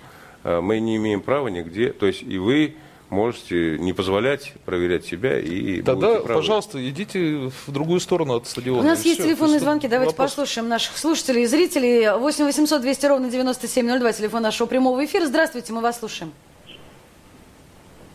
э, 0.44 0.60
мы 0.60 0.78
не 0.80 0.96
имеем 0.96 1.20
права 1.20 1.48
нигде. 1.48 1.92
То 1.92 2.06
есть 2.06 2.22
и 2.22 2.38
вы 2.38 2.74
можете 3.08 3.76
не 3.78 3.92
позволять 3.92 4.52
проверять 4.64 5.04
себя 5.04 5.38
и 5.38 5.82
Тогда, 5.82 6.20
пожалуйста, 6.20 6.86
идите 6.88 7.50
в 7.66 7.72
другую 7.72 7.98
сторону 8.00 8.36
от 8.36 8.46
стадиона. 8.46 8.80
У 8.80 8.82
нас 8.84 9.04
есть 9.04 9.18
всё. 9.18 9.28
телефонные 9.28 9.54
Просто 9.54 9.64
звонки. 9.64 9.88
Давайте 9.88 10.12
вопрос. 10.12 10.30
послушаем 10.32 10.68
наших 10.68 10.96
слушателей 10.96 11.42
и 11.42 11.46
зрителей. 11.46 12.16
8 12.16 12.44
800 12.44 12.80
200 12.82 13.06
ровно 13.06 13.28
9702, 13.30 14.12
телефон 14.12 14.42
нашего 14.42 14.66
прямого 14.68 15.04
эфира. 15.04 15.26
Здравствуйте, 15.26 15.72
мы 15.72 15.80
вас 15.80 15.98
слушаем. 15.98 16.32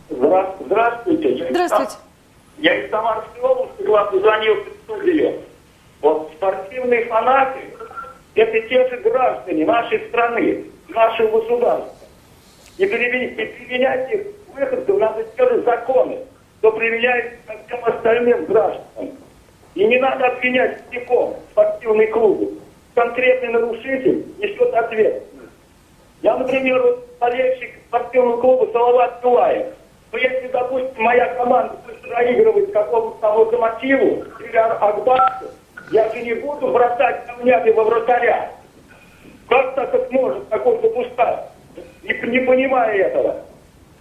Здра- 0.08 0.56
Здравствуйте. 0.64 1.46
Здравствуйте. 1.50 1.92
Я 2.58 2.86
из 2.86 2.90
Самарской 2.90 3.40
области, 3.42 3.82
к 3.82 3.88
вам 3.88 4.18
звонил 4.20 4.54
в 4.54 4.68
студию. 4.84 5.40
Вот 6.06 6.30
спортивные 6.36 7.04
фанаты– 7.06 7.58
это 8.36 8.60
те 8.68 8.88
же 8.88 8.96
граждане 8.98 9.66
нашей 9.66 10.06
страны, 10.06 10.66
нашего 10.88 11.40
государства. 11.40 12.06
И, 12.78 12.86
применять, 12.86 13.32
и 13.32 13.44
применять 13.44 14.12
их 14.12 14.26
выходцев 14.54 14.98
надо 14.98 15.24
те 15.36 15.48
же 15.48 15.62
законы, 15.62 16.18
что 16.60 16.70
применяют 16.70 17.32
ко 17.48 17.54
всем 17.66 17.84
остальным 17.84 18.44
гражданам. 18.44 19.16
И 19.74 19.84
не 19.84 19.98
надо 19.98 20.28
обвинять 20.28 20.80
целиком 20.90 21.34
спортивные 21.50 22.06
клубы. 22.06 22.52
Конкретный 22.94 23.48
нарушитель 23.48 24.26
несет 24.38 24.74
ответственность. 24.74 25.52
Я, 26.22 26.36
например, 26.36 26.82
вот 26.82 27.04
болельщик 27.18 27.70
спортивного 27.88 28.40
клуба 28.40 28.70
Салават 28.72 29.22
Тулаев. 29.22 29.66
Но 30.12 30.18
если, 30.18 30.46
допустим, 30.52 31.02
моя 31.02 31.34
команда 31.34 31.74
будет 31.84 32.00
проигрывать 32.02 32.72
какому-то 32.72 33.18
там 33.20 33.38
локомотиву 33.38 34.24
или 34.38 34.56
Акбарсу, 34.56 35.46
я 35.90 36.12
же 36.12 36.22
не 36.22 36.34
буду 36.34 36.68
бросать 36.68 37.26
камнями 37.26 37.70
во 37.70 37.84
вратаря. 37.84 38.52
Как 39.48 39.74
так 39.74 39.94
это 39.94 40.12
может 40.12 40.48
такой 40.48 40.80
допускать? 40.80 41.50
Не, 42.02 42.30
не 42.30 42.40
понимая 42.40 42.94
этого. 42.94 43.44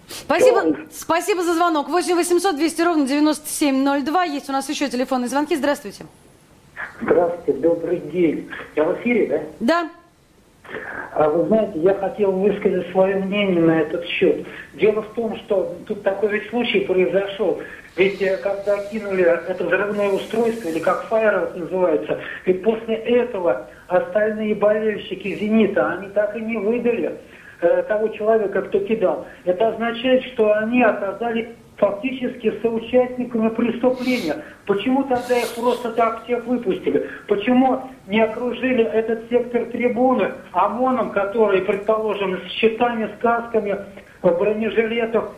Спасибо, 0.07 0.75
спасибо 0.91 1.43
за 1.43 1.53
звонок. 1.53 1.89
8 1.89 2.15
800 2.15 2.55
200 2.55 2.81
ровно 2.81 3.07
9702. 3.07 4.23
Есть 4.25 4.49
у 4.49 4.51
нас 4.51 4.69
еще 4.69 4.87
телефонные 4.89 5.29
звонки. 5.29 5.55
Здравствуйте. 5.55 6.05
Здравствуйте, 7.01 7.59
добрый 7.59 7.99
день. 7.99 8.49
Я 8.75 8.83
в 8.83 8.99
эфире, 8.99 9.27
да? 9.27 9.41
Да. 9.59 9.89
А 11.11 11.29
вы 11.29 11.45
знаете, 11.47 11.79
я 11.79 11.93
хотел 11.93 12.31
высказать 12.31 12.89
свое 12.91 13.15
мнение 13.15 13.61
на 13.61 13.81
этот 13.81 14.05
счет. 14.05 14.45
Дело 14.73 15.01
в 15.01 15.13
том, 15.13 15.37
что 15.37 15.75
тут 15.87 16.03
такой 16.03 16.29
ведь 16.29 16.49
случай 16.49 16.81
произошел. 16.81 17.61
Ведь 17.95 18.21
э, 18.21 18.37
когда 18.37 18.77
кинули 18.89 19.23
это 19.23 19.63
взрывное 19.63 20.09
устройство, 20.09 20.67
или 20.67 20.79
как 20.79 21.05
фаерворк 21.05 21.55
называется, 21.55 22.19
и 22.45 22.53
после 22.53 22.95
этого 22.95 23.69
остальные 23.87 24.55
болельщики 24.55 25.35
«Зенита», 25.35 25.93
они 25.93 26.09
так 26.09 26.35
и 26.35 26.41
не 26.41 26.57
выдали 26.57 27.13
э, 27.61 27.83
того 27.83 28.09
человека, 28.09 28.63
кто 28.63 28.79
кидал. 28.79 29.25
Это 29.45 29.69
означает, 29.69 30.23
что 30.33 30.53
они 30.57 30.83
оказались 30.83 31.47
фактически 31.77 32.53
соучастниками 32.61 33.49
преступления. 33.49 34.43
Почему 34.65 35.03
тогда 35.03 35.37
их 35.37 35.53
просто 35.55 35.91
так 35.91 36.23
всех 36.23 36.45
выпустили? 36.45 37.09
Почему 37.27 37.81
не 38.07 38.21
окружили 38.21 38.83
этот 38.83 39.29
сектор 39.29 39.65
трибуны 39.65 40.31
ОМОНом, 40.53 41.11
который, 41.11 41.61
предположим, 41.61 42.39
с 42.41 42.51
щитами, 42.51 43.09
с 43.15 43.21
касками, 43.21 43.77
в 44.21 44.31
бронежилетах? 44.37 45.31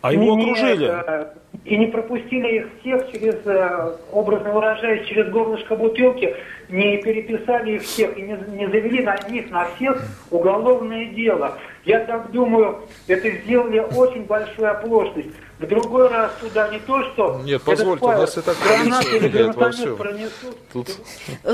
А 0.00 0.12
его 0.12 0.34
Не, 0.34 0.50
окружили. 0.50 0.90
э, 1.06 1.26
И 1.64 1.76
не 1.76 1.86
пропустили 1.86 2.56
их 2.56 2.66
всех 2.80 3.12
через, 3.12 3.36
э, 3.46 3.96
образно 4.10 4.50
выражаясь, 4.52 5.06
через 5.06 5.28
горлышко 5.30 5.76
бутылки, 5.76 6.34
не 6.68 6.96
переписали 6.96 7.72
их 7.76 7.82
всех 7.82 8.18
и 8.18 8.22
не, 8.22 8.36
не 8.56 8.66
завели 8.66 9.02
на 9.04 9.16
них, 9.28 9.48
на 9.52 9.66
всех 9.76 10.02
уголовное 10.32 11.04
дело. 11.06 11.56
Я 11.84 12.00
так 12.00 12.32
думаю, 12.32 12.78
это 13.06 13.30
сделали 13.30 13.78
очень 13.96 14.24
большую 14.24 14.72
оплошность. 14.72 15.28
В 15.58 15.66
другой 15.68 16.08
раз 16.08 16.32
туда 16.40 16.68
не 16.68 16.78
то, 16.80 17.02
что... 17.12 17.40
Нет, 17.44 17.62
позвольте, 17.62 18.04
у 18.04 18.08
нас 18.08 18.36
и 18.36 18.40
так 18.40 18.56
во 19.56 19.70
всем. 19.70 19.96
пронесут. 19.96 20.56
Тут 20.72 20.88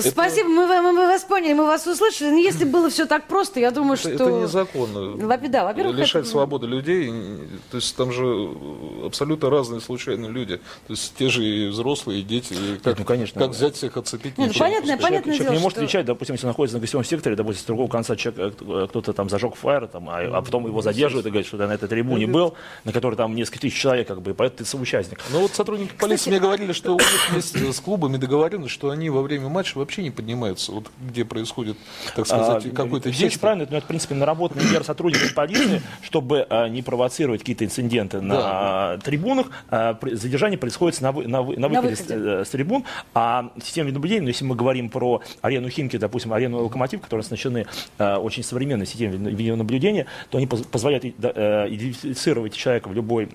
Спасибо, 0.00 0.48
мы, 0.48 0.66
мы- 0.66 0.92
мы 0.92 1.06
вас 1.06 1.24
поняли, 1.24 1.52
мы 1.52 1.66
вас 1.66 1.86
услышали. 1.86 2.30
Но 2.30 2.38
если 2.38 2.64
было 2.64 2.88
все 2.88 3.06
так 3.06 3.26
просто, 3.26 3.60
я 3.60 3.70
думаю, 3.70 3.94
это, 3.94 4.02
что... 4.02 4.10
это 4.10 4.30
незаконно. 4.30 5.16
Да, 5.48 5.64
во-первых, 5.64 5.96
лишать 5.96 6.22
это- 6.22 6.30
свободы 6.30 6.66
людей, 6.66 7.10
то 7.70 7.76
есть 7.76 7.94
там 7.96 8.12
же 8.12 8.24
э, 8.24 9.06
абсолютно 9.06 9.50
разные 9.50 9.80
случайные 9.80 10.30
люди, 10.30 10.56
то 10.56 10.92
есть 10.92 11.14
те 11.16 11.28
же 11.28 11.44
и 11.44 11.68
взрослые, 11.68 12.20
и 12.20 12.22
дети, 12.22 12.54
и 12.54 12.78
как, 12.82 12.98
ну, 12.98 13.04
конечно. 13.04 13.40
как 13.40 13.50
взять 13.50 13.76
всех 13.76 13.96
отцепить? 13.96 14.38
Нет, 14.38 14.54
не 14.54 14.58
понятно, 14.58 14.96
понятное 14.96 15.34
Человек 15.34 15.42
дело, 15.42 15.52
не 15.52 15.58
может 15.58 15.72
что- 15.76 15.80
отвечать, 15.80 16.06
допустим, 16.06 16.34
если 16.34 16.46
находится 16.46 16.76
на 16.76 16.80
гостевом 16.80 17.04
секторе, 17.04 17.36
допустим, 17.36 17.62
с 17.62 17.66
другого 17.66 17.88
конца 17.88 18.16
человек, 18.16 18.54
э, 18.60 18.86
кто-то 18.88 19.12
там 19.12 19.28
зажег 19.28 19.54
фаер, 19.54 19.86
там, 19.86 20.08
а, 20.08 20.18
а 20.20 20.42
потом 20.42 20.66
его 20.66 20.80
задерживают 20.80 21.26
и 21.26 21.30
говорят, 21.30 21.46
что 21.46 21.58
ты 21.58 21.66
на 21.66 21.72
этой 21.74 21.88
трибуне 21.88 22.26
был, 22.26 22.54
на 22.84 22.92
которой 22.92 23.16
там 23.16 23.34
несколько 23.34 23.60
тысяч 23.60 23.78
человек, 23.88 24.06
как 24.08 24.20
бы, 24.20 24.32
и 24.32 24.34
поэтому 24.34 24.58
ты 24.58 24.64
соучастник. 24.66 25.18
Ну 25.32 25.40
вот 25.40 25.52
сотрудники 25.52 25.92
полиции 25.98 26.28
мне 26.30 26.40
говорили, 26.40 26.72
что 26.72 26.94
у 26.94 26.98
них 26.98 27.30
есть 27.34 27.56
э, 27.56 27.72
с 27.72 27.80
клубами 27.80 28.18
договоренность, 28.18 28.72
что 28.74 28.90
они 28.90 29.08
во 29.08 29.22
время 29.22 29.48
матча 29.48 29.78
вообще 29.78 30.02
не 30.02 30.10
поднимаются, 30.10 30.72
вот 30.72 30.90
где 31.00 31.24
происходит, 31.24 31.76
так 32.14 32.26
сказать, 32.26 32.66
А, 32.66 32.70
какой-то 32.70 33.04
все 33.04 33.08
очень 33.10 33.18
действие. 33.20 33.40
правильно, 33.40 33.66
но 33.70 33.76
это, 33.78 33.84
в 33.86 33.88
принципе, 33.88 34.14
наработанная 34.14 34.70
мера 34.70 34.82
сотрудников 34.82 35.32
полиции, 35.34 35.80
чтобы 36.02 36.46
а, 36.50 36.68
не 36.68 36.82
провоцировать 36.82 37.40
какие-то 37.40 37.64
инциденты 37.64 38.20
на 38.20 38.34
а, 38.38 38.98
трибунах. 38.98 39.46
А, 39.70 39.94
при- 39.94 40.14
задержание 40.14 40.58
происходит 40.58 41.00
на, 41.00 41.12
вы- 41.12 41.26
на, 41.26 41.40
вы- 41.40 41.56
на 41.56 41.68
выходе 41.68 41.96
с, 41.96 42.00
выходе. 42.00 42.20
э, 42.28 42.44
с 42.44 42.48
трибун, 42.50 42.84
а 43.14 43.50
система 43.62 43.86
видеонаблюдения, 43.86 44.22
ну, 44.22 44.28
если 44.28 44.44
мы 44.44 44.54
говорим 44.54 44.90
про 44.90 45.22
арену 45.40 45.70
Химки, 45.70 45.96
допустим, 45.96 46.32
арену 46.34 46.62
Локомотив, 46.62 47.00
которые 47.00 47.22
оснащены 47.22 47.64
э, 47.98 48.16
очень 48.16 48.42
современной 48.42 48.84
системой 48.86 49.16
видео- 49.16 49.30
видеонаблюдения, 49.36 50.06
то 50.28 50.36
они 50.38 50.46
поз- 50.46 50.66
позволяют 50.66 51.04
да, 51.18 51.32
э, 51.34 51.66
идентифицировать 51.70 52.52
человека 52.54 52.88
в 52.88 52.92
любой 52.94 53.30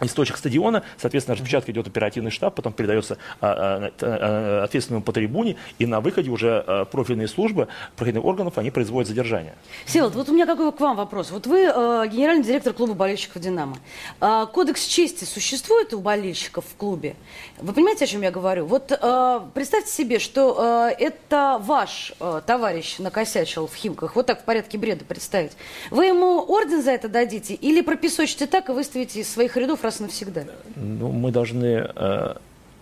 источник 0.00 0.36
стадиона, 0.36 0.82
соответственно, 0.98 1.36
распечатка 1.36 1.72
идет 1.72 1.86
оперативный 1.86 2.30
штаб, 2.30 2.54
потом 2.54 2.72
передается 2.72 3.18
а, 3.40 3.90
а, 3.90 3.92
а, 4.00 4.64
ответственному 4.64 5.02
по 5.04 5.12
трибуне, 5.12 5.56
и 5.78 5.86
на 5.86 6.00
выходе 6.00 6.30
уже 6.30 6.86
профильные 6.90 7.28
службы, 7.28 7.68
профильных 7.96 8.24
органов, 8.24 8.58
они 8.58 8.70
производят 8.70 9.08
задержание. 9.08 9.54
Всеволод, 9.84 10.14
вот 10.14 10.28
у 10.28 10.32
меня 10.32 10.46
какой 10.46 10.72
к 10.72 10.80
вам 10.80 10.96
вопрос. 10.96 11.30
Вот 11.30 11.46
вы 11.46 11.60
э, 11.60 12.08
генеральный 12.08 12.44
директор 12.44 12.72
клуба 12.72 12.94
болельщиков 12.94 13.42
«Динамо». 13.42 13.76
А, 14.20 14.46
кодекс 14.46 14.86
чести 14.86 15.24
существует 15.24 15.94
у 15.94 16.00
болельщиков 16.00 16.64
в 16.64 16.76
клубе? 16.76 17.16
Вы 17.58 17.72
понимаете, 17.72 18.04
о 18.04 18.06
чем 18.06 18.22
я 18.22 18.30
говорю? 18.30 18.66
Вот 18.66 18.92
э, 18.92 19.40
представьте 19.54 19.90
себе, 19.90 20.18
что 20.18 20.90
э, 20.90 21.02
это 21.02 21.58
ваш 21.60 22.12
э, 22.20 22.40
товарищ 22.46 22.98
накосячил 22.98 23.66
в 23.66 23.74
Химках. 23.74 24.16
Вот 24.16 24.26
так 24.26 24.42
в 24.42 24.44
порядке 24.44 24.78
бреда 24.78 25.04
представить. 25.04 25.52
Вы 25.90 26.06
ему 26.06 26.44
орден 26.46 26.82
за 26.82 26.92
это 26.92 27.08
дадите 27.08 27.54
или 27.54 27.80
пропесочите 27.80 28.46
так 28.46 28.68
и 28.68 28.72
выставите 28.72 29.20
из 29.20 29.32
своих 29.32 29.56
рядов 29.56 29.82
раз 29.86 30.00
и 30.00 30.02
навсегда? 30.02 30.44
Ну, 30.76 31.12
мы 31.12 31.30
должны 31.30 31.88
э, 31.88 32.34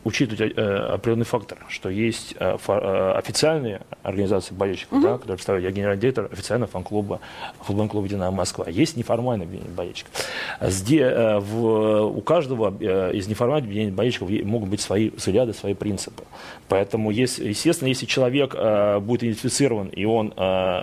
учитывать 0.04 0.52
э, 0.56 0.76
определенный 0.94 1.24
фактор, 1.24 1.58
что 1.68 1.88
есть 1.88 2.34
э, 2.38 2.56
э, 2.66 3.12
официальные 3.16 3.80
организации 4.02 4.54
болельщиков, 4.54 5.02
да, 5.02 5.14
которые 5.14 5.36
представляют, 5.36 5.64
я 5.64 5.70
генеральный 5.74 6.00
директор 6.00 6.28
официального 6.30 6.70
фан-клуба, 6.70 7.20
футбольного 7.60 7.90
клуба 7.90 8.08
«Динамо 8.08 8.36
Москва». 8.36 8.66
Есть 8.68 8.96
неформальные 8.96 9.46
объединения 9.46 9.74
болельщиков. 9.74 10.12
Где, 10.60 11.38
в, 11.38 12.06
у 12.06 12.20
каждого 12.20 12.70
из 13.12 13.26
неформальных 13.28 13.64
объединений 13.64 13.92
болельщиков 13.92 14.30
могут 14.44 14.68
быть 14.68 14.80
свои 14.80 15.10
взгляды, 15.10 15.54
свои 15.54 15.74
принципы. 15.74 16.24
Поэтому, 16.68 17.10
если, 17.10 17.48
естественно, 17.48 17.88
если 17.88 18.06
человек 18.06 18.54
будет 19.02 19.22
идентифицирован, 19.22 19.88
и 19.88 20.04
он 20.04 20.32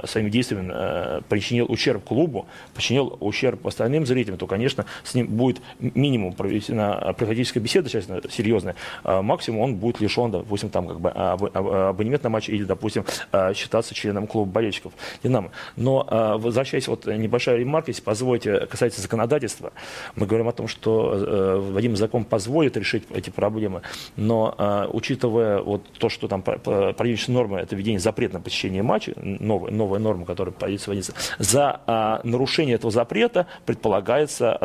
своими 0.06 0.30
действиями 0.30 1.22
причинил 1.30 1.72
ущерб 1.72 2.04
клубу, 2.04 2.48
причинил 2.74 3.18
ущерб 3.20 3.66
остальным 3.68 4.06
зрителям, 4.06 4.38
то, 4.38 4.48
конечно, 4.48 4.86
с 5.04 5.14
ним 5.14 5.28
будет 5.28 5.62
минимум 5.80 6.34
проведена 6.34 7.14
профилактическая 7.18 7.62
беседа, 7.62 7.90
честно, 7.90 8.22
серьезная, 8.30 8.76
максимум 9.22 9.62
он 9.62 9.76
будет 9.76 10.00
лишен, 10.00 10.32
допустим, 10.32 10.70
там 10.70 10.88
как 10.88 11.00
бы 11.00 11.10
абонемент 11.10 12.24
на 12.24 12.30
матч 12.30 12.50
или, 12.50 12.64
допустим, 12.64 13.06
считаться 13.54 13.94
членом 13.94 14.28
клуба 14.28 14.52
болельщиков 14.52 14.94
Динамо. 15.24 15.52
Но 15.76 16.38
возвращаясь, 16.40 16.88
вот 16.88 17.06
небольшая 17.06 17.58
ремарка, 17.58 17.92
если 17.92 18.04
позволите, 18.04 18.66
касается 18.68 19.02
законодательства, 19.02 19.74
мы 20.16 20.26
говорим 20.26 20.48
о 20.48 20.52
том, 20.52 20.68
что 20.68 21.14
э, 21.14 21.58
вводимый 21.60 21.98
закон 21.98 22.24
позволит 22.24 22.78
решить 22.78 23.04
эти 23.14 23.30
проблемы, 23.30 23.82
но 24.16 24.90
учитывая 24.92 25.62
вот 25.62 25.84
то, 25.98 26.10
что 26.10 26.28
там 26.28 26.42
правительственная 26.42 27.42
норма, 27.42 27.60
это 27.60 27.76
введение 27.76 28.00
запрета 28.00 28.36
на 28.36 28.42
посещение 28.42 28.84
матча, 28.84 29.14
новая, 29.16 29.72
новая 29.72 30.00
норма, 30.00 30.26
которая 30.26 30.54
появится 30.54 30.90
вводиться, 30.90 31.14
за 31.40 32.22
нарушение 32.24 32.76
этого 32.76 32.92
запрета 32.92 33.48
предполагается, 33.66 34.58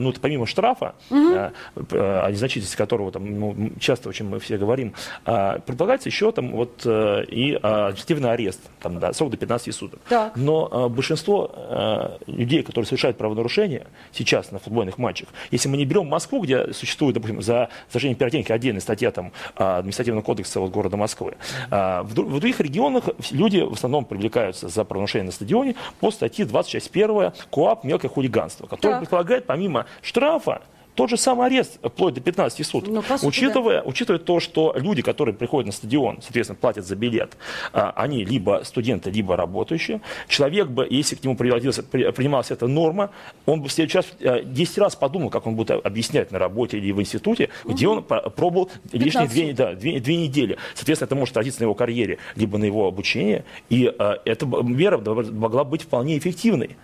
ну, 0.00 0.12
помимо 0.20 0.46
штрафа, 0.46 0.94
угу. 1.10 1.50
о 1.92 2.30
незначительности 2.30 2.76
которого 2.76 3.12
там, 3.12 3.35
ну, 3.36 3.70
часто 3.78 4.08
очень 4.08 4.28
мы 4.28 4.38
все 4.38 4.58
говорим, 4.58 4.94
предполагается 5.24 6.08
еще 6.08 6.32
там 6.32 6.52
вот 6.52 6.84
и 6.86 7.58
административный 7.62 8.32
арест, 8.32 8.60
там, 8.80 8.98
да, 8.98 9.12
срок 9.12 9.30
до 9.30 9.36
15 9.36 9.74
суток. 9.74 10.00
Так. 10.08 10.36
Но 10.36 10.88
большинство 10.88 12.18
людей, 12.26 12.62
которые 12.62 12.86
совершают 12.86 13.16
правонарушения 13.16 13.86
сейчас 14.12 14.50
на 14.50 14.58
футбольных 14.58 14.98
матчах, 14.98 15.28
если 15.50 15.68
мы 15.68 15.76
не 15.76 15.84
берем 15.84 16.06
Москву, 16.06 16.42
где 16.42 16.72
существует, 16.72 17.14
допустим, 17.14 17.42
за 17.42 17.68
зажжение 17.92 18.16
пиротехники 18.16 18.52
отдельная 18.52 18.80
статья 18.80 19.10
там, 19.10 19.32
административного 19.56 20.22
кодекса 20.22 20.60
вот, 20.60 20.70
города 20.70 20.96
Москвы, 20.96 21.36
в 21.70 22.14
других 22.14 22.60
регионах 22.60 23.04
люди 23.30 23.60
в 23.60 23.72
основном 23.72 24.04
привлекаются 24.04 24.68
за 24.68 24.84
правонарушение 24.84 25.26
на 25.26 25.32
стадионе 25.32 25.74
по 26.00 26.10
статье 26.10 26.44
20 26.44 26.70
часть 26.70 26.90
1 26.92 27.32
КОАП 27.50 27.84
«Мелкое 27.84 28.10
хулиганство», 28.10 28.66
которое 28.66 28.98
предполагает 29.00 29.46
помимо 29.46 29.86
штрафа 30.02 30.62
тот 30.96 31.10
же 31.10 31.16
самый 31.16 31.46
арест 31.46 31.78
вплоть 31.82 32.14
до 32.14 32.20
15 32.20 32.66
суток. 32.66 32.90
Ну, 32.90 33.02
сути, 33.02 33.26
учитывая, 33.26 33.82
да. 33.82 33.88
учитывая 33.88 34.18
то, 34.18 34.40
что 34.40 34.74
люди, 34.76 35.02
которые 35.02 35.34
приходят 35.34 35.66
на 35.66 35.72
стадион, 35.72 36.22
соответственно, 36.22 36.58
платят 36.58 36.86
за 36.86 36.96
билет, 36.96 37.36
а, 37.72 37.92
они 37.94 38.24
либо 38.24 38.62
студенты, 38.64 39.10
либо 39.10 39.36
работающие. 39.36 40.00
Человек 40.26 40.68
бы, 40.68 40.86
если 40.88 41.14
к 41.14 41.22
нему 41.22 41.36
принималась 41.36 42.50
эта 42.50 42.66
норма, 42.66 43.10
он 43.44 43.60
бы 43.60 43.68
в 43.68 43.72
следующий 43.72 43.98
раз 43.98 44.42
10 44.44 44.78
раз 44.78 44.96
подумал, 44.96 45.28
как 45.28 45.46
он 45.46 45.54
будет 45.54 45.70
объяснять 45.70 46.32
на 46.32 46.38
работе 46.38 46.78
или 46.78 46.92
в 46.92 47.00
институте, 47.00 47.50
угу. 47.64 47.74
где 47.74 47.88
он 47.88 48.02
пробовал 48.02 48.70
лишние 48.92 49.28
две, 49.28 49.52
да, 49.52 49.74
две, 49.74 50.00
две 50.00 50.16
недели. 50.16 50.56
Соответственно, 50.74 51.06
это 51.06 51.14
может 51.14 51.32
отразиться 51.32 51.60
на 51.60 51.64
его 51.64 51.74
карьере, 51.74 52.18
либо 52.36 52.56
на 52.56 52.64
его 52.64 52.88
обучении. 52.88 53.44
И 53.68 53.86
а, 53.98 54.18
эта 54.24 54.46
мера 54.46 54.98
могла 54.98 55.64
быть 55.64 55.82
вполне 55.82 56.16
эффективной. 56.16 56.76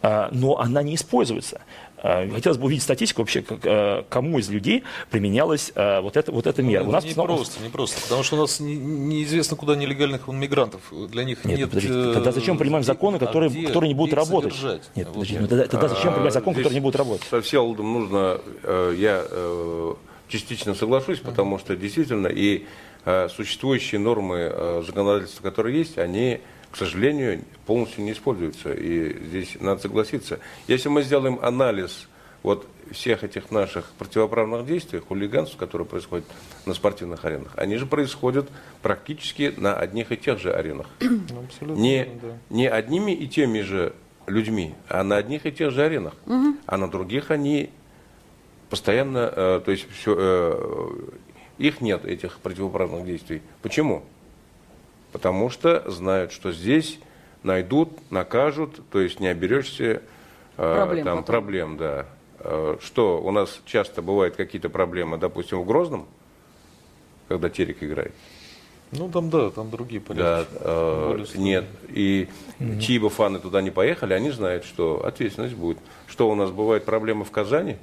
А, 0.00 0.28
но 0.32 0.58
она 0.58 0.82
не 0.82 0.94
используется. 0.94 1.60
А, 2.00 2.28
хотелось 2.32 2.58
бы 2.58 2.66
увидеть 2.66 2.84
статистику 2.84 3.22
вообще, 3.22 3.44
а, 3.64 4.04
кому 4.08 4.38
из 4.38 4.48
людей 4.48 4.84
применялась 5.10 5.72
вот 5.74 6.16
эта, 6.16 6.30
вот 6.30 6.46
эта 6.46 6.62
мера. 6.62 6.84
Ну, 6.84 6.90
у 6.90 6.92
нас 6.92 7.04
не 7.04 7.12
снова... 7.12 7.26
просто, 7.34 7.62
не 7.62 7.68
просто, 7.68 8.00
потому 8.02 8.22
что 8.22 8.36
у 8.36 8.40
нас 8.40 8.60
неизвестно, 8.60 9.56
куда 9.56 9.74
нелегальных 9.74 10.28
мигрантов, 10.28 10.80
для 11.10 11.24
них 11.24 11.44
нет... 11.44 11.58
нет 11.58 11.68
подождите, 11.68 12.12
тогда 12.12 12.32
зачем 12.32 12.58
принимаем 12.58 12.84
законы, 12.84 13.18
которые, 13.18 13.50
а 13.50 13.66
которые 13.66 13.88
не 13.88 13.94
будут 13.94 14.14
работать? 14.14 14.52
Содержать? 14.54 14.90
Нет, 14.94 15.08
подождите, 15.08 15.40
ну, 15.40 15.48
тогда, 15.48 15.66
тогда 15.66 15.88
зачем 15.88 16.12
принимать 16.12 16.32
закон, 16.32 16.54
который 16.54 16.74
не 16.74 16.80
будет 16.80 16.96
работать? 16.96 17.26
Со 17.28 17.40
Всеволодом 17.40 17.92
нужно, 17.92 18.40
э, 18.62 18.94
я 18.96 19.24
э, 19.28 19.94
частично 20.28 20.74
соглашусь, 20.74 21.18
потому 21.18 21.58
что 21.58 21.74
действительно 21.74 22.28
и 22.28 22.66
э, 23.04 23.28
существующие 23.34 23.98
нормы 23.98 24.82
законодательства, 24.86 25.42
которые 25.42 25.78
есть, 25.78 25.98
они 25.98 26.40
к 26.70 26.76
сожалению, 26.76 27.42
полностью 27.66 28.04
не 28.04 28.12
используются. 28.12 28.72
И 28.72 29.16
здесь 29.26 29.56
надо 29.60 29.80
согласиться. 29.80 30.40
Если 30.66 30.88
мы 30.88 31.02
сделаем 31.02 31.38
анализ 31.42 32.08
вот 32.42 32.66
всех 32.90 33.24
этих 33.24 33.50
наших 33.50 33.90
противоправных 33.98 34.66
действий, 34.66 35.00
хулиганств, 35.00 35.56
которые 35.56 35.86
происходят 35.86 36.26
на 36.66 36.74
спортивных 36.74 37.24
аренах, 37.24 37.52
они 37.56 37.76
же 37.76 37.86
происходят 37.86 38.48
практически 38.82 39.52
на 39.56 39.74
одних 39.74 40.12
и 40.12 40.16
тех 40.16 40.38
же 40.38 40.52
аренах. 40.52 40.86
Ну, 41.60 41.74
не, 41.74 42.04
да. 42.04 42.28
не 42.50 42.68
одними 42.68 43.12
и 43.12 43.26
теми 43.26 43.60
же 43.60 43.94
людьми, 44.26 44.74
а 44.88 45.02
на 45.02 45.16
одних 45.16 45.46
и 45.46 45.52
тех 45.52 45.72
же 45.72 45.82
аренах. 45.82 46.14
Угу. 46.26 46.56
А 46.66 46.76
на 46.76 46.88
других 46.88 47.30
они 47.30 47.70
постоянно, 48.70 49.32
э, 49.34 49.60
то 49.64 49.70
есть 49.70 49.86
все, 49.90 50.14
э, 50.16 50.88
их 51.58 51.80
нет, 51.80 52.04
этих 52.04 52.38
противоправных 52.38 53.04
действий. 53.04 53.42
Почему? 53.62 54.04
Потому 55.12 55.50
что 55.50 55.88
знают, 55.90 56.32
что 56.32 56.52
здесь 56.52 56.98
найдут, 57.42 57.90
накажут, 58.10 58.80
то 58.90 59.00
есть 59.00 59.20
не 59.20 59.28
оберешься 59.28 60.02
э, 60.56 60.74
проблем, 60.74 61.04
там, 61.04 61.24
проблем, 61.24 61.76
да. 61.76 62.06
Э, 62.40 62.76
что 62.80 63.20
у 63.20 63.30
нас 63.30 63.60
часто 63.64 64.02
бывают 64.02 64.36
какие-то 64.36 64.68
проблемы, 64.68 65.18
допустим, 65.18 65.60
в 65.60 65.66
Грозном, 65.66 66.06
когда 67.28 67.48
Терек 67.48 67.82
играет. 67.82 68.12
Ну 68.90 69.10
там 69.10 69.28
да, 69.28 69.50
там 69.50 69.70
другие 69.70 70.00
порядки. 70.00 70.50
Да, 70.54 70.60
э, 70.60 71.24
нет. 71.34 71.66
И 71.88 72.28
угу. 72.58 72.80
чьи 72.80 72.98
бы 72.98 73.10
фаны 73.10 73.38
туда 73.38 73.60
не 73.60 73.70
поехали, 73.70 74.14
они 74.14 74.30
знают, 74.30 74.64
что 74.64 75.04
ответственность 75.04 75.54
будет. 75.54 75.78
Что 76.06 76.30
у 76.30 76.34
нас 76.34 76.50
бывают 76.50 76.84
проблемы 76.84 77.24
в 77.24 77.30
Казани? 77.30 77.76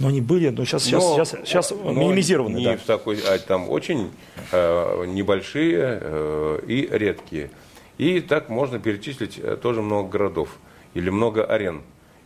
Но 0.00 0.08
они 0.08 0.20
были, 0.20 0.48
но 0.48 0.64
сейчас, 0.64 0.84
сейчас, 0.84 1.02
но, 1.02 1.24
сейчас, 1.24 1.36
сейчас 1.44 1.70
но 1.70 1.92
минимизированы. 1.92 2.56
Не 2.56 2.64
да. 2.64 2.76
в 2.76 2.82
такой, 2.82 3.18
а 3.20 3.38
там 3.38 3.68
очень 3.68 4.10
э, 4.50 5.04
небольшие 5.06 5.98
э, 6.00 6.60
и 6.66 6.88
редкие. 6.90 7.50
И 7.98 8.20
так 8.20 8.48
можно 8.48 8.78
перечислить 8.78 9.38
э, 9.38 9.58
тоже 9.60 9.82
много 9.82 10.08
городов 10.08 10.58
или 10.94 11.10
много 11.10 11.44
арен. 11.44 11.82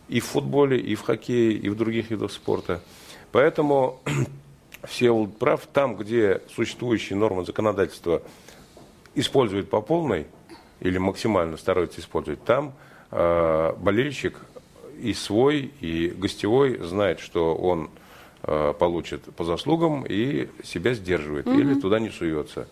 И 0.07 0.21
в 0.21 0.25
футболе, 0.25 0.79
и 0.79 0.95
в 0.95 1.01
хоккее, 1.01 1.51
и 1.51 1.67
в 1.67 1.75
других 1.75 2.11
видах 2.11 2.31
спорта. 2.31 2.81
Поэтому 3.33 3.99
все 4.87 5.25
прав, 5.25 5.67
там, 5.73 5.97
где 5.97 6.41
существующие 6.55 7.17
нормы 7.17 7.45
законодательства 7.45 8.21
используют 9.15 9.69
по 9.69 9.81
полной 9.81 10.27
или 10.79 10.97
максимально 10.97 11.57
стараются 11.57 11.99
использовать, 11.99 12.43
там 12.45 12.73
э, 13.11 13.73
болельщик 13.77 14.39
и 15.01 15.13
свой, 15.13 15.71
и 15.81 16.07
гостевой 16.07 16.77
знает, 16.79 17.19
что 17.19 17.55
он 17.55 17.89
э, 18.43 18.73
получит 18.77 19.23
по 19.35 19.43
заслугам 19.43 20.05
и 20.07 20.49
себя 20.63 20.93
сдерживает 20.93 21.47
угу. 21.47 21.59
или 21.59 21.79
туда 21.79 21.99
не 21.99 22.09
суется. 22.09 22.67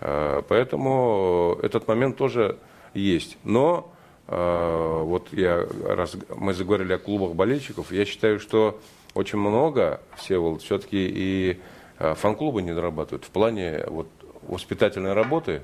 Э, 0.00 0.42
поэтому 0.48 1.58
этот 1.62 1.88
момент 1.88 2.16
тоже 2.16 2.58
есть. 2.94 3.38
Но 3.44 3.92
э, 4.28 5.00
вот 5.04 5.32
я, 5.32 5.66
раз 5.84 6.16
мы 6.34 6.54
заговорили 6.54 6.92
о 6.92 6.98
клубах 6.98 7.34
болельщиков, 7.34 7.92
я 7.92 8.04
считаю, 8.04 8.40
что 8.40 8.80
очень 9.14 9.38
много 9.38 10.00
все 10.16 10.38
вот, 10.38 10.62
все-таки 10.62 11.08
и 11.08 11.60
фан-клубы 11.98 12.60
не 12.60 12.74
дорабатывают 12.74 13.24
в 13.24 13.30
плане 13.30 13.84
вот, 13.86 14.08
воспитательной 14.42 15.14
работы. 15.14 15.62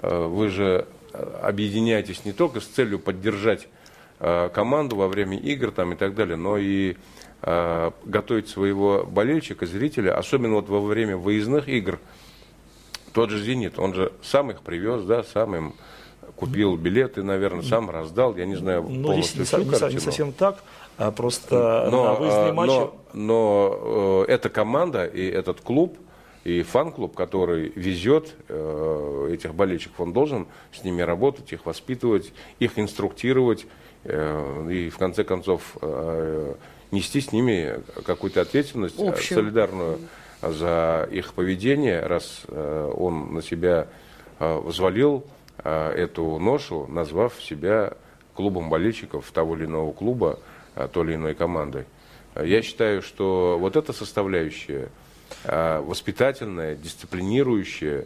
Вы 0.00 0.48
же 0.48 0.86
объединяетесь 1.12 2.24
не 2.24 2.32
только 2.32 2.60
с 2.60 2.66
целью 2.66 3.00
поддержать 3.00 3.66
команду 4.18 4.96
во 4.96 5.08
время 5.08 5.38
игр 5.38 5.70
там, 5.70 5.92
и 5.92 5.96
так 5.96 6.14
далее, 6.14 6.36
но 6.36 6.58
и 6.58 6.96
э, 7.42 7.90
готовить 8.04 8.48
своего 8.48 9.04
болельщика, 9.04 9.66
зрителя, 9.66 10.16
особенно 10.16 10.54
вот 10.54 10.68
во 10.68 10.80
время 10.80 11.16
выездных 11.16 11.68
игр. 11.68 11.98
Тот 13.12 13.30
же 13.30 13.42
«Зенит», 13.42 13.78
он 13.78 13.94
же 13.94 14.12
сам 14.22 14.50
их 14.50 14.60
привез, 14.60 15.02
да, 15.02 15.22
сам 15.22 15.56
им 15.56 15.74
купил 16.36 16.76
билеты, 16.76 17.22
наверное, 17.22 17.62
сам 17.62 17.90
раздал, 17.90 18.36
я 18.36 18.44
не 18.44 18.54
знаю 18.54 18.84
ну, 18.88 19.08
полностью 19.08 19.44
всю 19.44 19.58
не, 19.58 19.70
картину. 19.70 19.90
не 19.92 19.98
совсем 19.98 20.32
так, 20.32 20.62
а 20.96 21.10
просто 21.10 21.88
но, 21.90 22.04
на 22.04 22.14
выездные 22.14 22.52
матчи... 22.52 22.70
Но, 22.70 22.94
но 23.14 24.24
э, 24.28 24.32
эта 24.32 24.48
команда 24.50 25.06
и 25.06 25.26
этот 25.26 25.62
клуб, 25.62 25.96
и 26.44 26.62
фан-клуб, 26.62 27.16
который 27.16 27.72
везет 27.74 28.34
э, 28.48 29.30
этих 29.32 29.54
болельщиков, 29.54 29.98
он 30.00 30.12
должен 30.12 30.46
с 30.72 30.84
ними 30.84 31.02
работать, 31.02 31.52
их 31.52 31.64
воспитывать, 31.66 32.32
их 32.58 32.78
инструктировать, 32.78 33.64
Э, 33.64 33.87
и 34.08 34.90
в 34.90 34.98
конце 34.98 35.24
концов 35.24 35.76
э, 35.82 36.54
нести 36.90 37.20
с 37.20 37.32
ними 37.32 37.80
какую-то 38.04 38.40
ответственность 38.40 38.98
э, 38.98 39.08
Общую. 39.08 39.40
солидарную 39.40 39.98
за 40.40 41.08
их 41.10 41.34
поведение, 41.34 42.00
раз 42.00 42.44
он 42.48 43.34
на 43.34 43.42
себя 43.42 43.88
взвалил 44.38 45.24
эту 45.64 46.38
ношу, 46.38 46.86
назвав 46.86 47.34
себя 47.42 47.94
клубом 48.34 48.70
болельщиков 48.70 49.28
того 49.32 49.56
или 49.56 49.64
иного 49.64 49.90
клуба, 49.92 50.38
той 50.92 51.06
или 51.06 51.14
иной 51.16 51.34
командой. 51.34 51.86
Я 52.40 52.62
считаю, 52.62 53.02
что 53.02 53.58
вот 53.58 53.74
эта 53.74 53.92
составляющая, 53.92 54.90
воспитательная, 55.42 56.76
дисциплинирующая, 56.76 58.02
э, 58.02 58.04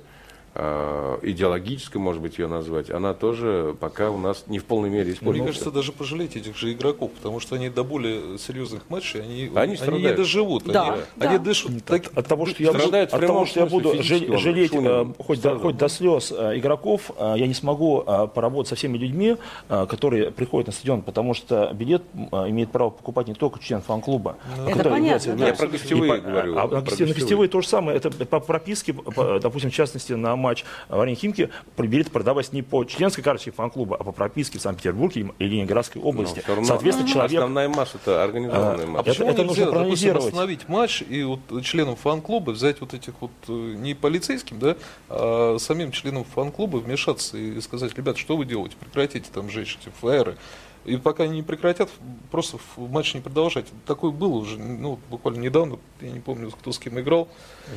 идеологической, 0.54 2.00
может 2.00 2.20
быть, 2.22 2.38
ее 2.38 2.46
назвать, 2.46 2.90
она 2.90 3.14
тоже 3.14 3.74
пока 3.80 4.10
у 4.10 4.18
нас 4.18 4.44
не 4.48 4.58
в 4.58 4.64
полной 4.64 4.90
мере 4.90 5.12
используется. 5.12 5.42
Мне 5.42 5.46
кажется, 5.46 5.70
даже 5.70 5.92
пожалеть 5.92 6.36
этих 6.36 6.56
же 6.56 6.72
игроков, 6.72 7.10
потому 7.12 7.40
что 7.40 7.56
они 7.56 7.68
до 7.70 7.84
более 7.84 8.38
серьезных 8.38 8.82
матчей, 8.88 9.22
они, 9.22 9.50
Они 9.54 9.76
они, 9.80 10.02
не 10.02 10.12
доживут. 10.12 10.64
Да, 10.64 10.92
они, 10.94 11.02
да. 11.16 11.28
они 11.30 11.38
дышат 11.38 11.70
так- 11.84 12.10
От 12.14 12.26
того, 12.26 12.46
что 12.46 12.62
я 12.62 12.72
буду, 12.72 12.96
от 12.96 13.10
того, 13.10 13.46
что 13.46 13.60
я 13.60 13.66
буду 13.66 13.94
жалеть 14.02 14.72
э, 14.74 15.06
хоть, 15.18 15.40
до, 15.40 15.58
хоть 15.58 15.76
до 15.76 15.88
слез 15.88 16.32
э, 16.36 16.58
игроков, 16.58 17.10
э, 17.16 17.34
я 17.38 17.46
не 17.46 17.54
смогу 17.54 18.02
э, 18.06 18.28
поработать 18.34 18.68
со 18.68 18.74
всеми 18.74 18.98
людьми, 18.98 19.36
э, 19.68 19.86
которые 19.88 20.30
приходят 20.30 20.66
на 20.68 20.72
стадион, 20.72 21.02
потому 21.02 21.34
что 21.34 21.70
билет 21.74 22.02
э, 22.14 22.50
имеет 22.50 22.70
право 22.70 22.90
покупать 22.90 23.28
не 23.28 23.34
только 23.34 23.58
член 23.60 23.80
фан-клуба. 23.80 24.36
Это 24.66 24.76
который 24.78 24.90
понятно, 24.92 25.30
является- 25.30 25.32
да. 25.36 25.46
Я 25.48 25.54
про 25.54 25.66
гостевые 25.68 26.18
И 26.18 26.20
говорю, 26.20 26.56
А, 26.58 26.62
а 26.62 26.68
про 26.68 26.76
на 26.76 26.82
гостевые, 26.82 27.14
гостевые. 27.14 27.14
гостевые 27.14 27.48
то 27.48 27.60
же 27.60 27.68
самое. 27.68 27.96
Это 27.96 28.10
по 28.10 28.40
прописке, 28.40 28.92
по- 28.92 29.38
допустим, 29.40 29.70
в 29.70 29.74
частности, 29.74 30.12
на 30.12 30.36
матч 30.42 30.64
в 30.88 31.00
Арене 31.00 31.16
Химки 31.16 31.48
билеты 31.78 32.10
продавать 32.10 32.52
не 32.52 32.62
по 32.62 32.84
членской 32.84 33.22
карточке 33.24 33.50
фан-клуба, 33.52 33.96
а 33.98 34.04
по 34.04 34.12
прописке 34.12 34.58
в 34.58 34.62
Санкт-Петербурге 34.62 35.30
и 35.38 35.44
Ленинградской 35.44 36.00
области. 36.02 36.42
Но 36.48 36.64
Соответственно, 36.64 37.08
человек... 37.08 37.32
Основная 37.38 37.68
масса 37.68 37.98
это 38.02 38.22
организованная 38.22 38.84
А, 38.84 38.88
масса. 38.88 39.00
это- 39.00 39.10
Почему 39.10 39.28
это 39.30 39.42
нельзя, 39.42 39.46
нужно 39.46 39.64
допустим, 39.64 39.70
проанализировать. 39.72 40.24
остановить 40.26 40.68
матч 40.68 41.02
и 41.08 41.22
вот 41.24 41.40
членам 41.64 41.96
фан-клуба 41.96 42.50
взять 42.52 42.80
вот 42.80 42.94
этих 42.94 43.14
вот 43.20 43.30
э, 43.48 43.52
не 43.52 43.94
полицейским, 43.94 44.58
да, 44.58 44.76
а 45.08 45.56
самим 45.58 45.90
членам 45.92 46.24
фан-клуба 46.24 46.76
вмешаться 46.78 47.36
и 47.36 47.60
сказать, 47.60 47.96
ребят, 47.96 48.16
что 48.18 48.36
вы 48.36 48.44
делаете, 48.44 48.76
прекратите 48.78 49.30
там 49.32 49.50
жечь 49.50 49.78
эти 49.80 49.92
флайеры. 50.00 50.36
И 50.84 50.96
пока 50.96 51.24
они 51.24 51.36
не 51.36 51.42
прекратят, 51.42 51.90
просто 52.32 52.58
матч 52.76 53.14
не 53.14 53.20
продолжать. 53.20 53.66
Такое 53.86 54.10
было 54.10 54.30
уже, 54.34 54.58
ну, 54.58 54.98
буквально 55.10 55.38
недавно, 55.40 55.78
я 56.00 56.10
не 56.10 56.18
помню, 56.18 56.50
кто 56.50 56.72
с 56.72 56.78
кем 56.78 56.98
играл. 56.98 57.28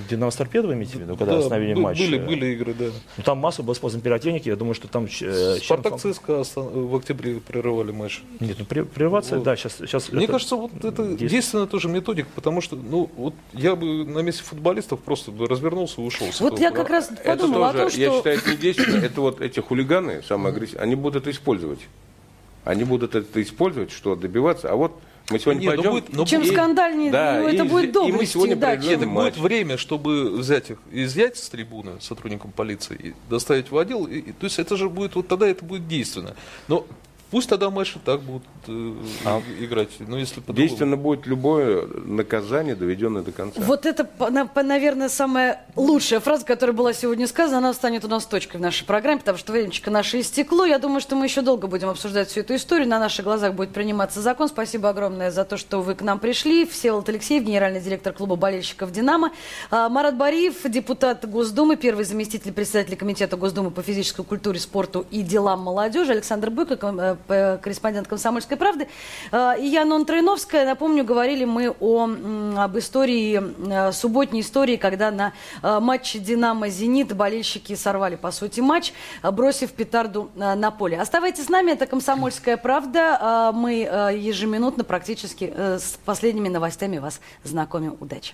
Динамо 0.09 0.31
с 0.31 0.35
торпедо 0.35 0.67
вы 0.69 0.73
имеете 0.73 0.97
в 0.97 1.01
виду, 1.01 1.15
когда 1.15 1.33
Да, 1.33 1.39
остановили 1.39 1.75
бы- 1.75 1.81
матч? 1.81 1.99
Были, 1.99 2.17
были 2.17 2.45
игры, 2.53 2.73
да. 2.73 2.85
Ну, 3.17 3.23
там 3.23 3.37
масса 3.37 3.61
была 3.61 3.73
использована 3.73 4.03
пиротехники, 4.03 4.49
я 4.49 4.55
думаю, 4.55 4.73
что 4.73 4.87
там... 4.87 5.05
э, 5.05 5.57
Спартак 5.57 6.01
член 6.01 6.13
ЦСКА 6.15 6.43
в 6.55 6.95
октябре 6.95 7.35
прерывали 7.39 7.91
матч. 7.91 8.21
Нет, 8.39 8.57
ну 8.57 8.65
прерваться, 8.65 9.35
Вот. 9.35 9.43
да, 9.43 9.55
сейчас... 9.55 9.75
сейчас 9.77 10.11
Мне 10.11 10.23
это 10.23 10.33
кажется, 10.33 10.55
вот 10.55 10.71
это 10.73 10.89
действует. 11.05 11.29
действенная 11.31 11.67
тоже 11.67 11.89
методика, 11.89 12.27
потому 12.33 12.61
что, 12.61 12.75
ну, 12.75 13.09
вот 13.17 13.35
я 13.53 13.75
бы 13.75 14.03
на 14.03 14.19
месте 14.19 14.41
футболистов 14.43 14.99
просто 15.01 15.31
развернулся 15.47 16.01
и 16.01 16.03
ушел. 16.05 16.27
Вот 16.39 16.59
я 16.59 16.71
как 16.71 16.89
раз 16.89 17.11
Это 17.11 17.21
подумала 17.23 17.69
о 17.69 17.73
тоже, 17.73 17.91
том, 17.97 18.01
я 18.01 18.07
что... 18.09 18.17
считаю, 18.17 18.37
это 18.39 18.49
не 18.49 18.57
действенно. 18.57 19.05
Это 19.05 19.21
вот 19.21 19.41
эти 19.41 19.59
хулиганы, 19.59 20.23
самые 20.23 20.51
агрессивные, 20.53 20.81
они 20.83 20.95
будут 20.95 21.21
это 21.21 21.29
использовать. 21.29 21.79
Они 22.65 22.83
будут 22.83 23.15
это 23.15 23.41
использовать, 23.41 23.91
что 23.91 24.15
добиваться. 24.15 24.69
А 24.71 24.75
вот 24.75 24.99
мы 25.29 25.39
сегодня 25.39 25.61
Не, 25.61 25.65
ну 25.67 25.71
пойдем... 25.75 25.91
будет- 25.91 26.13
но 26.13 26.25
Чем 26.25 26.41
и- 26.41 26.47
скандальнее, 26.51 27.11
да, 27.11 27.39
ну, 27.41 27.47
это 27.47 27.63
и- 27.63 27.67
будет 27.67 27.89
и 27.89 27.91
доблестью. 27.91 28.17
мы 28.19 28.25
сегодня 28.25 28.55
да, 28.55 28.77
чем- 28.77 29.09
матч. 29.09 29.33
Будет 29.35 29.43
время, 29.43 29.77
чтобы 29.77 30.31
взять 30.31 30.71
их, 30.71 30.77
изъять 30.91 31.37
с 31.37 31.47
трибуны 31.49 31.93
сотрудникам 32.01 32.51
полиции, 32.51 32.95
и 33.01 33.13
доставить 33.29 33.71
в 33.71 33.77
отдел. 33.77 34.05
И, 34.05 34.17
и- 34.17 34.31
то 34.33 34.45
есть 34.45 34.59
это 34.59 34.75
же 34.77 34.89
будет, 34.89 35.15
вот 35.15 35.27
тогда 35.27 35.47
это 35.47 35.63
будет 35.63 35.87
действенно. 35.87 36.35
Но 36.67 36.85
пусть 37.35 37.49
тогда 37.49 37.69
матчи 37.69 37.99
так 38.05 38.21
будут 38.21 38.43
э, 38.69 38.93
играть. 39.59 39.89
Но 39.99 40.17
если 40.17 40.35
по-другому. 40.35 40.57
Действенно 40.57 40.95
будет 40.95 41.27
любое 41.27 41.85
наказание, 41.85 42.75
доведенное 42.77 43.23
до 43.23 43.33
конца. 43.33 43.59
Вот 43.61 43.85
это, 43.85 44.07
наверное, 44.63 45.09
самая 45.09 45.65
лучшая 45.75 46.21
фраза, 46.21 46.45
которая 46.45 46.73
была 46.73 46.93
сегодня 46.93 47.27
сказана. 47.27 47.57
Она 47.57 47.73
станет 47.73 48.05
у 48.05 48.07
нас 48.07 48.25
точкой 48.25 48.55
в 48.55 48.61
нашей 48.61 48.85
программе, 48.85 49.19
потому 49.19 49.37
что 49.37 49.51
времечко 49.51 49.91
наше 49.91 50.21
истекло. 50.21 50.63
Я 50.63 50.79
думаю, 50.79 51.01
что 51.01 51.17
мы 51.17 51.25
еще 51.25 51.41
долго 51.41 51.67
будем 51.67 51.89
обсуждать 51.89 52.29
всю 52.29 52.39
эту 52.39 52.55
историю. 52.55 52.87
На 52.87 52.99
наших 52.99 53.25
глазах 53.25 53.53
будет 53.53 53.71
приниматься 53.71 54.21
закон. 54.21 54.47
Спасибо 54.47 54.87
огромное 54.87 55.29
за 55.29 55.43
то, 55.43 55.57
что 55.57 55.81
вы 55.81 55.95
к 55.95 56.03
нам 56.03 56.19
пришли. 56.19 56.65
Всеволод 56.65 57.09
Алексеев, 57.09 57.43
генеральный 57.43 57.81
директор 57.81 58.13
клуба 58.13 58.37
болельщиков 58.37 58.93
«Динамо». 58.93 59.33
А, 59.71 59.89
Марат 59.89 60.15
Бариев, 60.15 60.63
депутат 60.63 61.29
Госдумы, 61.29 61.75
первый 61.75 62.05
заместитель 62.05 62.53
председателя 62.53 62.95
Комитета 62.95 63.35
Госдумы 63.35 63.71
по 63.71 63.81
физической 63.81 64.23
культуре, 64.23 64.57
спорту 64.57 65.05
и 65.11 65.21
делам 65.21 65.59
молодежи. 65.63 66.13
Александр 66.13 66.49
Быко, 66.49 66.79
э, 66.81 67.15
корреспондент 67.27 68.07
«Комсомольской 68.07 68.57
правды». 68.57 68.87
А, 69.31 69.53
И 69.53 69.65
я, 69.65 69.85
Нон 69.85 70.05
Троиновская. 70.05 70.65
Напомню, 70.65 71.03
говорили 71.03 71.45
мы 71.45 71.75
о, 71.79 72.09
об 72.57 72.77
истории, 72.77 73.41
э, 73.71 73.91
субботней 73.91 74.41
истории, 74.41 74.77
когда 74.77 75.11
на 75.11 75.33
э, 75.61 75.79
матче 75.79 76.19
«Динамо-Зенит» 76.19 77.15
болельщики 77.15 77.75
сорвали, 77.75 78.15
по 78.15 78.31
сути, 78.31 78.59
матч, 78.61 78.93
э, 79.23 79.31
бросив 79.31 79.71
петарду 79.73 80.29
э, 80.35 80.55
на 80.55 80.71
поле. 80.71 80.99
Оставайтесь 80.99 81.45
с 81.45 81.49
нами, 81.49 81.71
это 81.71 81.85
«Комсомольская 81.85 82.57
правда». 82.57 83.51
Мы 83.53 83.87
э, 83.89 84.17
ежеминутно 84.17 84.83
практически 84.83 85.53
э, 85.55 85.79
с 85.79 85.97
последними 86.05 86.49
новостями 86.49 86.97
вас 86.97 87.19
знакомим. 87.43 87.97
Удачи! 87.99 88.33